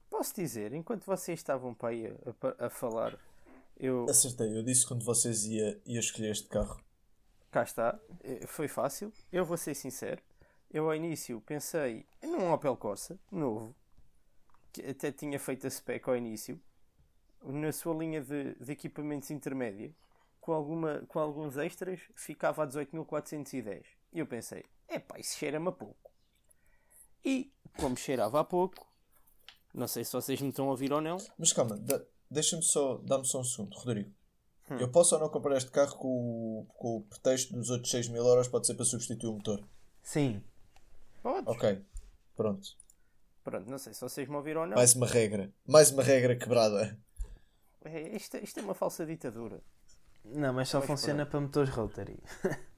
Posso 0.09 0.35
dizer, 0.35 0.73
enquanto 0.73 1.05
vocês 1.05 1.39
estavam 1.39 1.75
para 1.75 1.91
aí 1.91 2.07
a, 2.07 2.65
a- 2.65 2.67
a 2.67 2.71
falar, 2.71 3.19
eu. 3.77 4.07
Acertei, 4.09 4.57
eu 4.57 4.63
disse 4.63 4.87
quando 4.87 5.05
vocês 5.05 5.45
ia, 5.47 5.81
ia 5.87 5.99
escolher 6.01 6.31
este 6.31 6.49
carro. 6.49 6.81
Cá 7.51 7.63
está. 7.63 7.99
Eh, 8.23 8.47
Foi 8.47 8.69
fácil. 8.69 9.13
Eu 9.33 9.45
vou 9.45 9.57
ser 9.57 9.75
sincero. 9.75 10.23
Eu 10.73 10.87
ao 10.89 10.95
início 10.95 11.41
pensei 11.41 12.07
num 12.23 12.53
Opel 12.53 12.77
Corsa, 12.77 13.19
novo. 13.31 13.75
Que 14.73 14.87
até 14.87 15.11
tinha 15.11 15.39
feito 15.41 15.67
a 15.67 15.71
spec 15.71 16.09
ao 16.09 16.17
início. 16.17 16.61
Na 17.43 17.73
sua 17.73 17.95
linha 17.95 18.21
de, 18.23 18.55
de 18.55 18.71
equipamentos 18.73 19.31
intermédia. 19.31 19.91
Com, 20.41 20.53
alguma, 20.53 21.01
com 21.09 21.19
alguns 21.19 21.57
extras, 21.57 22.01
ficava 22.15 22.63
a 22.63 22.67
18.410. 22.67 23.85
E 24.13 24.19
eu 24.21 24.27
pensei, 24.27 24.65
epá, 24.89 25.19
isso 25.19 25.37
cheira-me 25.37 25.69
a 25.69 25.73
pouco. 25.73 26.10
E, 27.25 27.53
como 27.79 27.97
cheirava 27.97 28.41
a 28.41 28.45
pouco, 28.45 28.87
não 29.75 29.87
sei 29.87 30.05
se 30.05 30.13
vocês 30.13 30.41
me 30.41 30.49
estão 30.49 30.67
a 30.69 30.71
ouvir 30.71 30.93
ou 30.93 31.01
não, 31.01 31.19
Mas 31.39 31.53
calma, 31.53 31.79
deixa-me 32.31 32.63
só, 32.63 32.99
dá-me 32.99 33.25
só 33.25 33.41
um 33.41 33.45
segundo, 33.45 33.75
Rodrigo. 33.77 34.11
Hum. 34.71 34.79
Eu 34.79 34.89
posso 34.89 35.15
ou 35.15 35.21
não 35.21 35.29
comprar 35.29 35.57
este 35.57 35.71
carro 35.71 35.97
com 35.97 36.09
o, 36.09 36.67
com 36.77 36.97
o 36.97 37.03
pretexto 37.03 37.55
dos 37.55 37.71
outros 37.71 37.91
6 37.91 38.09
mil 38.09 38.25
euros 38.25 38.49
pode 38.49 38.67
ser 38.67 38.75
para 38.75 38.85
substituir 38.85 39.29
o 39.29 39.35
motor? 39.35 39.63
Sim. 40.03 40.43
podes. 41.23 41.47
Ok, 41.47 41.85
pronto. 42.37 42.69
Pronto, 43.43 43.71
não 43.71 43.79
sei 43.79 43.95
se 43.95 44.01
vocês 44.01 44.29
me 44.29 44.37
ouviram 44.37 44.63
ou 44.63 44.67
não. 44.67 44.77
Mais 44.77 44.95
uma 44.95 45.07
regra. 45.07 45.53
Mais 45.67 45.91
uma 45.91 46.03
regra 46.03 46.37
quebrada. 46.37 46.99
É, 47.85 48.17
isto, 48.17 48.37
isto 48.37 48.61
é 48.61 48.63
uma 48.63 48.75
falsa 48.75 49.07
ditadura. 49.07 49.61
Não, 50.25 50.53
mas 50.53 50.69
só 50.69 50.79
Mas 50.79 50.87
funciona 50.87 51.25
para 51.25 51.41
motores 51.41 51.71
Rotary. 51.71 52.23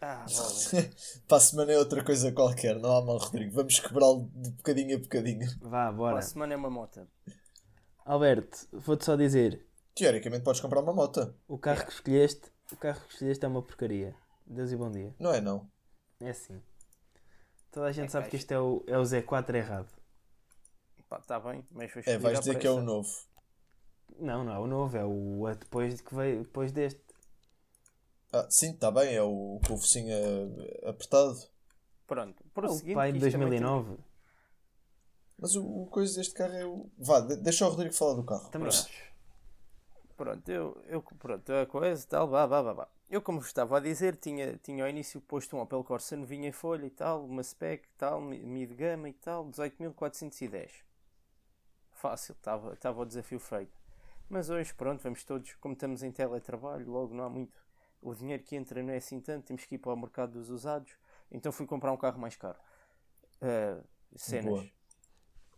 Ah, 0.00 0.24
vale. 0.28 0.90
para 1.26 1.36
a 1.36 1.40
semana 1.40 1.72
é 1.72 1.78
outra 1.78 2.04
coisa 2.04 2.30
qualquer, 2.32 2.78
não 2.78 2.96
há 2.96 3.02
mal, 3.04 3.18
Rodrigo. 3.18 3.54
Vamos 3.54 3.78
quebrá-lo 3.80 4.30
de 4.34 4.50
bocadinho 4.50 4.96
a 4.96 5.00
bocadinho. 5.00 5.46
Vá, 5.60 5.86
Para 5.86 5.92
bora. 5.92 6.18
a 6.18 6.22
semana 6.22 6.52
é 6.54 6.56
uma 6.56 6.70
mota. 6.70 7.08
Alberto, 8.04 8.68
vou-te 8.72 9.04
só 9.04 9.16
dizer: 9.16 9.66
Teoricamente 9.94 10.44
podes 10.44 10.60
comprar 10.60 10.80
uma 10.80 10.92
moto. 10.92 11.34
o 11.48 11.58
carro 11.58 11.84
que 11.86 11.92
escolheste, 11.92 12.52
o 12.72 12.76
carro 12.76 13.00
que 13.06 13.12
escolheste 13.14 13.44
é 13.44 13.48
uma 13.48 13.62
porcaria. 13.62 14.14
Deus 14.46 14.70
e 14.70 14.76
bom 14.76 14.90
dia. 14.90 15.14
Não 15.18 15.32
é 15.32 15.40
não. 15.40 15.68
É 16.20 16.30
assim. 16.30 16.62
Toda 17.72 17.86
a 17.86 17.92
gente 17.92 18.06
É 18.06 18.08
sabe 18.10 18.28
que 18.28 18.36
isto 18.36 18.52
é 18.52 18.60
o, 18.60 18.84
é 18.86 18.96
o 18.98 19.02
Z4 19.02 19.54
errado. 19.54 19.92
Pá, 21.08 21.18
está 21.18 21.38
bem, 21.40 21.64
mas 21.72 21.90
foi 21.92 22.02
É, 22.06 22.18
vais 22.18 22.38
dizer 22.40 22.58
que 22.58 22.66
é 22.66 22.70
o 22.70 22.80
novo. 22.80 23.08
Não, 24.18 24.44
não 24.44 24.52
é 24.54 24.58
o 24.58 24.66
novo, 24.66 24.96
é 24.96 25.04
o 25.04 25.48
é 25.48 25.54
depois, 25.54 25.96
de 25.96 26.02
que 26.02 26.14
veio, 26.14 26.42
depois 26.42 26.72
deste. 26.72 27.00
Ah, 28.40 28.46
sim, 28.50 28.70
está 28.72 28.90
bem, 28.90 29.14
é 29.14 29.22
o 29.22 29.56
o 29.56 29.76
focinho 29.76 30.10
eh, 30.12 30.88
apertado. 30.88 31.36
Pronto, 32.06 32.42
É 32.62 32.70
o 32.70 32.94
pai 32.94 33.12
de 33.12 33.18
isto 33.18 33.30
também 33.30 33.52
tem- 33.54 33.66
2009. 33.66 33.96
Mas 35.38 35.54
o, 35.54 35.64
o 35.64 35.86
coisa 35.86 36.16
deste 36.16 36.34
carro 36.34 36.54
é 36.54 36.64
o. 36.64 36.90
Vá, 36.98 37.20
de- 37.20 37.36
deixa 37.36 37.66
o 37.66 37.70
Rodrigo 37.70 37.94
falar 37.94 38.14
do 38.14 38.24
carro. 38.24 38.48
Também 38.50 38.70
Pronto. 38.70 38.74
acho. 38.86 39.06
Pronto, 40.16 40.48
eu, 40.48 40.82
eu 40.88 41.02
pronto, 41.02 41.52
a 41.52 41.66
coisa 41.66 42.02
e 42.02 42.06
tal, 42.08 42.26
vá, 42.28 42.46
vá, 42.46 42.62
vá, 42.62 42.72
vá. 42.72 42.88
Eu, 43.08 43.20
como 43.22 43.38
vos 43.38 43.48
estava 43.48 43.76
a 43.76 43.80
dizer, 43.80 44.16
tinha, 44.16 44.56
tinha 44.58 44.82
ao 44.84 44.90
início 44.90 45.20
posto 45.20 45.56
um 45.56 45.60
Opel 45.60 45.84
Corsa 45.84 46.16
novinho 46.16 46.46
em 46.46 46.52
folha 46.52 46.86
e 46.86 46.90
tal, 46.90 47.24
uma 47.24 47.42
spec 47.42 47.84
e 47.86 47.98
tal, 47.98 48.20
mi- 48.20 48.40
mid-gama 48.42 49.08
e 49.08 49.12
tal, 49.12 49.44
18.410. 49.46 50.70
Fácil, 51.92 52.34
estava 52.34 52.72
estava 52.72 53.00
o 53.00 53.04
desafio 53.04 53.38
feito. 53.38 53.78
Mas 54.28 54.48
hoje, 54.50 54.74
pronto, 54.74 55.02
vamos 55.02 55.22
todos, 55.24 55.54
como 55.60 55.74
estamos 55.74 56.02
em 56.02 56.10
teletrabalho, 56.10 56.90
logo 56.90 57.14
não 57.14 57.24
há 57.24 57.28
muito. 57.30 57.58
O 58.00 58.14
dinheiro 58.14 58.42
que 58.42 58.56
entra 58.56 58.82
não 58.82 58.92
é 58.92 58.96
assim 58.96 59.20
tanto, 59.20 59.46
temos 59.46 59.64
que 59.64 59.74
ir 59.74 59.78
para 59.78 59.92
o 59.92 59.96
mercado 59.96 60.32
dos 60.32 60.50
usados. 60.50 60.92
Então 61.30 61.50
fui 61.50 61.66
comprar 61.66 61.92
um 61.92 61.96
carro 61.96 62.18
mais 62.20 62.36
caro. 62.36 62.58
Ah, 63.40 63.82
cenas. 64.14 64.44
Boa. 64.44 64.70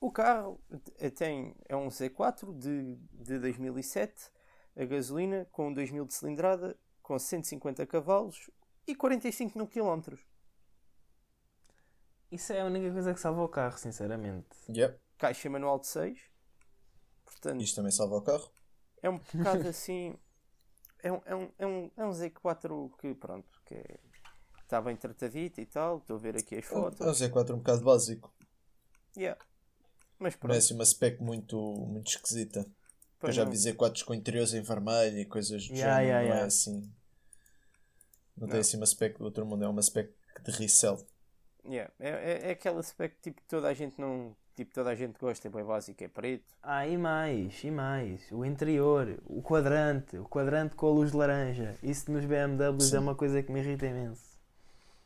O 0.01 0.13
carro 0.13 0.61
eh, 0.99 1.11
tem, 1.11 1.55
é 1.69 1.77
um 1.77 1.89
Z4 1.89 2.57
de, 2.57 2.97
de 3.13 3.39
2007, 3.39 4.31
a 4.77 4.85
gasolina, 4.85 5.47
com 5.51 5.73
2000 5.73 6.05
de 6.05 6.15
cilindrada, 6.15 6.79
com 7.03 7.19
150 7.19 7.85
cavalos 7.87 8.49
e 8.87 8.95
45 8.95 9.59
mil 9.59 9.67
km. 9.67 10.15
Isso 12.31 12.53
é 12.53 12.61
a 12.61 12.65
única 12.67 12.93
coisa 12.93 13.13
que 13.13 13.21
salva 13.21 13.43
o 13.43 13.49
carro, 13.49 13.77
sinceramente. 13.79 14.47
Yep, 14.69 15.01
Caixa 15.17 15.51
manual 15.51 15.81
de 15.81 15.89
6. 15.89 16.21
Portanto, 17.25 17.61
isto 17.61 17.77
também 17.77 17.91
salva 17.91 18.17
o 18.17 18.23
carro. 18.23 18.51
é 19.03 19.11
um 19.11 19.19
bocado 19.19 19.67
assim. 19.69 20.17
É 21.03 21.13
um, 21.13 21.21
é, 21.25 21.35
um, 21.35 21.53
é, 21.59 21.67
um, 21.67 21.91
é 21.97 22.05
um 22.05 22.11
Z4 22.13 22.91
que, 22.99 23.15
pronto, 23.15 23.47
que 23.65 23.75
é- 23.75 24.01
está 24.63 24.81
bem 24.81 24.97
tratadito 24.97 25.61
e 25.61 25.67
tal. 25.67 25.99
Estou 25.99 26.17
a 26.17 26.21
ver 26.21 26.37
aqui 26.37 26.57
as 26.57 26.65
É 26.71 26.79
um 26.79 26.91
fotos. 26.91 27.07
Z4 27.13 27.55
um 27.55 27.59
bocado 27.59 27.83
básico. 27.85 28.33
Yeah. 29.17 29.39
Mas 30.19 30.35
é 30.35 30.37
pronto. 30.37 30.57
assim 30.57 30.75
uma 30.75 30.85
spec 30.85 31.21
muito, 31.23 31.57
muito 31.87 32.09
esquisita. 32.09 32.61
Eu 32.61 32.73
pois 33.19 33.35
já 33.35 33.45
não. 33.45 33.53
vi 33.53 33.57
Z4s 33.57 34.05
com 34.05 34.15
interiores 34.15 34.55
em 34.55 34.63
vermelho 34.63 35.19
e 35.19 35.25
coisas 35.27 35.67
do 35.69 35.75
Yeah, 35.75 36.01
género, 36.01 36.07
yeah, 36.07 36.29
não 36.29 36.35
é 36.35 36.43
yeah. 36.43 36.47
assim. 36.47 36.93
Não, 38.37 38.47
Não. 38.47 38.49
tem 38.49 38.61
assim 38.61 38.77
uma 38.77 38.87
spec 38.87 39.19
do 39.19 39.25
outro 39.25 39.45
mundo, 39.47 39.65
é 39.65 39.69
uma 39.69 39.83
spec 39.83 40.13
de 40.43 40.51
resell. 40.53 41.07
Yeah. 41.65 41.93
É, 41.99 42.09
é, 42.09 42.49
é 42.49 42.51
aquela 42.53 42.83
spec 42.83 43.17
tipo, 43.21 43.41
que 43.41 43.47
toda 43.49 43.69
a 43.69 43.75
gente 43.75 44.01
não. 44.01 44.37
Tipo, 44.59 44.75
toda 44.75 44.91
a 44.91 44.95
gente 44.97 45.17
gosta, 45.21 45.47
é 45.47 45.51
bem 45.53 45.63
básico, 45.63 46.03
é 46.03 46.09
preto. 46.09 46.53
Ah, 46.61 46.85
e 46.85 46.99
mais, 46.99 47.63
e 47.63 47.71
mais. 47.71 48.29
O 48.33 48.45
interior, 48.45 49.23
o 49.25 49.41
quadrante, 49.41 50.19
o 50.19 50.25
quadrante 50.25 50.75
com 50.75 50.89
a 50.89 50.91
luz 50.91 51.13
de 51.13 51.17
laranja. 51.17 51.79
Isso 51.81 52.11
nos 52.11 52.25
BMWs 52.25 52.91
Sim. 52.91 52.97
é 52.97 52.99
uma 52.99 53.15
coisa 53.15 53.41
que 53.41 53.53
me 53.53 53.61
irrita 53.61 53.87
imenso. 53.87 54.37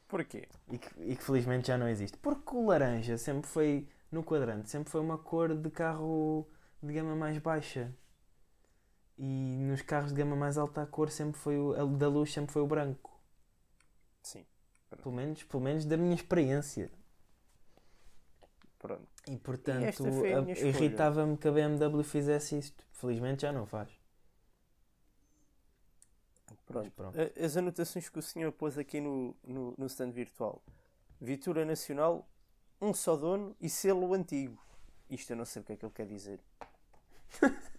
Porquê? 0.08 0.48
E 0.70 0.78
que, 0.78 0.88
e 1.02 1.14
que 1.14 1.22
felizmente 1.22 1.68
já 1.68 1.76
não 1.76 1.86
existe. 1.86 2.16
Porque 2.16 2.56
o 2.56 2.64
laranja 2.64 3.18
sempre 3.18 3.46
foi, 3.46 3.86
no 4.10 4.24
quadrante, 4.24 4.70
sempre 4.70 4.90
foi 4.90 5.02
uma 5.02 5.18
cor 5.18 5.54
de 5.54 5.68
carro 5.68 6.48
de 6.82 6.90
gama 6.90 7.14
mais 7.14 7.36
baixa. 7.36 7.94
E 9.18 9.58
nos 9.66 9.82
carros 9.82 10.14
de 10.14 10.16
gama 10.16 10.34
mais 10.34 10.56
alta 10.56 10.80
a 10.80 10.86
cor 10.86 11.10
sempre 11.10 11.38
foi 11.38 11.58
o, 11.58 11.74
a 11.74 11.84
da 11.84 12.08
luz 12.08 12.32
sempre 12.32 12.50
foi 12.50 12.62
o 12.62 12.66
branco. 12.66 13.20
Sim. 14.22 14.46
Pelo 15.02 15.14
menos, 15.14 15.42
pelo 15.42 15.62
menos 15.62 15.84
da 15.84 15.98
minha 15.98 16.14
experiência. 16.14 16.90
Pronto. 18.78 19.11
E 19.28 19.36
portanto 19.36 20.04
irritava-me 20.64 21.36
que 21.36 21.46
a 21.48 21.52
BMW 21.52 22.02
fizesse 22.02 22.58
isto. 22.58 22.84
Felizmente 22.92 23.42
já 23.42 23.52
não 23.52 23.66
faz. 23.66 23.88
Pronto. 26.66 26.90
pronto. 26.92 27.16
As 27.42 27.56
anotações 27.56 28.08
que 28.08 28.18
o 28.18 28.22
senhor 28.22 28.52
pôs 28.52 28.78
aqui 28.78 29.00
no, 29.00 29.36
no, 29.44 29.74
no 29.76 29.86
stand 29.86 30.10
virtual. 30.10 30.62
Vitura 31.20 31.64
Nacional, 31.64 32.28
um 32.80 32.92
só 32.94 33.16
dono 33.16 33.54
e 33.60 33.68
selo 33.68 34.12
antigo. 34.14 34.60
Isto 35.10 35.32
eu 35.32 35.36
não 35.36 35.44
sei 35.44 35.62
o 35.62 35.64
que 35.64 35.72
é 35.72 35.76
que 35.76 35.84
ele 35.84 35.92
quer 35.94 36.06
dizer. 36.06 36.40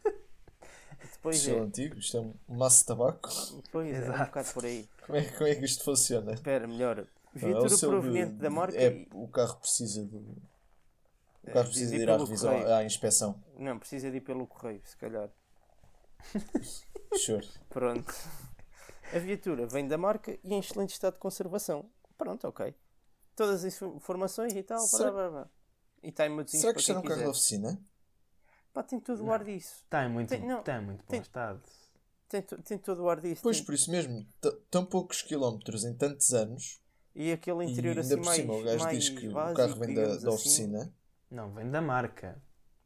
Pois 1.22 1.38
Estilo 1.38 1.58
é, 1.58 1.62
antigo, 1.62 2.00
isto 2.00 2.18
é 2.18 2.20
um 2.20 2.34
maço 2.50 2.80
de 2.80 2.86
tabaco. 2.86 3.30
pois 3.72 3.88
é, 3.88 3.98
é 3.98 4.00
um 4.00 4.04
Exato. 4.04 4.26
bocado 4.26 4.54
por 4.54 4.66
aí. 4.66 4.90
Como 5.06 5.18
é, 5.18 5.24
como 5.24 5.48
é 5.48 5.56
que 5.56 5.66
isto 5.66 5.84
funciona? 5.84 6.34
Espera, 6.34 6.68
melhor. 6.68 6.98
Não, 6.98 7.04
é 7.04 7.08
o 7.36 7.40
Viatura 7.40 7.70
seu 7.70 7.90
proveniente 7.90 8.34
de- 8.34 8.38
da 8.40 8.50
marca. 8.50 8.78
É, 8.78 8.88
e- 8.92 9.08
o 9.14 9.28
carro 9.30 9.56
precisa 9.58 10.06
de. 10.06 10.22
O 11.44 11.52
carro 11.52 11.66
precisa 11.68 11.92
de 11.92 11.98
ir 11.98 12.02
ir 12.04 12.10
à 12.10 12.18
revisão, 12.18 12.76
à 12.76 12.84
inspeção. 12.84 13.44
Não, 13.58 13.78
precisa 13.78 14.10
de 14.10 14.18
ir 14.18 14.22
pelo 14.22 14.48
correio, 14.48 14.82
se 14.86 14.96
calhar. 14.98 15.30
Sure. 17.16 17.48
Pronto. 17.70 18.12
A 19.14 19.20
viatura 19.20 19.68
vem 19.68 19.88
da 19.88 19.98
marca 19.98 20.32
e 20.44 20.54
em 20.54 20.60
excelente 20.60 20.94
estado 20.94 21.14
de 21.14 21.20
conservação. 21.20 21.90
Pronto, 22.18 22.48
ok. 22.48 22.74
Todas 23.36 23.64
as 23.64 23.82
informações 23.82 24.54
e 24.54 24.64
tal. 24.64 24.80
Será- 24.80 25.12
Blá, 25.12 25.22
blá, 25.22 25.30
blá. 25.30 25.50
E 26.02 26.10
está 26.10 26.26
em 26.28 26.48
Será 26.48 26.74
para 26.74 26.74
que 26.74 26.74
quem 26.74 26.80
isto 26.80 26.90
era 26.92 27.00
um 27.00 27.04
carro 27.04 27.14
de 27.16 27.20
quiser. 27.20 27.30
oficina? 27.30 27.82
Pá, 28.74 28.82
tem 28.84 29.00
todo 29.00 29.24
o 29.24 29.32
ar 29.32 29.44
disso. 29.44 29.76
Está 29.84 30.06
em 30.06 30.10
muito, 30.10 30.30
Tem- 30.30 30.42
não, 30.46 30.60
está 30.60 30.82
muito 30.82 31.02
bom 31.02 31.08
tem- 31.08 31.22
estado. 31.22 31.62
Tem, 32.28 32.42
tem 32.42 32.78
todo 32.80 33.04
o 33.04 33.10
ar 33.10 33.22
disso. 33.22 33.42
Pois, 33.44 33.58
tem- 33.58 33.66
por 33.68 33.76
isso 33.76 33.92
mesmo, 33.92 34.26
tão 34.72 34.84
poucos 34.86 35.22
quilómetros 35.22 35.86
em 35.86 35.94
tantos 35.96 36.34
anos. 36.34 36.82
E 37.16 37.32
aquele 37.32 37.64
E 37.64 37.72
interior 37.72 37.92
ainda 37.92 38.02
assim 38.02 38.16
por 38.18 38.26
mais, 38.26 38.42
cima 38.42 38.54
o 38.56 38.64
gajo 38.64 38.84
mais 38.84 38.98
diz 39.06 39.10
que 39.20 39.28
o 39.28 39.34
carro 39.54 39.76
vem 39.76 39.94
da, 39.94 40.16
da 40.18 40.30
assim. 40.34 40.92
Não, 41.34 41.52
vem 41.52 41.70
da 41.70 41.82
marca. 41.82 42.42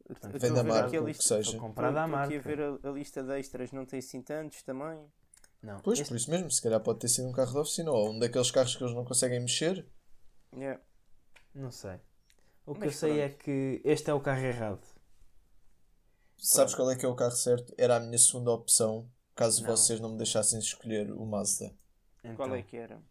Portanto, 0.06 0.38
vem 0.38 0.52
da 0.54 0.64
marca, 0.64 0.86
aqui 0.86 0.96
a 0.96 1.00
o 1.00 1.04
que 1.04 1.08
lista- 1.10 1.42
seja. 1.42 1.58
Comprada 1.58 2.02
à 2.02 2.06
Estou 2.06 2.18
aqui 2.20 2.34
a 2.34 2.36
marca. 2.38 2.48
ver 2.48 2.62
a, 2.62 2.88
a 2.88 2.92
lista 2.92 3.22
de 3.22 3.38
extras, 3.38 3.72
não 3.72 3.84
tem 3.84 3.98
assim 3.98 4.22
tantos 4.22 4.62
também. 4.62 4.98
Não, 5.62 5.80
Pois, 5.80 5.98
este- 5.98 6.08
por 6.08 6.16
isso 6.16 6.30
mesmo, 6.30 6.50
se 6.50 6.62
calhar 6.62 6.80
pode 6.80 6.98
ter 7.00 7.08
sido 7.08 7.28
um 7.28 7.32
carro 7.32 7.52
de 7.52 7.58
oficina 7.58 7.90
ou 7.90 8.10
um 8.10 8.18
daqueles 8.18 8.50
carros 8.50 8.74
que 8.74 8.82
eles 8.82 8.94
não 8.94 9.04
conseguem 9.04 9.40
mexer. 9.40 9.86
Yeah. 10.54 10.80
não 11.54 11.70
sei. 11.70 12.00
O 12.64 12.72
que 12.74 12.80
Mas 12.80 12.94
eu 12.94 12.98
sei 12.98 13.10
pronto. 13.18 13.22
é 13.22 13.28
que 13.36 13.82
este 13.84 14.10
é 14.10 14.14
o 14.14 14.20
carro 14.20 14.40
errado. 14.44 14.86
Sabes 16.38 16.74
qual 16.74 16.90
é 16.90 16.96
que 16.96 17.04
é 17.04 17.08
o 17.08 17.14
carro 17.16 17.32
certo? 17.32 17.74
Era 17.76 17.96
a 17.96 18.00
minha 18.00 18.16
segunda 18.18 18.50
opção, 18.52 19.10
caso 19.34 19.62
Não. 19.62 19.76
vocês 19.76 20.00
não 20.00 20.10
me 20.12 20.16
deixassem 20.16 20.58
escolher 20.58 21.10
o 21.12 21.26
Mazda. 21.26 21.74
Então, 22.24 22.36
Qual 22.36 22.54
é 22.54 22.62
que 22.62 22.76
era? 22.76 23.02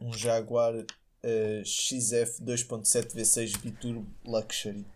Um 0.00 0.12
Jaguar 0.12 0.72
eh, 1.22 1.62
XF 1.64 2.42
2.7 2.42 3.14
V6 3.14 3.58
Biturbo 3.58 4.06
Luxury. 4.24 4.86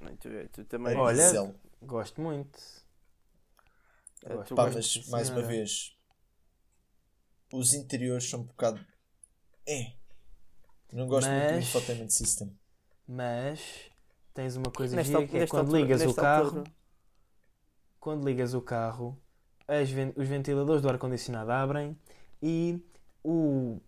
Não, 0.00 0.16
tu, 0.16 0.28
tu 0.52 0.64
também. 0.64 0.96
Olha, 0.96 1.16
diesel. 1.22 1.54
Gosto 1.82 2.20
muito. 2.20 2.58
Eh, 4.24 4.34
Gosto 4.34 4.54
Pá, 4.54 4.62
muito, 4.64 4.76
mas 4.76 5.08
mais 5.08 5.30
uma 5.30 5.42
vez, 5.42 5.96
os 7.52 7.74
interiores 7.74 8.28
são 8.28 8.40
um 8.40 8.44
bocado. 8.44 8.84
É. 9.66 9.92
Não 10.92 11.06
gosto 11.06 11.28
muito 11.28 11.46
do 11.48 11.52
Mas- 11.54 11.64
infotainment 11.64 12.08
system. 12.10 12.56
Mas 13.08 13.60
tens 14.34 14.56
uma 14.56 14.70
coisa 14.70 14.96
Nesta 14.96 15.12
gira 15.12 15.26
que 15.28 15.36
é 15.38 15.46
quando 15.46 15.66
altura- 15.66 15.80
ligas 15.82 16.02
o 16.02 16.14
carro, 16.14 16.44
altura- 16.46 16.72
quando 18.00 18.24
ligas 18.26 18.54
o 18.54 18.60
carro, 18.60 19.22
as 19.68 19.88
os 20.16 20.28
ventiladores 20.28 20.82
do 20.82 20.88
ar-condicionado 20.88 21.50
abrem 21.50 21.96
e 22.42 22.80
o, 23.24 23.80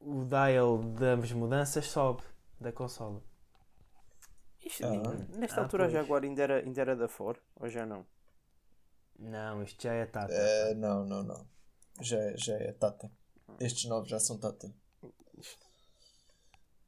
o 0.00 0.24
dial 0.24 0.78
das 0.78 1.32
mudanças 1.32 1.86
sobe 1.86 2.22
da 2.60 2.72
consola. 2.72 3.22
Isto- 4.64 4.84
Ah. 4.84 5.36
Nesta 5.36 5.60
Ah, 5.60 5.64
altura 5.64 5.84
pois. 5.84 5.92
já 5.92 6.00
agora 6.00 6.24
ainda 6.26 6.42
era, 6.42 6.56
ainda 6.58 6.80
era 6.80 6.96
da 6.96 7.08
Ford? 7.08 7.38
Ou 7.56 7.68
já 7.68 7.86
não? 7.86 8.06
Não, 9.18 9.62
isto 9.62 9.82
já 9.82 9.92
é 9.94 10.06
Tata. 10.06 10.32
Eh, 10.32 10.74
não, 10.74 11.04
não, 11.04 11.22
não. 11.22 11.46
Já, 12.00 12.18
é- 12.18 12.36
já 12.36 12.54
é 12.54 12.72
Tata. 12.72 13.10
Estes 13.60 13.86
novos 13.86 14.08
já 14.08 14.20
são 14.20 14.38
Tata. 14.38 14.72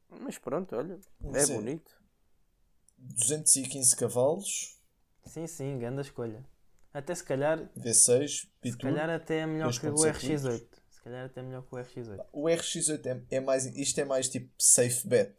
Mas 0.09 0.37
pronto, 0.37 0.75
olha. 0.75 0.99
Não 1.19 1.35
é 1.35 1.45
sei. 1.45 1.55
bonito. 1.55 1.91
215 2.97 3.95
cavalos, 3.95 4.77
Sim, 5.25 5.47
sim, 5.47 5.77
grande 5.79 6.01
escolha. 6.01 6.43
Até 6.93 7.15
se 7.15 7.23
calhar, 7.23 7.69
V6, 7.77 8.47
se 8.63 8.77
calhar 8.77 9.09
até 9.09 9.39
é 9.39 9.45
melhor 9.45 9.71
que 9.71 9.87
o 9.87 9.93
2.7 9.93 10.37
RX8. 10.37 10.70
Se 11.01 11.05
calhar 11.05 11.25
até 11.25 11.39
é 11.39 11.43
melhor 11.43 11.63
que 11.63 11.73
o 11.73 11.77
RX8. 11.79 12.25
O 12.31 12.43
RX8 12.43 13.05
é, 13.31 13.35
é 13.37 13.39
mais. 13.39 13.65
Isto 13.65 14.01
é 14.01 14.05
mais 14.05 14.29
tipo 14.29 14.49
safe 14.57 15.07
bet. 15.07 15.33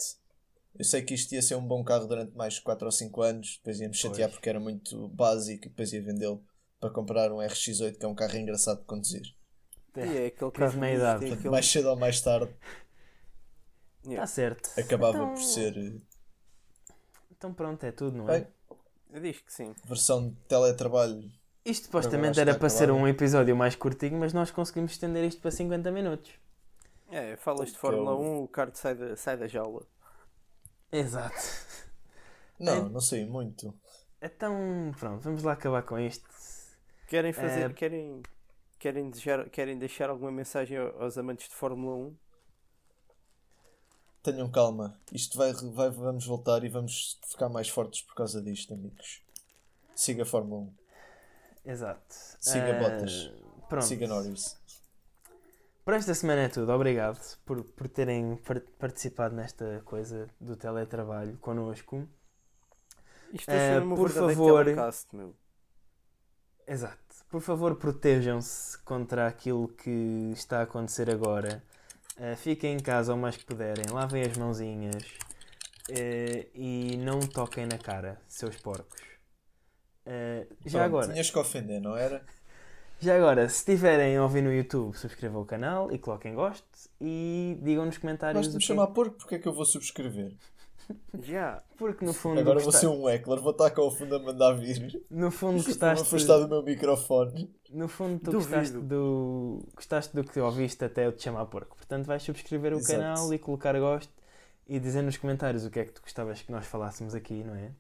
Eu 0.77 0.85
sei 0.85 1.03
que 1.03 1.15
isto 1.15 1.33
ia 1.33 1.41
ser 1.43 1.55
um 1.55 1.65
bom 1.65 1.85
carro 1.85 2.07
durante 2.09 2.35
mais 2.37 2.59
4 2.59 2.85
ou 2.87 2.91
5 2.91 3.23
anos, 3.23 3.57
depois 3.59 3.79
ia-me 3.79 3.95
chatear 3.95 4.29
Pois. 4.29 4.35
porque 4.37 4.49
era 4.49 4.59
muito 4.59 5.07
básico 5.09 5.67
e 5.67 5.69
depois 5.69 5.93
ia 5.93 6.03
vendê-lo 6.03 6.43
para 6.81 6.91
comprar 6.91 7.31
um 7.31 7.37
RX8 7.37 7.97
que 7.99 8.05
é 8.05 8.09
um 8.09 8.15
carro 8.15 8.37
engraçado 8.37 8.79
de 8.81 8.85
conduzir. 8.87 9.35
E 9.95 10.01
é 10.01 10.27
aquele 10.27 10.51
carro 10.51 10.81
meia 10.81 10.99
bonito, 10.99 11.19
idade. 11.21 11.33
aquele- 11.35 11.51
mais 11.51 11.67
cedo 11.71 11.91
ou 11.91 11.97
mais 11.97 12.21
tarde 12.21 12.53
Está 13.99 14.11
Yeah. 14.11 14.27
certo. 14.27 14.71
acabava 14.81 15.19
Então- 15.19 15.35
por 15.35 15.43
ser 15.43 15.77
eh, 15.77 16.01
Então 17.31 17.55
pronto, 17.55 17.85
é 17.85 17.93
tudo, 17.93 18.17
não 18.17 18.29
é? 18.31 18.41
Bem, 18.41 18.49
Eu 19.13 19.21
diz 19.21 19.39
que 19.41 19.53
sim. 19.53 19.75
versão 19.85 20.29
de 20.31 20.35
teletrabalho. 20.49 21.31
Isto 21.65 21.85
supostamente 21.85 22.41
era 22.41 22.55
para 22.59 22.69
ser 22.69 22.91
um 22.91 23.07
episódio 23.07 23.57
mais 23.57 23.77
curtinho, 23.77 24.19
mas 24.19 24.33
nós 24.33 24.51
conseguimos 24.51 24.93
estender 24.93 25.25
isto 25.25 25.41
para 25.41 25.51
50 25.51 25.91
minutos. 25.93 26.33
É, 27.09 27.37
falas 27.37 27.69
de 27.69 27.75
Que 27.75 27.81
Fórmula 27.81 28.11
eu- 28.13 28.21
1, 28.21 28.43
o 28.43 28.49
kart 28.49 28.75
sai 28.75 28.95
da, 28.95 29.17
sai 29.17 29.37
da 29.37 29.47
jaula. 29.47 29.87
Exato. 30.91 31.37
Não, 32.59 32.89
não 32.89 33.01
sei 33.01 33.27
muito. 33.27 33.73
Então, 34.21 34.93
pronto, 34.99 35.23
vamos 35.23 35.43
lá 35.43 35.53
acabar 35.53 35.83
com 35.83 35.99
isto. 35.99 36.29
Querem 37.09 37.33
fazer. 37.33 37.71
É. 37.71 37.73
Querem, 37.75 38.23
querem, 38.79 39.11
deixar, 39.11 39.49
querem 39.51 39.79
deixar 39.79 40.11
alguma 40.11 40.31
mensagem 40.33 40.79
aos 40.79 41.17
amantes 41.19 41.49
de 41.49 41.55
Fórmula 41.55 41.97
1? 41.97 42.17
Tenham 44.23 44.51
calma. 44.51 44.97
Isto 45.13 45.37
vai, 45.37 45.53
vai, 45.53 45.91
vamos 45.91 46.25
voltar 46.27 46.63
e 46.65 46.69
vamos 46.69 47.19
ficar 47.27 47.49
mais 47.49 47.69
fortes 47.69 48.03
por 48.03 48.15
causa 48.15 48.41
disto, 48.41 48.73
amigos. 48.75 49.23
Siga 49.95 50.23
a 50.23 50.27
Fórmula 50.27 50.63
1. 50.63 50.75
Exato. 51.65 52.15
Siga 52.41 52.69
Eh, 52.69 52.79
Bottas. 52.81 53.33
Pronto. 53.69 53.85
Siga 53.87 54.07
Norris. 54.07 54.61
Por 55.85 55.95
esta 55.95 56.15
semana 56.15 56.43
é 56.43 56.49
tudo. 56.49 56.71
Obrigado 56.73 57.19
por, 57.45 57.63
por 57.65 57.89
terem 57.89 58.37
par- 58.37 58.61
participado 58.79 59.35
nesta 59.35 59.83
coisa 59.85 60.29
do 60.41 60.57
teletrabalho 60.57 61.37
connosco. 61.39 62.09
Isto 63.33 63.51
é 63.51 63.81
uma 63.81 63.97
por 63.97 64.11
favor. 64.11 64.65
telecast, 64.65 65.09
meu. 65.15 65.35
Exato. 66.67 66.99
Por 67.29 67.41
favor, 67.41 67.77
protejam-se 67.77 68.79
contra 68.85 69.27
aquilo 69.27 69.69
que 69.69 70.31
está 70.33 70.61
a 70.61 70.63
acontecer 70.63 71.11
agora. 71.11 71.63
Eh, 72.19 72.37
fiquem 72.37 72.75
em 72.77 72.81
casa 72.81 73.15
o 73.15 73.17
mais 73.19 73.37
que 73.37 73.45
puderem. 73.45 73.87
Lavem 73.91 74.23
as 74.23 74.37
mãozinhas. 74.37 75.03
eh, 75.91 76.47
e 76.55 76.97
não 76.99 77.19
toquem 77.19 77.67
na 77.67 77.77
cara, 77.77 78.21
seus 78.29 78.57
porcos. 78.57 79.01
Eh, 80.05 80.47
já 80.67 80.81
Pronto, 80.81 80.85
agora, 80.97 81.13
Tinhas 81.13 81.31
que 81.31 81.39
ofender, 81.39 81.81
não 81.81 81.97
era? 81.97 82.23
já 83.01 83.17
agora, 83.17 83.49
se 83.49 83.57
estiverem 83.59 84.17
a 84.17 84.23
ouvir 84.23 84.43
no 84.43 84.53
YouTube, 84.53 84.95
subscrevam 84.97 85.43
o 85.43 85.45
canal 85.47 85.93
e 85.93 85.99
coloquem 85.99 86.35
gosto 86.35 86.67
e 87.01 87.59
digam 87.63 87.87
nos 87.87 87.99
comentários 87.99 88.47
o 88.49 88.51
me 88.53 88.59
que 88.59 88.65
é- 88.65 88.67
chamar 88.67 88.89
porco, 88.89 89.17
porque 89.17 89.37
é 89.37 89.39
que 89.39 89.47
eu 89.49 89.53
vou 89.53 89.65
subscrever? 89.65 90.33
Já. 91.23 91.63
Porque 91.79 92.05
no 92.05 92.13
fundo, 92.13 92.41
Agora 92.41 92.59
vou 92.59 92.65
gosta- 92.67 92.81
ser 92.81 92.89
um 92.89 93.09
heckler, 93.09 93.41
vou 93.41 93.53
estar 93.53 93.71
com 93.71 93.83
o 93.83 93.91
fundo 93.93 94.17
a 94.17 94.19
mandar 94.19 94.53
vir. 94.55 95.01
no 95.09 95.31
fundo 95.31 95.59
Vou 95.63 95.67
gostaste, 95.67 96.03
afastar 96.03 96.39
do 96.41 96.49
meu 96.49 96.63
microfone. 96.63 97.55
no 97.71 97.87
fundo 97.87 98.19
tu 98.19 98.33
Duvido. 98.33 98.51
gostaste 98.51 98.79
do, 98.79 99.63
gostaste 99.77 100.15
do 100.17 100.25
que 100.25 100.41
ouviste 100.41 100.85
até 100.85 101.07
eu 101.07 101.13
te 101.13 101.23
chamar 101.23 101.47
porco. 101.47 101.77
Portanto, 101.77 102.07
vais 102.07 102.23
subscrever 102.23 102.73
o 102.75 102.79
Exato. 102.79 102.99
canal 103.01 103.33
e 103.33 103.39
colocar 103.39 103.79
gosto 103.79 104.13
e 104.67 104.81
dizer 104.81 105.03
nos 105.03 105.17
comentários 105.17 105.65
o 105.65 105.71
que 105.71 105.79
é 105.81 105.85
que 105.85 105.93
tu 105.93 106.03
gostavas 106.03 106.43
que 106.43 106.51
nós 106.51 106.67
falássemos 106.67 107.15
aqui, 107.15 107.45
não 107.45 107.55
é? 107.55 107.71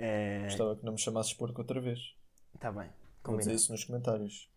É, 0.00 0.42
Gostava 0.44 0.76
que 0.76 0.84
não 0.84 0.92
me 0.92 0.98
chamasses 0.98 1.32
porco 1.34 1.60
outra 1.60 1.80
vez. 1.80 1.98
tá 2.60 2.70
bem, 2.70 2.88
Vou 3.24 3.36
dizer 3.36 3.54
isso 3.54 3.72
nos 3.72 3.84
comentários. 3.84 4.48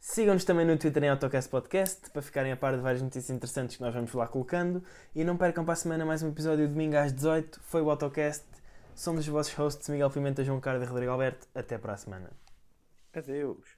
Sigam-nos 0.00 0.44
também 0.44 0.64
no 0.64 0.78
Twitter 0.78 1.02
em 1.04 1.08
Autocast 1.08 1.50
Podcast 1.50 2.10
para 2.10 2.22
ficarem 2.22 2.52
a 2.52 2.56
par 2.56 2.74
de 2.76 2.80
várias 2.80 3.02
notícias 3.02 3.30
interessantes 3.30 3.76
que 3.76 3.82
nós 3.82 3.92
vamos 3.92 4.12
lá 4.12 4.26
colocando. 4.26 4.82
E 5.14 5.24
não 5.24 5.36
percam 5.36 5.64
para 5.64 5.74
a 5.74 5.76
semana 5.76 6.04
mais 6.04 6.22
um 6.22 6.28
episódio 6.28 6.68
domingo 6.68 6.96
às 6.96 7.12
18. 7.12 7.60
Foi 7.60 7.82
o 7.82 7.90
Autocast. 7.90 8.44
Somos 8.94 9.20
os 9.22 9.28
vossos 9.28 9.52
hosts 9.54 9.88
Miguel 9.88 10.10
Pimenta, 10.10 10.44
João 10.44 10.60
Carlos 10.60 10.84
e 10.84 10.86
Rodrigo 10.86 11.12
Alberto. 11.12 11.46
Até 11.54 11.76
para 11.76 11.94
a 11.94 11.96
semana. 11.96 12.30
Adeus. 13.12 13.75